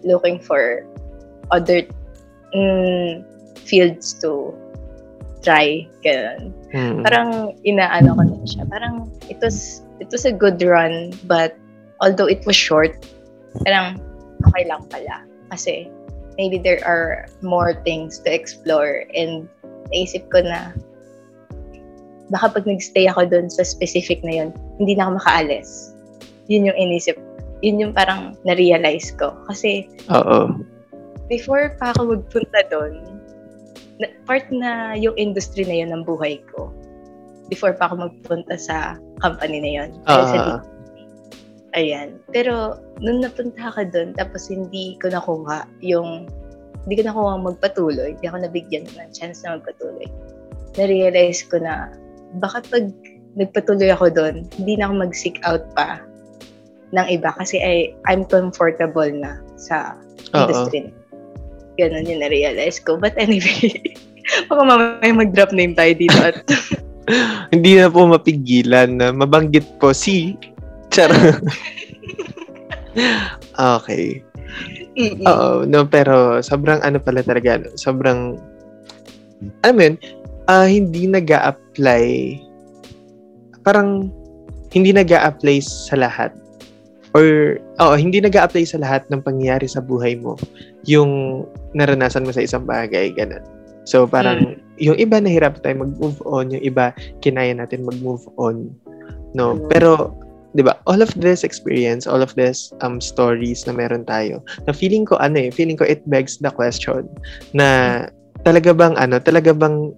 looking 0.08 0.40
for 0.40 0.88
other 1.52 1.84
mm, 2.56 3.20
fields 3.60 4.16
to 4.24 4.56
try. 5.44 5.84
Ganun. 6.00 6.56
Mm. 6.72 7.04
parang 7.04 7.60
inaano 7.68 8.16
ko 8.16 8.24
na 8.24 8.48
siya. 8.48 8.64
Parang 8.72 9.12
it 9.28 9.36
was 9.44 9.84
it 10.00 10.08
was 10.08 10.24
a 10.24 10.32
good 10.32 10.64
run 10.64 11.12
but 11.28 11.60
although 12.00 12.32
it 12.32 12.40
was 12.48 12.56
short, 12.56 12.96
parang 13.68 14.00
okay 14.48 14.64
lang 14.64 14.88
pala. 14.88 15.28
Kasi 15.52 15.92
maybe 16.38 16.58
there 16.58 16.82
are 16.86 17.28
more 17.42 17.74
things 17.86 18.20
to 18.26 18.30
explore 18.34 19.06
and 19.14 19.50
naisip 19.94 20.26
ko 20.34 20.42
na 20.42 20.74
baka 22.34 22.58
pag 22.60 22.66
nagstay 22.66 23.06
ako 23.06 23.30
doon 23.30 23.48
sa 23.52 23.62
specific 23.62 24.24
na 24.26 24.44
yun, 24.44 24.50
hindi 24.82 24.98
na 24.98 25.06
ako 25.06 25.22
makaalis. 25.22 25.94
Yun 26.50 26.72
yung 26.72 26.78
inisip. 26.80 27.20
Yun 27.62 27.80
yung 27.80 27.94
parang 27.94 28.36
na-realize 28.44 29.14
ko. 29.16 29.38
Kasi 29.48 29.86
Oo. 30.10 30.58
before 31.30 31.78
pa 31.78 31.94
ako 31.94 32.18
magpunta 32.18 32.60
doon, 32.74 33.00
part 34.26 34.50
na 34.50 34.98
yung 34.98 35.14
industry 35.16 35.64
na 35.64 35.78
yun 35.86 35.94
ng 35.94 36.04
buhay 36.04 36.42
ko. 36.52 36.74
Before 37.52 37.76
pa 37.76 37.92
ako 37.92 38.10
magpunta 38.10 38.56
sa 38.58 38.98
company 39.22 39.62
na 39.62 39.72
sa 40.08 40.40
Ah. 40.58 40.60
Ayan. 41.74 42.22
Pero, 42.30 42.78
nung 43.02 43.26
napunta 43.26 43.74
ka 43.74 43.84
doon, 43.90 44.14
tapos 44.14 44.50
hindi 44.50 44.98
ko 45.02 45.10
nakuha 45.10 45.66
yung 45.82 46.30
hindi 46.84 47.00
ko 47.00 47.04
na 47.08 47.12
ako 47.16 47.22
magpatuloy, 47.48 48.10
hindi 48.14 48.26
ako 48.28 48.38
nabigyan 48.44 48.84
ng 48.86 49.12
chance 49.16 49.42
na 49.42 49.58
magpatuloy, 49.58 50.08
na-realize 50.76 51.48
ko 51.48 51.64
na 51.64 51.96
baka 52.44 52.60
pag 52.68 52.92
nagpatuloy 53.40 53.90
ako 53.90 54.12
doon, 54.12 54.46
hindi 54.60 54.78
na 54.78 54.92
ako 54.92 54.94
mag-seek 55.08 55.40
out 55.48 55.64
pa 55.74 56.04
ng 56.94 57.08
iba 57.10 57.34
kasi 57.40 57.58
I, 57.58 57.96
I'm 58.06 58.28
comfortable 58.28 59.10
na 59.10 59.42
sa 59.58 59.98
industry. 60.36 60.92
Uh-oh. 60.92 61.82
Ganun 61.82 62.06
yung 62.06 62.22
na-realize 62.22 62.78
ko. 62.84 63.02
But 63.02 63.18
anyway, 63.18 63.74
baka 64.52 64.62
mamaya 64.62 65.10
mag-drop 65.10 65.56
name 65.56 65.74
tayo 65.74 65.98
dito 65.98 66.20
at 66.22 66.38
hindi 67.54 67.82
na 67.82 67.90
po 67.90 68.06
mapigilan 68.06 69.02
na 69.02 69.10
mabanggit 69.10 69.66
po 69.82 69.96
si 69.96 70.38
Char. 70.94 71.10
okay. 73.78 74.22
Mm-mm. 74.94 75.26
Oo, 75.26 75.66
no, 75.66 75.90
pero 75.90 76.38
sobrang 76.46 76.78
ano 76.86 77.02
pala 77.02 77.26
talaga, 77.26 77.66
sobrang, 77.74 78.38
I 79.66 79.74
mean, 79.74 79.98
uh, 80.46 80.70
hindi 80.70 81.10
nag 81.10 81.34
apply 81.34 82.38
parang 83.66 84.12
hindi 84.70 84.92
nag 84.92 85.10
apply 85.10 85.64
sa 85.64 85.98
lahat. 85.98 86.36
Or, 87.14 87.62
oh, 87.78 87.94
hindi 87.94 88.18
nag 88.18 88.34
apply 88.34 88.66
sa 88.66 88.82
lahat 88.82 89.06
ng 89.14 89.22
pangyayari 89.22 89.70
sa 89.70 89.86
buhay 89.86 90.18
mo 90.18 90.34
yung 90.90 91.46
naranasan 91.78 92.26
mo 92.26 92.34
sa 92.34 92.42
isang 92.42 92.66
bagay, 92.66 93.14
ganun. 93.14 93.46
So, 93.86 94.10
parang, 94.10 94.58
mm. 94.58 94.82
yung 94.82 94.98
iba 94.98 95.22
nahirap 95.22 95.62
tayo 95.62 95.86
mag-move 95.86 96.18
on, 96.26 96.50
yung 96.50 96.66
iba 96.66 96.90
kinaya 97.22 97.54
natin 97.54 97.86
mag-move 97.86 98.26
on. 98.42 98.74
No, 99.38 99.62
pero 99.70 100.18
'di 100.54 100.62
ba? 100.66 100.78
All 100.86 101.02
of 101.02 101.12
this 101.18 101.42
experience, 101.42 102.06
all 102.06 102.22
of 102.22 102.34
this 102.38 102.72
um 102.86 103.02
stories 103.02 103.66
na 103.66 103.74
meron 103.74 104.06
tayo. 104.06 104.42
Na 104.66 104.74
feeling 104.74 105.06
ko 105.06 105.18
ano 105.18 105.50
eh, 105.50 105.50
feeling 105.50 105.78
ko 105.78 105.86
it 105.86 106.06
begs 106.06 106.38
the 106.40 106.54
question 106.54 107.10
na 107.58 108.08
talaga 108.46 108.74
bang 108.74 108.94
ano, 108.98 109.18
talaga 109.18 109.52
bang 109.52 109.92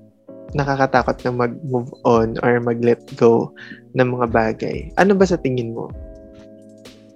nakakatakot 0.56 1.20
na 1.28 1.32
mag-move 1.36 1.91
on 2.08 2.39
or 2.39 2.64
mag-let 2.64 3.03
go 3.20 3.51
ng 3.99 4.08
mga 4.08 4.28
bagay. 4.32 4.78
Ano 4.95 5.12
ba 5.12 5.28
sa 5.28 5.36
tingin 5.36 5.76
mo? 5.76 5.91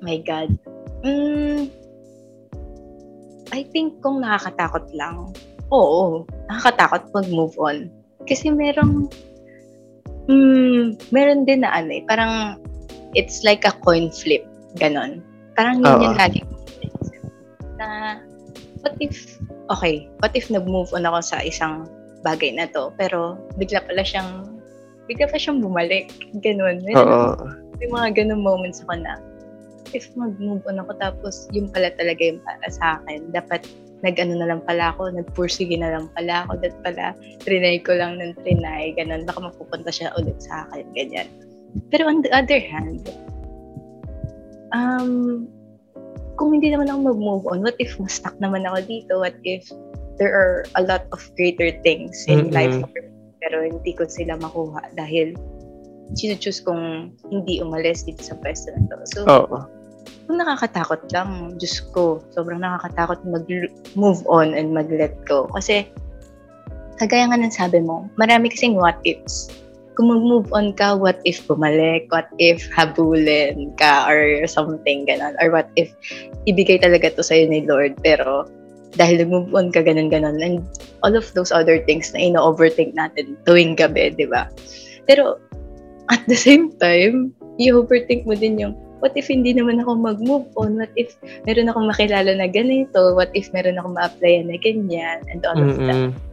My 0.04 0.20
God. 0.28 0.52
Mm, 1.08 1.72
I 3.56 3.64
think 3.72 4.04
kung 4.04 4.20
nakakatakot 4.20 4.92
lang, 4.92 5.32
oo, 5.72 6.28
nakakatakot 6.52 7.08
mag-move 7.16 7.56
on. 7.56 7.88
Kasi 8.28 8.52
merong, 8.52 9.08
mm, 10.28 11.00
meron 11.16 11.48
din 11.48 11.64
na 11.64 11.72
ano 11.72 11.96
eh, 11.96 12.04
parang 12.04 12.60
it's 13.14 13.42
like 13.44 13.66
a 13.66 13.74
coin 13.86 14.12
flip. 14.12 14.46
Ganon. 14.78 15.22
Parang 15.58 15.82
yun 15.82 16.14
yung 16.14 16.18
lagi 16.18 16.46
na 17.80 18.20
what 18.84 18.94
if, 19.00 19.40
okay, 19.72 20.12
what 20.20 20.36
if 20.36 20.52
nag-move 20.52 20.92
on 20.92 21.08
ako 21.08 21.24
sa 21.24 21.40
isang 21.40 21.88
bagay 22.22 22.52
na 22.52 22.68
to, 22.68 22.92
pero 23.00 23.40
bigla 23.56 23.80
pala 23.88 24.04
siyang, 24.04 24.60
bigla 25.08 25.32
pa 25.32 25.40
siyang 25.40 25.64
bumalik. 25.64 26.12
Ganon. 26.44 26.84
May, 26.84 26.96
Oo. 27.00 27.40
may 27.80 27.88
mga 27.88 28.08
ganon 28.20 28.44
moments 28.44 28.84
ako 28.84 29.00
na, 29.00 29.16
if 29.96 30.06
mag-move 30.14 30.62
on 30.68 30.78
ako 30.84 30.94
tapos 31.00 31.48
yung 31.56 31.72
pala 31.72 31.90
talaga 31.96 32.22
yung 32.22 32.44
para 32.44 32.68
sa 32.70 33.00
akin, 33.02 33.32
dapat 33.32 33.64
nag-ano 34.00 34.40
na 34.40 34.48
lang 34.56 34.62
pala 34.64 34.96
ako, 34.96 35.12
nagpursige 35.12 35.76
na 35.76 35.92
lang 35.92 36.08
pala 36.16 36.48
ako, 36.48 36.60
that 36.64 36.76
pala, 36.84 37.12
trinay 37.44 37.84
ko 37.84 37.96
lang 37.96 38.20
ng 38.20 38.32
trinay, 38.44 38.96
ganun, 38.96 39.28
baka 39.28 39.44
mapupunta 39.44 39.92
siya 39.92 40.16
ulit 40.16 40.40
sa 40.40 40.64
akin, 40.70 40.88
ganyan. 40.96 41.28
Pero 41.90 42.10
on 42.10 42.22
the 42.22 42.32
other 42.34 42.60
hand, 42.60 43.10
um, 44.74 45.46
kung 46.38 46.56
hindi 46.56 46.72
naman 46.72 46.90
ako 46.90 47.00
mag-move 47.14 47.44
on, 47.52 47.60
what 47.62 47.76
if 47.78 48.00
ma-stuck 48.00 48.36
naman 48.40 48.66
ako 48.66 48.86
dito? 48.88 49.14
What 49.20 49.36
if 49.44 49.68
there 50.20 50.36
are 50.36 50.66
a 50.76 50.84
lot 50.84 51.08
of 51.12 51.20
greater 51.40 51.72
things 51.82 52.28
in 52.28 52.52
mm-hmm. 52.52 52.56
life 52.56 52.78
pero 53.40 53.64
hindi 53.64 53.96
ko 53.96 54.04
sila 54.04 54.36
makuha 54.36 54.84
dahil 55.00 55.34
choose 56.18 56.60
kong 56.60 57.16
hindi 57.32 57.64
umalis 57.64 58.04
dito 58.04 58.22
sa 58.26 58.36
pwesto 58.36 58.74
na 58.76 58.82
to. 58.90 58.98
So, 59.16 59.20
oh. 59.30 59.64
kung 60.28 60.38
nakakatakot 60.42 61.08
lang, 61.14 61.56
Diyos 61.62 61.86
ko, 61.96 62.20
sobrang 62.34 62.62
nakakatakot 62.62 63.24
mag-move 63.26 64.22
on 64.28 64.58
and 64.58 64.74
mag-let 64.74 65.14
go. 65.24 65.48
Kasi, 65.56 65.88
kagaya 66.98 67.30
nga 67.30 67.40
ng 67.40 67.54
sabi 67.54 67.80
mo, 67.80 68.10
marami 68.18 68.52
kasing 68.52 68.76
what 68.76 69.00
ifs 69.06 69.54
kung 70.00 70.16
mag-move 70.16 70.48
on 70.56 70.72
ka, 70.72 70.96
what 70.96 71.20
if 71.28 71.44
bumalik? 71.44 72.08
What 72.08 72.32
if 72.40 72.64
habulin 72.72 73.76
ka 73.76 74.08
or 74.08 74.48
something 74.48 75.04
ganon? 75.04 75.36
Or 75.44 75.52
what 75.52 75.68
if 75.76 75.92
ibigay 76.48 76.80
talaga 76.80 77.12
to 77.12 77.20
sa'yo 77.20 77.52
ni 77.52 77.68
Lord 77.68 78.00
pero 78.00 78.48
dahil 78.96 79.20
nag-move 79.20 79.52
on 79.52 79.76
ka 79.76 79.84
ganon-ganon 79.84 80.40
and 80.40 80.64
all 81.04 81.20
of 81.20 81.28
those 81.36 81.52
other 81.52 81.84
things 81.84 82.16
na 82.16 82.32
ino-overthink 82.32 82.96
natin 82.96 83.36
tuwing 83.44 83.76
gabi, 83.76 84.16
di 84.16 84.24
ba? 84.24 84.48
Pero 85.04 85.36
at 86.08 86.24
the 86.32 86.40
same 86.40 86.72
time, 86.80 87.36
i-overthink 87.60 88.24
mo 88.24 88.40
din 88.40 88.56
yung 88.56 88.80
what 89.04 89.12
if 89.20 89.28
hindi 89.28 89.52
naman 89.52 89.84
ako 89.84 90.00
mag-move 90.00 90.48
on? 90.56 90.80
What 90.80 90.96
if 90.96 91.20
meron 91.44 91.68
akong 91.68 91.92
makilala 91.92 92.40
na 92.40 92.48
ganito? 92.48 93.20
What 93.20 93.36
if 93.36 93.52
meron 93.52 93.76
akong 93.76 94.00
ma-applyan 94.00 94.48
na 94.48 94.56
ganyan? 94.64 95.28
And 95.28 95.44
all 95.44 95.60
mm-hmm. 95.60 95.76
of 95.76 95.88
that 95.92 96.29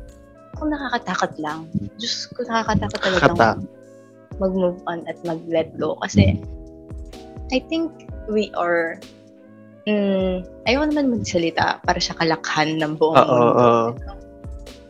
kung 0.56 0.72
nakakatakot 0.72 1.32
lang. 1.36 1.68
Diyos 2.00 2.32
ko, 2.32 2.42
nakakatakot 2.48 3.00
talaga 3.00 3.28
Kata. 3.32 3.50
mag-move 4.40 4.80
on 4.88 5.04
at 5.08 5.16
mag-let 5.24 5.72
go. 5.76 5.96
Kasi, 6.00 6.40
I 7.52 7.60
think 7.68 7.92
we 8.28 8.50
are, 8.56 8.98
mm, 9.86 10.44
ayaw 10.66 10.88
naman 10.88 11.12
magsalita 11.12 11.80
para 11.84 12.00
sa 12.00 12.16
kalakhan 12.16 12.80
ng 12.80 12.96
buong 12.96 13.16
uh, 13.16 13.28
mundo. 13.28 13.52
Uh, 13.56 13.88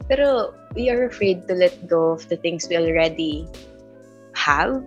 Pero, 0.07 0.55
we 0.79 0.87
are 0.87 1.11
afraid 1.11 1.43
to 1.51 1.55
let 1.55 1.75
go 1.91 2.15
of 2.15 2.23
the 2.31 2.39
things 2.39 2.71
we 2.71 2.79
already 2.79 3.47
have. 4.39 4.79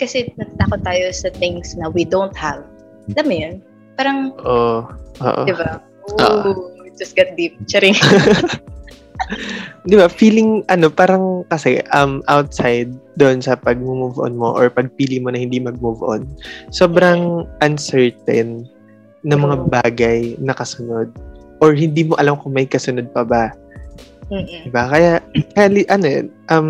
Kasi 0.00 0.32
natatakot 0.40 0.80
tayo 0.86 1.12
sa 1.12 1.28
things 1.36 1.76
na 1.76 1.92
we 1.92 2.08
don't 2.08 2.34
have. 2.36 2.64
Alam 3.16 3.26
mo 3.28 3.34
yun? 3.36 3.54
Parang, 4.00 4.18
uh, 4.40 4.80
uh, 5.20 5.44
diba? 5.44 5.82
Oh, 6.22 6.56
uh, 6.56 6.88
just 6.96 7.18
got 7.18 7.36
deep. 7.36 7.58
Charing. 7.68 7.98
'Di 9.84 9.94
ba? 9.96 10.08
Feeling 10.08 10.64
ano 10.72 10.88
parang 10.88 11.44
kasi 11.52 11.80
um 11.92 12.20
outside 12.28 12.92
doon 13.20 13.42
sa 13.42 13.58
pag-move 13.58 14.16
on 14.18 14.38
mo 14.38 14.54
or 14.54 14.70
pagpili 14.70 15.18
mo 15.18 15.32
na 15.32 15.40
hindi 15.40 15.58
mag-move 15.60 16.00
on. 16.04 16.24
Sobrang 16.70 17.44
uncertain 17.60 18.64
na 19.26 19.34
mga 19.34 19.68
bagay 19.68 20.38
na 20.38 20.54
kasunod 20.54 21.10
or 21.58 21.74
hindi 21.74 22.06
mo 22.06 22.14
alam 22.16 22.38
kung 22.38 22.54
may 22.54 22.64
kasunod 22.64 23.10
pa 23.10 23.26
ba. 23.26 23.50
Mm-mm. 24.28 24.68
Diba? 24.68 24.84
Kaya, 24.92 25.12
kaya 25.56 25.68
ano 25.88 26.06
um, 26.52 26.68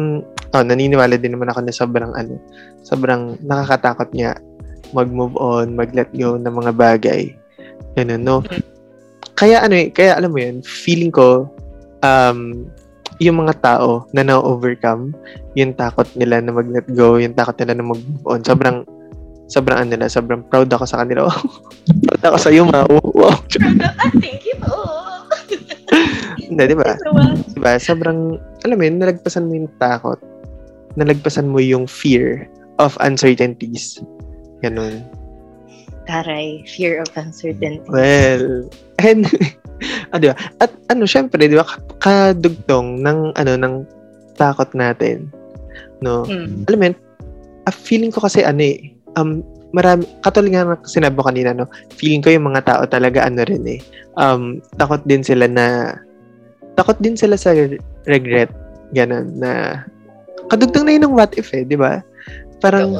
oh, 0.55 0.65
naniniwala 0.65 1.19
din 1.19 1.35
naman 1.35 1.51
ako 1.51 1.61
na 1.67 1.75
sobrang 1.75 2.13
ano, 2.15 2.39
sobrang 2.87 3.37
nakakatakot 3.45 4.09
niya 4.15 4.39
mag-move 4.97 5.37
on, 5.37 5.77
mag-let 5.77 6.09
go 6.17 6.41
ng 6.41 6.55
mga 6.55 6.73
bagay. 6.73 7.29
Ganun, 7.97 8.25
no? 8.25 8.41
Kaya 9.37 9.61
ano 9.63 9.77
eh, 9.77 9.93
kaya 9.93 10.17
alam 10.17 10.33
mo 10.33 10.41
yun, 10.41 10.65
feeling 10.65 11.13
ko, 11.13 11.47
um, 12.03 12.69
yung 13.19 13.43
mga 13.43 13.55
tao 13.59 14.07
na 14.15 14.23
na-overcome 14.23 15.11
yung 15.59 15.75
takot 15.75 16.07
nila 16.15 16.39
na 16.39 16.55
mag-let 16.55 16.87
go, 16.95 17.19
yung 17.19 17.35
takot 17.35 17.59
nila 17.59 17.75
na 17.79 17.85
mag-move 17.87 18.25
on. 18.31 18.41
Sobrang, 18.47 18.87
sobrang 19.51 19.83
ano 19.83 19.91
nila, 19.91 20.07
sobrang 20.07 20.47
proud 20.47 20.71
ako 20.71 20.87
sa 20.87 21.03
kanila. 21.03 21.27
proud 22.07 22.23
ako 22.23 22.37
sa 22.39 22.51
iyo, 22.55 22.63
ma. 22.63 22.87
Wow. 22.87 23.35
Thank 24.23 24.47
you 24.47 24.57
po. 24.63 24.79
Hindi, 26.49 26.63
di 26.71 26.77
ba? 26.79 26.95
Di 26.95 27.59
ba? 27.59 27.75
Sobrang, 27.83 28.39
alam 28.63 28.77
mo 28.79 28.83
yun, 28.87 29.03
nalagpasan 29.03 29.51
mo 29.51 29.53
yung 29.59 29.71
takot. 29.83 30.23
Nalagpasan 30.95 31.51
mo 31.51 31.59
yung 31.59 31.91
fear 31.91 32.47
of 32.79 32.95
uncertainties. 33.03 33.99
Ganun. 34.63 35.03
Taray, 36.07 36.65
fear 36.65 37.03
of 37.03 37.11
uncertainty. 37.19 37.85
Well, 37.91 38.71
and 39.03 39.29
ah, 40.13 40.19
di 40.19 40.31
ba? 40.31 40.37
At 40.63 40.71
ano, 40.91 41.05
syempre, 41.05 41.47
di 41.47 41.57
ba, 41.59 41.67
kadugtong 42.03 43.03
ng, 43.03 43.35
ano, 43.39 43.53
ng 43.59 43.75
takot 44.39 44.71
natin. 44.75 45.31
No? 46.01 46.23
Mm. 46.27 46.67
Alam 46.71 46.79
mo 46.79 46.85
yun, 46.91 46.97
uh, 47.67 47.75
feeling 47.75 48.13
ko 48.15 48.23
kasi, 48.25 48.47
ano 48.47 48.63
eh, 48.63 48.95
um, 49.19 49.43
marami, 49.75 50.09
katulad 50.25 50.51
nga 50.53 50.81
sinabi 50.89 51.19
ko 51.19 51.29
kanina, 51.29 51.53
no, 51.53 51.69
feeling 51.93 52.25
ko 52.25 52.33
yung 52.33 52.49
mga 52.49 52.65
tao 52.65 52.83
talaga, 52.89 53.27
ano 53.27 53.45
rin 53.45 53.65
eh, 53.69 53.81
um, 54.17 54.63
takot 54.81 55.03
din 55.05 55.21
sila 55.21 55.45
na, 55.45 55.97
takot 56.79 56.97
din 57.03 57.19
sila 57.19 57.37
sa 57.37 57.53
regret, 58.09 58.49
ganun, 58.97 59.29
na, 59.37 59.83
kadugtong 60.49 60.89
na 60.89 60.95
yun 60.97 61.05
ng 61.05 61.17
what 61.17 61.35
if 61.37 61.53
eh, 61.53 61.67
di 61.67 61.77
ba? 61.77 62.01
Parang, 62.65 62.97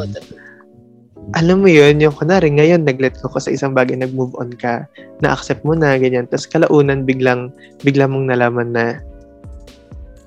alam 1.37 1.61
mo 1.61 1.69
yun, 1.69 2.01
yung 2.01 2.17
kunwari, 2.17 2.49
ngayon, 2.49 2.89
nag-let 2.89 3.19
go 3.21 3.29
ka 3.29 3.41
sa 3.43 3.53
isang 3.53 3.77
bagay, 3.77 3.99
nag-move 4.01 4.33
on 4.41 4.53
ka, 4.57 4.89
na-accept 5.21 5.61
mo 5.67 5.77
na, 5.77 6.01
ganyan. 6.01 6.25
Tapos 6.31 6.49
kalaunan, 6.49 7.05
biglang, 7.05 7.53
bigla 7.85 8.09
mong 8.09 8.33
nalaman 8.33 8.73
na, 8.73 8.87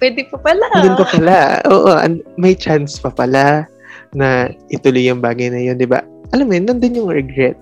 Pwede 0.01 0.25
pa 0.33 0.37
pala. 0.41 0.65
Pwede 0.73 0.97
pa 0.97 1.05
pala. 1.13 1.37
Oo, 1.69 1.93
and 1.93 2.25
may 2.33 2.57
chance 2.57 2.97
pa 2.97 3.13
pala 3.13 3.69
na 4.17 4.49
ituloy 4.73 5.05
yung 5.05 5.21
bagay 5.21 5.53
na 5.53 5.61
yun, 5.61 5.77
di 5.77 5.85
ba? 5.85 6.01
Alam 6.33 6.49
mo 6.49 6.53
yun, 6.57 6.65
nandun 6.65 6.97
yung 6.97 7.13
regret. 7.13 7.53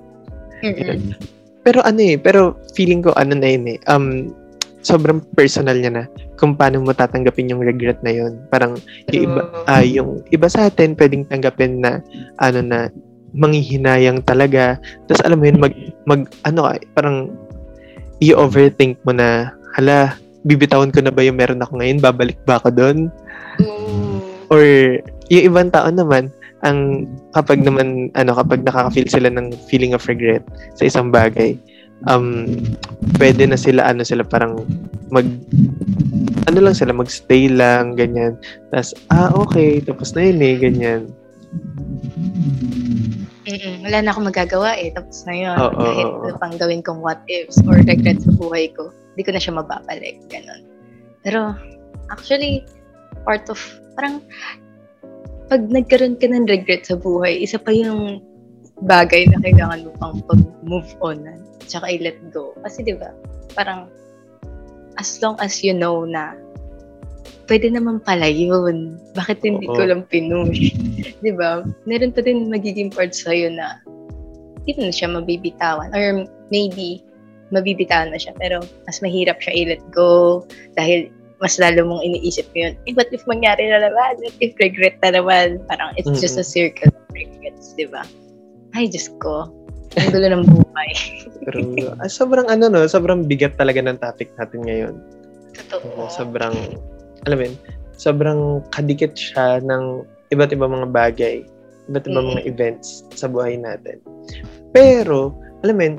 Mm-hmm. 0.64 1.20
Pero 1.68 1.84
ano 1.84 2.00
eh, 2.00 2.16
pero 2.16 2.56
feeling 2.72 3.04
ko 3.04 3.12
ano 3.20 3.36
na 3.36 3.48
yun 3.52 3.76
eh, 3.76 3.78
um, 3.92 4.32
sobrang 4.80 5.20
personal 5.36 5.76
niya 5.76 5.92
na 5.92 6.04
kung 6.40 6.56
paano 6.56 6.80
mo 6.80 6.96
tatanggapin 6.96 7.52
yung 7.52 7.60
regret 7.60 8.00
na 8.08 8.16
yun. 8.16 8.40
Parang 8.48 8.80
yung 9.12 9.24
iba, 9.28 9.42
ah, 9.68 9.84
yung 9.84 10.24
iba 10.32 10.48
sa 10.48 10.72
atin 10.72 10.96
pwedeng 10.96 11.28
tanggapin 11.28 11.84
na 11.84 12.00
ano 12.40 12.64
na 12.64 12.88
manghihinayang 13.34 14.24
talaga. 14.26 14.78
Tapos 15.06 15.22
alam 15.26 15.40
mo 15.42 15.46
yun, 15.48 15.60
mag, 15.62 15.74
mag 16.06 16.22
ano 16.46 16.70
ka, 16.70 16.72
parang 16.98 17.18
i-overthink 18.20 19.00
mo 19.06 19.16
na, 19.16 19.54
hala, 19.76 20.16
bibitawan 20.44 20.92
ko 20.92 21.04
na 21.04 21.12
ba 21.14 21.24
yung 21.24 21.40
meron 21.40 21.64
ako 21.64 21.80
ngayon? 21.80 22.04
Babalik 22.04 22.40
ba 22.44 22.58
ako 22.60 22.70
doon? 22.74 22.98
Or 24.50 24.62
yung 25.30 25.46
ibang 25.54 25.70
tao 25.70 25.88
naman, 25.92 26.34
ang 26.64 27.08
kapag 27.32 27.64
naman 27.64 28.12
ano 28.20 28.36
kapag 28.36 28.68
nakaka-feel 28.68 29.08
sila 29.08 29.32
ng 29.32 29.56
feeling 29.72 29.96
of 29.96 30.04
regret 30.12 30.44
sa 30.76 30.92
isang 30.92 31.08
bagay 31.08 31.56
um 32.08 32.48
pwede 33.20 33.48
na 33.48 33.60
sila 33.60 33.84
ano 33.88 34.04
sila 34.04 34.24
parang 34.24 34.64
mag 35.12 35.28
ano 36.48 36.60
lang 36.60 36.76
sila 36.76 36.96
magstay 36.96 37.52
lang 37.52 37.96
ganyan 37.96 38.36
tapos 38.72 38.92
ah 39.12 39.32
okay 39.36 39.80
tapos 39.84 40.16
na 40.16 40.28
yun 40.28 40.40
eh 40.40 40.56
ganyan 40.60 41.02
Mm-mm. 43.60 43.84
Wala 43.84 43.98
na 44.00 44.10
akong 44.16 44.28
magagawa 44.32 44.80
eh. 44.80 44.90
Tapos 44.96 45.28
na 45.28 45.36
yun. 45.36 45.58
Oo, 45.60 45.76
Kahit 45.76 46.08
ano 46.08 46.36
pang 46.40 46.56
gawin 46.56 46.80
kong 46.80 47.04
what 47.04 47.20
ifs 47.28 47.60
or 47.68 47.76
regret 47.84 48.24
sa 48.24 48.32
buhay 48.40 48.72
ko, 48.72 48.90
hindi 49.16 49.24
ko 49.28 49.32
na 49.36 49.42
siya 49.44 49.60
mababalik. 49.60 50.24
Ganon. 50.32 50.64
Pero, 51.28 51.54
actually, 52.08 52.64
part 53.28 53.44
of, 53.52 53.60
parang, 54.00 54.24
pag 55.52 55.68
nagkaroon 55.68 56.16
ka 56.16 56.32
ng 56.32 56.48
regret 56.48 56.88
sa 56.88 56.96
buhay, 56.96 57.44
isa 57.44 57.60
pa 57.60 57.76
yung 57.76 58.24
bagay 58.88 59.28
na 59.28 59.44
kailangan 59.44 59.84
mo 59.84 59.92
pang 60.00 60.16
pag-move 60.24 60.90
on 61.04 61.28
na. 61.28 61.36
Tsaka 61.68 61.92
i-let 61.92 62.18
go. 62.32 62.56
Kasi 62.64 62.88
di 62.88 62.96
ba 62.96 63.12
parang, 63.58 63.92
as 64.96 65.20
long 65.20 65.36
as 65.44 65.60
you 65.66 65.76
know 65.76 66.08
na 66.08 66.38
pwede 67.50 67.74
naman 67.74 68.00
pala 68.06 68.30
yun. 68.30 69.02
Bakit 69.18 69.42
hindi 69.42 69.66
Oo. 69.68 69.76
ko 69.76 69.82
lang 69.90 70.06
pinush? 70.08 70.72
di 71.26 71.34
ba? 71.34 71.66
Meron 71.90 72.14
pa 72.14 72.22
din 72.22 72.48
magiging 72.48 72.94
part 72.94 73.12
sa'yo 73.12 73.50
na 73.50 73.82
hindi 74.64 74.78
mo 74.78 74.82
na 74.88 74.94
siya 74.94 75.10
mabibitawan. 75.10 75.90
Or 75.92 76.30
maybe, 76.54 77.02
mabibitawan 77.50 78.14
na 78.14 78.22
siya. 78.22 78.38
Pero 78.38 78.62
mas 78.86 79.02
mahirap 79.02 79.42
siya 79.42 79.54
i-let 79.66 79.84
go 79.90 80.46
dahil 80.78 81.10
mas 81.42 81.58
lalo 81.58 81.90
mong 81.90 82.06
iniisip 82.06 82.46
mo 82.54 82.70
yun. 82.70 82.74
Eh, 82.86 82.94
what 82.94 83.10
if 83.10 83.26
mangyari 83.26 83.66
na 83.66 83.90
naman? 83.90 84.22
What 84.22 84.38
if 84.40 84.54
regret 84.62 85.02
na 85.02 85.18
naman? 85.18 85.66
Parang 85.66 85.98
it's 85.98 86.22
just 86.22 86.38
a 86.38 86.46
circle 86.46 86.94
of 86.94 87.06
regrets, 87.16 87.74
di 87.74 87.90
ba? 87.90 88.06
Ay, 88.78 88.92
Diyos 88.92 89.10
ko. 89.18 89.50
Ang 89.98 90.14
gulo 90.14 90.28
ng 90.30 90.46
buhay. 90.46 90.92
pero 91.50 91.66
ah, 91.98 92.12
sobrang 92.12 92.46
ano 92.46 92.70
no 92.70 92.86
sobrang 92.86 93.26
bigat 93.26 93.58
talaga 93.58 93.82
ng 93.82 93.98
topic 93.98 94.30
natin 94.38 94.62
ngayon 94.68 94.94
Totoo. 95.56 96.06
sobrang 96.12 96.54
alam 97.28 97.38
mo 97.40 97.44
yun, 97.48 97.56
sobrang 98.00 98.42
kadikit 98.72 99.16
siya 99.16 99.60
ng 99.64 100.06
iba't 100.32 100.54
ibang 100.56 100.72
mga 100.72 100.88
bagay, 100.94 101.36
iba't 101.92 102.06
ibang 102.08 102.26
Mm. 102.28 102.32
mga 102.38 102.44
events 102.48 103.04
sa 103.18 103.28
buhay 103.28 103.60
natin. 103.60 104.00
Pero, 104.72 105.36
alam 105.66 105.76
mo 105.76 105.84
yun, 105.84 105.96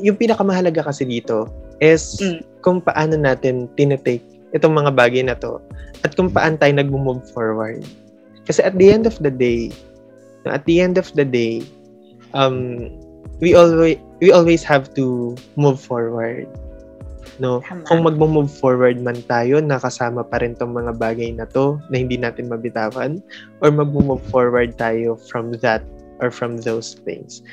yung 0.00 0.16
pinakamahalaga 0.16 0.86
kasi 0.86 1.04
dito 1.04 1.48
is 1.80 2.16
Mm. 2.22 2.40
kung 2.64 2.78
paano 2.80 3.16
natin 3.20 3.68
tinetake 3.76 4.24
itong 4.56 4.72
mga 4.72 4.96
bagay 4.96 5.20
na 5.24 5.36
to 5.36 5.60
at 6.04 6.16
kung 6.16 6.32
paano 6.32 6.56
tayo 6.56 6.72
nag-move 6.76 7.24
forward. 7.32 7.84
Kasi 8.46 8.62
at 8.62 8.78
the 8.78 8.88
end 8.88 9.04
of 9.04 9.18
the 9.20 9.32
day, 9.32 9.74
at 10.46 10.62
the 10.70 10.78
end 10.78 10.96
of 10.96 11.10
the 11.18 11.26
day, 11.26 11.60
um, 12.32 12.86
we 13.42 13.52
always 13.58 13.98
we 14.22 14.30
always 14.30 14.62
have 14.62 14.88
to 14.94 15.34
move 15.58 15.76
forward. 15.76 16.46
No? 17.36 17.60
Tama. 17.60 17.84
Kung 17.84 18.00
mag-move 18.04 18.48
forward 18.48 18.96
man 19.00 19.20
tayo, 19.28 19.60
nakasama 19.60 20.24
pa 20.24 20.40
rin 20.40 20.56
tong 20.56 20.72
mga 20.72 20.96
bagay 20.96 21.32
na 21.36 21.44
to 21.44 21.76
na 21.92 22.00
hindi 22.00 22.16
natin 22.16 22.48
mabitawan 22.48 23.20
or 23.60 23.68
mag-move 23.68 24.22
forward 24.32 24.72
tayo 24.80 25.20
from 25.28 25.52
that 25.60 25.84
or 26.24 26.32
from 26.32 26.56
those 26.64 26.96
things. 27.04 27.44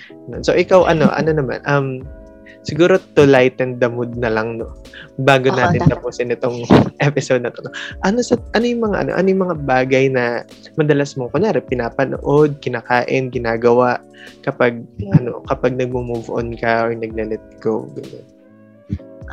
So 0.47 0.55
ikaw 0.55 0.87
ano, 0.87 1.11
ano 1.11 1.35
naman 1.35 1.59
um 1.67 2.07
siguro 2.63 2.95
to 3.19 3.27
lighten 3.27 3.75
the 3.83 3.91
mood 3.91 4.15
na 4.15 4.31
lang 4.31 4.55
no 4.55 4.71
bago 5.19 5.51
Oo, 5.51 5.59
natin 5.59 5.83
tapusin 5.83 6.31
itong 6.31 6.63
episode 7.03 7.43
na 7.43 7.51
to. 7.51 7.59
no? 7.59 7.75
Ano 8.07 8.23
sa 8.23 8.39
ano 8.55 8.63
yung 8.63 8.87
mga 8.87 8.97
ano, 9.03 9.11
ano 9.19 9.27
yung 9.27 9.43
mga 9.43 9.57
bagay 9.67 10.07
na 10.07 10.47
madalas 10.79 11.19
mo 11.19 11.27
kunwari 11.27 11.59
pinapanood, 11.59 12.55
kinakain, 12.63 13.27
ginagawa 13.29 13.99
kapag 14.47 14.79
Mm. 15.03 15.11
ano 15.19 15.31
kapag 15.51 15.75
nagmo-move 15.75 16.31
on 16.31 16.55
ka 16.55 16.87
or 16.87 16.95
nagle-let 16.95 17.43
go 17.59 17.83
ganyan. 17.91 18.23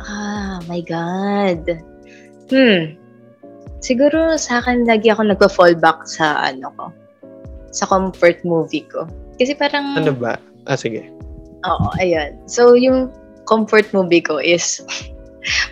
Ah, 0.01 0.57
my 0.65 0.81
God. 0.81 1.81
Hmm. 2.49 2.97
Siguro 3.81 4.37
sa 4.37 4.61
akin, 4.61 4.85
lagi 4.85 5.09
ako 5.09 5.29
nagpa-fall 5.29 5.73
back 5.77 6.05
sa 6.05 6.53
ano 6.53 6.69
ko. 6.77 6.85
Sa 7.73 7.89
comfort 7.89 8.41
movie 8.45 8.85
ko. 8.85 9.09
Kasi 9.41 9.57
parang... 9.57 9.97
Ano 9.97 10.13
ba? 10.13 10.37
Ah 10.69 10.77
sige. 10.77 11.09
Oo, 11.65 11.87
ayun. 11.97 12.37
So, 12.45 12.77
yung 12.77 13.09
comfort 13.49 13.89
movie 13.93 14.21
ko 14.21 14.37
is... 14.37 14.81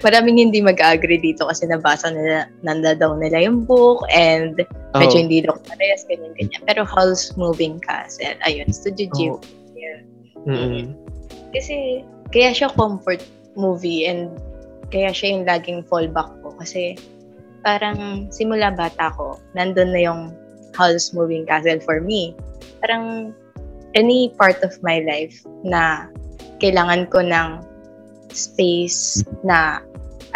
maraming 0.02 0.42
hindi 0.42 0.66
mag-agree 0.66 1.22
dito 1.22 1.46
kasi 1.46 1.70
nabasa 1.70 2.10
nila, 2.10 2.50
nanda 2.66 2.98
daw 2.98 3.14
nila 3.14 3.46
yung 3.46 3.70
book 3.70 4.02
and 4.10 4.66
medyo 4.98 5.18
Oh. 5.18 5.22
hindi 5.22 5.46
daw 5.46 5.54
parehas, 5.70 6.10
ganyan, 6.10 6.34
ganyan. 6.34 6.62
Pero 6.66 6.82
Howl's 6.90 7.38
Moving 7.38 7.78
Castle, 7.86 8.34
ayun, 8.50 8.74
Studio 8.74 9.14
Ghibli. 9.14 9.38
Oh. 9.38 10.50
Mm-mm. 10.50 10.98
Kasi, 11.54 12.02
kaya 12.34 12.50
siya 12.54 12.74
comfort 12.74 13.22
movie 13.60 14.08
and 14.08 14.32
kaya 14.90 15.12
siya 15.12 15.38
yung 15.38 15.46
laging 15.46 15.82
fallback 15.86 16.32
ko. 16.42 16.56
Kasi, 16.58 16.96
parang 17.62 18.32
simula 18.32 18.72
bata 18.74 19.12
ko, 19.14 19.38
nandun 19.54 19.92
na 19.92 20.02
yung 20.02 20.22
Howl's 20.74 21.12
Moving 21.12 21.44
Castle 21.44 21.84
for 21.84 22.00
me. 22.00 22.34
Parang, 22.80 23.36
any 23.98 24.32
part 24.38 24.62
of 24.62 24.72
my 24.86 25.02
life 25.04 25.42
na 25.66 26.08
kailangan 26.62 27.10
ko 27.10 27.20
ng 27.26 27.62
space 28.32 29.26
na, 29.44 29.82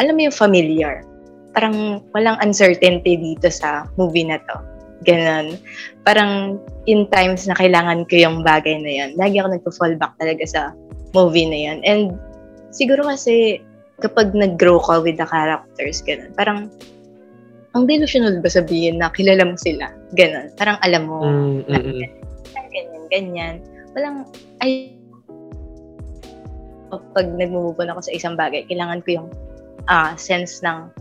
alam 0.01 0.17
mo 0.17 0.27
yung 0.29 0.35
familiar. 0.35 1.05
Parang 1.53 2.01
walang 2.17 2.37
uncertainty 2.41 3.13
dito 3.13 3.47
sa 3.49 3.85
movie 3.97 4.25
na 4.25 4.41
to. 4.49 4.57
Ganon. 5.05 5.59
Parang 6.07 6.57
in 6.89 7.05
times 7.11 7.45
na 7.45 7.53
kailangan 7.53 8.07
ko 8.09 8.15
yung 8.17 8.41
bagay 8.41 8.79
na 8.81 8.91
yan, 9.03 9.09
lagi 9.19 9.37
ako 9.37 9.53
nagpo-fall 9.53 9.93
back 9.99 10.15
talaga 10.17 10.43
sa 10.47 10.61
movie 11.13 11.45
na 11.45 11.59
yan. 11.69 11.77
And 11.85 12.17
siguro 12.73 13.05
kasi 13.05 13.61
kapag 14.01 14.33
nag-grow 14.33 14.81
ka 14.81 14.99
with 14.99 15.15
the 15.21 15.27
characters, 15.29 16.01
ganun, 16.03 16.33
parang 16.35 16.67
ang 17.73 17.89
delusional 17.89 18.37
ba 18.41 18.49
sabihin 18.49 19.01
na 19.01 19.09
kilala 19.13 19.45
mo 19.45 19.57
sila? 19.57 19.89
Ganun. 20.13 20.53
Parang 20.57 20.77
alam 20.85 21.09
mo, 21.09 21.17
Mm, 21.25 21.65
mm, 21.65 21.73
mm. 21.73 21.81
ganyan, 21.89 22.11
ganyan, 22.69 23.03
ganyan. 23.09 23.55
Walang, 23.97 24.17
ay, 24.61 24.93
pag 26.93 27.25
nag-move 27.25 27.77
on 27.81 27.89
ako 27.89 28.05
sa 28.05 28.13
isang 28.13 28.37
bagay, 28.37 28.65
kailangan 28.69 29.01
ko 29.01 29.21
yung 29.21 29.29
ah, 29.89 30.13
sense 30.13 30.61
ng 30.61 30.93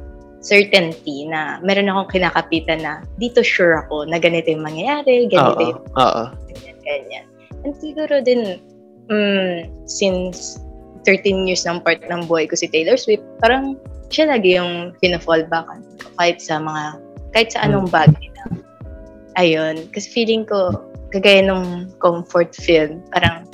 certainty 0.42 1.28
na 1.28 1.62
meron 1.62 1.86
akong 1.86 2.18
kinakapitan 2.18 2.82
na 2.82 3.04
dito 3.20 3.44
sure 3.46 3.78
ako 3.86 4.08
na 4.08 4.18
ganito 4.18 4.50
yung 4.50 4.64
mangyayari, 4.64 5.28
ganito 5.28 5.60
Oo. 5.60 5.70
yung 5.76 5.82
Oo. 6.00 6.22
ganyan, 6.50 6.78
ganyan. 6.82 7.26
And 7.62 7.76
siguro 7.78 8.24
din, 8.24 8.58
mm, 9.12 9.70
since 9.86 10.58
13 11.04 11.48
years 11.48 11.66
ng 11.66 11.82
part 11.82 12.02
ng 12.06 12.26
buhay 12.26 12.46
ko 12.46 12.54
si 12.54 12.70
Taylor 12.70 12.96
Swift, 12.96 13.24
parang 13.42 13.78
siya 14.12 14.28
lagi 14.28 14.54
yung 14.60 14.92
pina-fallbackan 15.00 15.82
kahit 16.20 16.38
sa 16.38 16.60
mga, 16.60 17.00
kahit 17.32 17.48
sa 17.56 17.64
anong 17.64 17.88
bagay 17.88 18.28
na. 18.36 18.44
Ayun. 19.40 19.88
Kasi 19.90 20.06
feeling 20.12 20.44
ko, 20.44 20.84
kagaya 21.10 21.40
nung 21.40 21.88
comfort 21.98 22.52
film, 22.52 23.00
parang, 23.10 23.48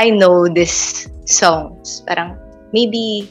I 0.00 0.08
know 0.08 0.48
this 0.48 1.06
songs. 1.28 2.00
Parang, 2.08 2.40
maybe 2.72 3.28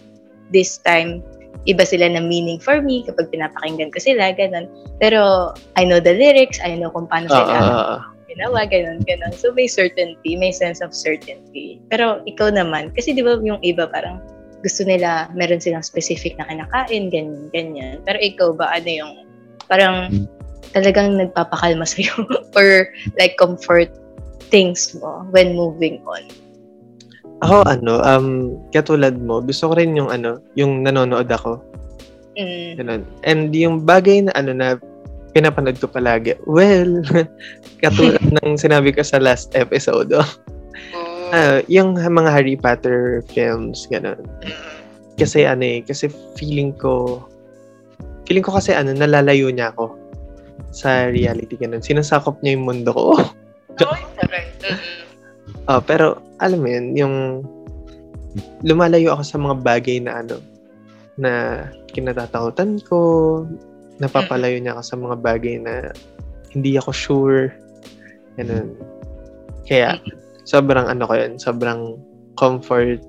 this 0.53 0.78
time, 0.86 1.26
iba 1.66 1.82
sila 1.84 2.07
na 2.07 2.22
meaning 2.22 2.62
for 2.62 2.80
me 2.80 3.01
kapag 3.03 3.34
pinapakinggan 3.34 3.89
ko 3.89 3.99
sila, 3.99 4.32
ganun. 4.38 4.70
Pero, 5.01 5.51
I 5.74 5.84
know 5.84 5.97
the 5.97 6.14
lyrics, 6.14 6.62
I 6.62 6.78
know 6.78 6.93
kung 6.93 7.10
paano 7.10 7.28
sila 7.28 7.53
oo. 7.57 8.18
Ginawa, 8.30 8.69
ganun, 8.69 9.01
ganun. 9.03 9.34
So, 9.34 9.49
may 9.51 9.65
certainty, 9.65 10.38
may 10.38 10.53
sense 10.53 10.80
of 10.80 10.93
certainty. 10.93 11.82
Pero, 11.89 12.21
ikaw 12.30 12.53
naman, 12.53 12.93
kasi 12.93 13.17
di 13.17 13.25
ba 13.25 13.41
yung 13.41 13.59
iba 13.65 13.89
parang 13.89 14.21
gusto 14.61 14.86
nila, 14.86 15.32
meron 15.34 15.59
silang 15.59 15.84
specific 15.84 16.38
na 16.38 16.45
kinakain, 16.45 17.09
ganyan, 17.09 17.49
ganyan. 17.51 17.97
Pero 18.05 18.17
ikaw 18.21 18.53
ba, 18.53 18.69
ano 18.75 18.89
yung, 18.89 19.13
parang 19.65 20.27
talagang 20.73 21.17
nagpapakalma 21.17 21.86
sa'yo 21.86 22.13
or 22.57 22.89
like 23.17 23.38
comfort 23.39 23.89
things 24.53 24.93
mo 24.97 25.25
when 25.34 25.53
moving 25.53 26.01
on? 26.05 26.25
Ako 27.39 27.63
ano, 27.63 28.03
um 28.03 28.59
katulad 28.75 29.15
mo, 29.15 29.39
gusto 29.39 29.71
ko 29.71 29.73
rin 29.80 29.95
yung 29.95 30.11
ano, 30.11 30.43
yung 30.59 30.84
nanonood 30.84 31.30
ako. 31.32 31.63
Mm. 32.36 32.71
Ganun. 32.75 33.01
And 33.23 33.55
yung 33.55 33.88
bagay 33.88 34.27
na 34.27 34.36
ano 34.36 34.51
na 34.51 34.75
pinapanood 35.34 35.77
ko 35.77 35.88
palagi. 35.89 36.38
Well, 36.45 37.03
katulad 37.84 38.21
ng 38.41 38.57
sinabi 38.57 38.93
ko 38.93 39.05
sa 39.05 39.21
last 39.21 39.53
episode, 39.53 40.11
oh, 40.13 40.30
ah, 41.34 41.61
yung 41.69 41.97
mga 41.97 42.30
Harry 42.30 42.57
Potter 42.57 43.21
films, 43.30 43.86
ganun. 43.89 44.25
Kasi 45.19 45.43
ano 45.43 45.63
eh, 45.63 45.80
kasi 45.84 46.07
feeling 46.39 46.71
ko, 46.75 47.23
feeling 48.25 48.45
ko 48.45 48.55
kasi 48.55 48.71
ano, 48.73 48.95
nalalayo 48.95 49.51
niya 49.51 49.75
ako 49.75 49.99
sa 50.71 51.09
reality 51.09 51.59
ganun. 51.59 51.84
Sinasakop 51.84 52.39
niya 52.41 52.57
yung 52.57 52.65
mundo 52.67 52.91
ko. 52.93 53.13
Oh, 55.69 55.77
pero 55.77 56.17
alam 56.41 56.65
mo 56.65 56.69
yun, 56.69 56.97
yung 56.97 57.15
lumalayo 58.65 59.13
ako 59.13 59.21
sa 59.21 59.38
mga 59.38 59.55
bagay 59.61 59.97
na 60.01 60.25
ano, 60.25 60.41
na 61.21 61.32
kinatatakutan 61.93 62.82
ko, 62.89 62.97
napapalayo 64.00 64.58
niya 64.60 64.76
ako 64.76 64.84
sa 64.84 64.95
mga 64.95 65.16
bagay 65.20 65.56
na 65.60 65.91
hindi 66.56 66.76
ako 66.80 66.91
sure. 66.91 67.41
Ganun. 68.39 68.76
Kaya, 69.68 70.00
sobrang 70.47 70.89
ano 70.89 71.04
ko 71.06 71.14
yun, 71.14 71.38
sobrang 71.38 72.00
comfort, 72.39 73.04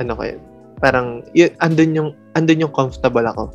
ano 0.00 0.12
ko 0.16 0.22
yun. 0.34 0.40
Parang, 0.82 1.22
yun, 1.36 1.52
andun 1.62 1.92
yung, 1.94 2.10
andun 2.34 2.64
yung 2.66 2.74
comfortable 2.74 3.28
ako. 3.28 3.54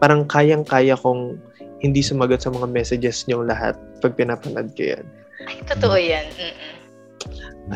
Parang 0.00 0.24
kayang-kaya 0.26 0.96
kong 0.96 1.36
hindi 1.80 2.00
sumagot 2.00 2.40
sa 2.40 2.52
mga 2.52 2.70
messages 2.70 3.24
niyong 3.28 3.48
lahat 3.48 3.76
pag 4.00 4.16
pinapanood 4.16 4.72
ko 4.76 4.96
yan. 4.96 5.04
Ay, 5.48 5.56
totoo 5.68 5.96
yan. 5.96 6.26
Mm-mm. 6.36 6.80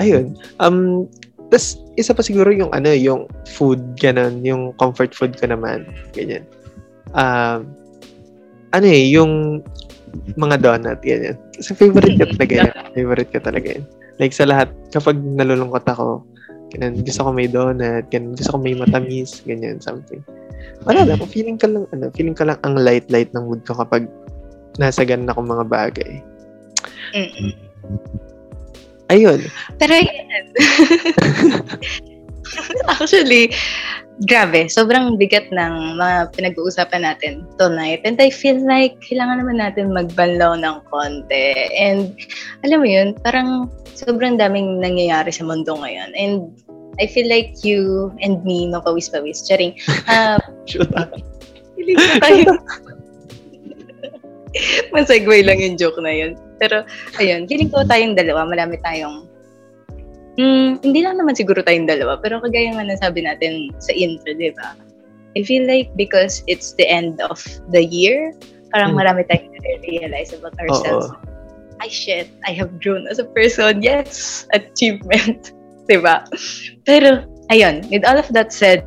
Ayun. 0.00 0.24
Um, 0.60 1.08
tas 1.52 1.78
isa 1.94 2.16
pa 2.16 2.24
siguro 2.24 2.50
yung 2.50 2.72
ano, 2.72 2.90
yung 2.90 3.28
food, 3.46 3.80
ganun, 4.00 4.42
yung 4.42 4.72
comfort 4.80 5.12
food 5.12 5.36
ko 5.36 5.48
naman, 5.48 5.86
ganyan. 6.16 6.44
Um, 7.14 7.58
ano 8.74 8.86
eh, 8.90 9.04
yung 9.14 9.62
mga 10.34 10.62
donut, 10.62 10.98
ganyan. 11.02 11.38
Kasi 11.54 11.74
favorite 11.74 12.18
ko 12.18 12.26
talaga 12.34 12.52
yan. 12.54 12.70
Favorite 12.98 13.30
ko 13.30 13.38
talaga 13.42 13.68
yan. 13.78 13.84
Like 14.18 14.34
sa 14.34 14.46
lahat, 14.46 14.70
kapag 14.94 15.18
nalulungkot 15.18 15.86
ako, 15.86 16.22
ganun, 16.74 17.02
gusto 17.02 17.20
ko 17.26 17.30
may 17.30 17.46
donut, 17.50 18.06
ganun, 18.10 18.34
gusto 18.34 18.54
ko 18.54 18.58
may 18.58 18.74
matamis, 18.74 19.42
ganyan, 19.46 19.78
something. 19.82 20.22
Wala 20.86 21.06
lang, 21.06 21.22
feeling 21.26 21.58
ka 21.58 21.70
lang, 21.70 21.86
ano, 21.94 22.10
feeling 22.14 22.34
ka 22.34 22.46
lang 22.46 22.58
ang 22.62 22.78
light-light 22.78 23.30
ng 23.34 23.46
mood 23.46 23.62
ko 23.66 23.74
kapag 23.78 24.06
nasa 24.78 25.06
ganun 25.06 25.30
akong 25.30 25.50
mga 25.50 25.66
bagay. 25.70 26.12
Mm-mm. 27.14 27.50
Ayun. 29.10 29.40
Pero 29.78 29.92
yan. 29.94 30.44
Actually, 32.92 33.52
grabe. 34.28 34.68
Sobrang 34.70 35.16
bigat 35.18 35.50
ng 35.50 35.98
mga 35.98 36.34
pinag-uusapan 36.36 37.02
natin 37.02 37.46
tonight. 37.58 38.00
And 38.04 38.20
I 38.20 38.30
feel 38.30 38.60
like 38.62 39.00
kailangan 39.02 39.42
naman 39.42 39.58
natin 39.58 39.92
magbanlaw 39.92 40.60
ng 40.60 40.76
konti. 40.88 41.54
And 41.74 42.14
alam 42.62 42.84
mo 42.84 42.88
yun, 42.88 43.18
parang 43.24 43.70
sobrang 43.94 44.38
daming 44.38 44.80
nangyayari 44.82 45.32
sa 45.32 45.44
mundo 45.46 45.74
ngayon. 45.78 46.12
And 46.14 46.52
I 47.02 47.10
feel 47.10 47.26
like 47.26 47.64
you 47.66 48.14
and 48.22 48.44
me, 48.46 48.70
mapawis-pawis. 48.70 49.48
Charing. 49.48 49.74
Uh, 50.06 50.38
Shoot 50.70 50.94
up. 50.94 51.10
Masegway 54.94 55.42
lang 55.42 55.58
yung 55.58 55.74
joke 55.74 55.98
na 55.98 56.14
yun. 56.14 56.38
Pero, 56.62 56.86
ayun, 57.18 57.50
feeling 57.50 57.66
ko 57.66 57.82
tayong 57.82 58.14
dalawa, 58.14 58.46
marami 58.46 58.78
tayong 58.78 59.26
Hmm, 60.34 60.82
hindi 60.82 61.06
lang 61.06 61.18
naman 61.18 61.38
siguro 61.38 61.62
tayong 61.62 61.86
dalawa, 61.86 62.18
pero 62.18 62.42
kagaya 62.42 62.74
nga 62.74 62.82
nasabi 62.82 63.22
natin 63.22 63.70
sa 63.78 63.94
intro, 63.94 64.34
di 64.34 64.50
ba? 64.50 64.74
I 65.38 65.42
feel 65.46 65.66
like 65.66 65.94
because 65.94 66.42
it's 66.46 66.74
the 66.74 66.86
end 66.86 67.22
of 67.22 67.38
the 67.70 67.82
year, 67.86 68.34
parang 68.74 68.94
Hmm. 68.94 69.02
marami 69.02 69.22
tayong 69.30 69.54
realize 69.86 70.34
about 70.34 70.54
ourselves. 70.58 71.10
Ay, 71.82 71.90
shit, 71.90 72.30
I 72.46 72.54
have 72.54 72.78
grown 72.82 73.06
as 73.10 73.18
a 73.18 73.26
person. 73.26 73.82
Yes, 73.82 74.46
achievement. 74.54 75.54
di 75.90 75.98
ba? 76.00 76.24
Pero, 76.86 77.26
ayun, 77.52 77.84
with 77.90 78.06
all 78.06 78.16
of 78.16 78.26
that 78.32 78.54
said, 78.54 78.82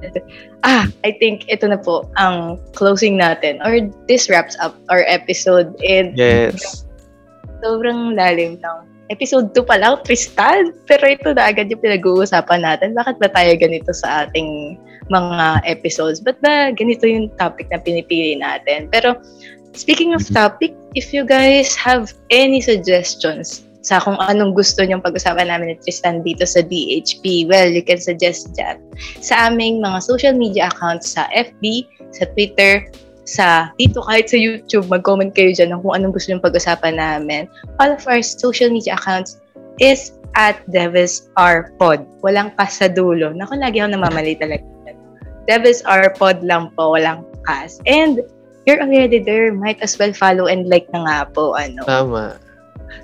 ah, 0.64 0.88
I 1.06 1.14
think 1.20 1.46
ito 1.48 1.68
na 1.68 1.78
po 1.78 2.10
ang 2.18 2.58
closing 2.74 3.20
natin 3.20 3.62
or 3.62 3.86
this 4.10 4.28
wraps 4.32 4.58
up 4.60 4.76
our 4.90 5.06
episode 5.08 5.76
and 5.86 6.16
Yes. 6.18 6.88
sobrang 7.62 8.18
lalim 8.18 8.58
ng 8.60 8.78
episode 9.10 9.52
2 9.56 9.64
pa 9.68 9.80
lang, 9.80 10.00
Tristan. 10.04 10.76
Pero 10.86 11.04
ito 11.08 11.32
na 11.34 11.52
agad 11.52 11.72
yung 11.72 11.82
pinag-uusapan 11.82 12.64
natin. 12.64 12.96
Bakit 12.96 13.18
ba 13.20 13.30
tayo 13.32 13.52
ganito 13.56 13.92
sa 13.92 14.28
ating 14.28 14.80
mga 15.08 15.64
episodes? 15.68 16.20
Ba't 16.20 16.40
ba 16.44 16.72
ganito 16.76 17.08
yung 17.08 17.32
topic 17.40 17.68
na 17.72 17.80
pinipili 17.80 18.36
natin? 18.40 18.92
Pero 18.92 19.20
speaking 19.72 20.12
of 20.14 20.24
topic, 20.32 20.76
if 20.96 21.16
you 21.16 21.24
guys 21.24 21.76
have 21.76 22.12
any 22.34 22.60
suggestions 22.60 23.68
sa 23.88 24.04
kung 24.04 24.20
anong 24.20 24.52
gusto 24.52 24.84
nyong 24.84 25.00
pag-usapan 25.00 25.48
namin 25.48 25.72
ni 25.72 25.76
Tristan 25.80 26.20
dito 26.20 26.44
sa 26.44 26.60
DHP, 26.60 27.48
well, 27.48 27.72
you 27.72 27.80
can 27.80 28.02
suggest 28.02 28.52
that 28.60 28.76
sa 29.24 29.48
aming 29.48 29.80
mga 29.80 30.04
social 30.04 30.36
media 30.36 30.68
accounts 30.68 31.16
sa 31.16 31.24
FB, 31.32 31.88
sa 32.12 32.28
Twitter, 32.36 32.92
sa 33.28 33.76
dito 33.76 34.00
kahit 34.08 34.32
sa 34.32 34.40
YouTube, 34.40 34.88
mag-comment 34.88 35.36
kayo 35.36 35.52
dyan 35.52 35.76
ng 35.76 35.84
kung 35.84 36.00
anong 36.00 36.16
gusto 36.16 36.32
nyong 36.32 36.46
pag-usapan 36.48 36.96
namin. 36.96 37.52
All 37.84 37.92
of 37.92 38.02
our 38.08 38.24
social 38.24 38.72
media 38.72 38.96
accounts 38.96 39.44
is 39.84 40.16
at 40.40 40.64
Devils 40.72 41.28
R 41.36 41.76
Pod. 41.76 42.08
Walang 42.24 42.56
pas 42.56 42.72
sa 42.72 42.88
dulo. 42.88 43.36
Naku, 43.36 43.60
lagi 43.60 43.84
ako 43.84 44.00
namamali 44.00 44.40
talaga. 44.40 44.64
Devils 45.46 45.84
R 45.84 46.16
Pod 46.16 46.40
lang 46.40 46.72
po, 46.80 46.96
walang 46.96 47.28
pas. 47.44 47.84
And 47.84 48.24
you're 48.64 48.80
already 48.80 49.20
there. 49.20 49.52
Might 49.52 49.84
as 49.84 50.00
well 50.00 50.16
follow 50.16 50.48
and 50.48 50.72
like 50.72 50.88
na 50.96 51.04
nga 51.04 51.20
po. 51.28 51.56
Ano. 51.60 51.84
Tama. 51.84 52.40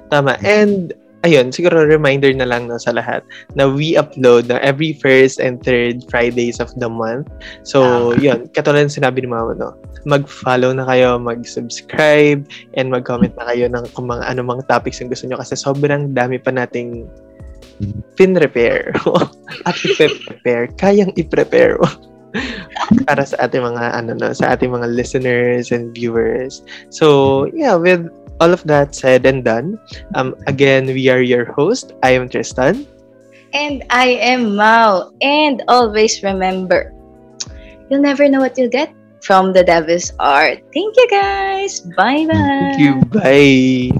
Tama. 0.07 0.39
And, 0.39 0.95
ayun, 1.23 1.49
siguro 1.55 1.87
reminder 1.87 2.31
na 2.35 2.47
lang 2.47 2.67
no, 2.67 2.75
sa 2.77 2.91
lahat 2.91 3.23
na 3.55 3.67
we 3.67 3.95
upload 3.95 4.51
na 4.51 4.59
every 4.59 4.93
first 4.99 5.39
and 5.39 5.63
third 5.63 6.03
Fridays 6.11 6.59
of 6.59 6.69
the 6.77 6.91
month. 6.91 7.31
So, 7.63 8.11
Tama. 8.13 8.21
yun, 8.21 8.39
katulad 8.51 8.87
ng 8.87 8.95
sinabi 8.99 9.23
ni 9.23 9.31
Mama, 9.31 9.55
no, 9.55 9.75
mag-follow 10.03 10.75
na 10.75 10.83
kayo, 10.83 11.15
mag-subscribe, 11.17 12.43
and 12.75 12.91
mag-comment 12.91 13.33
na 13.39 13.47
kayo 13.49 13.71
ng 13.71 13.87
kung 13.95 14.11
mga 14.11 14.27
anumang 14.27 14.61
topics 14.67 14.99
yung 14.99 15.09
gusto 15.09 15.25
nyo 15.25 15.39
kasi 15.39 15.55
sobrang 15.55 16.11
dami 16.11 16.37
pa 16.37 16.51
nating 16.51 17.07
pin-repair 18.19 18.91
at 19.67 19.75
i-prepare. 19.79 20.67
Kayang 20.75 21.15
i-prepare 21.15 21.79
para 23.07 23.23
sa 23.23 23.47
ating 23.47 23.63
mga 23.63 23.83
ano 23.95 24.11
no, 24.17 24.33
sa 24.35 24.53
ating 24.53 24.73
mga 24.75 24.91
listeners 24.91 25.71
and 25.71 25.95
viewers. 25.95 26.61
So, 26.91 27.47
yeah, 27.55 27.79
with 27.79 28.11
all 28.43 28.51
of 28.51 28.59
that 28.67 28.91
said 28.91 29.23
and 29.25 29.47
done, 29.47 29.79
um 30.19 30.35
again, 30.51 30.91
we 30.91 31.07
are 31.07 31.23
your 31.23 31.47
host. 31.47 31.95
I 32.03 32.19
am 32.19 32.27
Tristan. 32.27 32.83
And 33.55 33.87
I 33.89 34.19
am 34.19 34.59
Mao. 34.59 35.15
And 35.23 35.63
always 35.71 36.19
remember, 36.19 36.91
you'll 37.87 38.03
never 38.03 38.27
know 38.27 38.43
what 38.43 38.57
you'll 38.59 38.73
get 38.73 38.91
from 39.23 39.53
the 39.55 39.63
Devils 39.63 40.11
Art. 40.19 40.59
Thank 40.75 40.99
you 40.99 41.07
guys. 41.07 41.79
Bye-bye. 41.95 42.35
Thank 42.35 42.81
you. 42.83 42.99
Bye. 43.07 43.95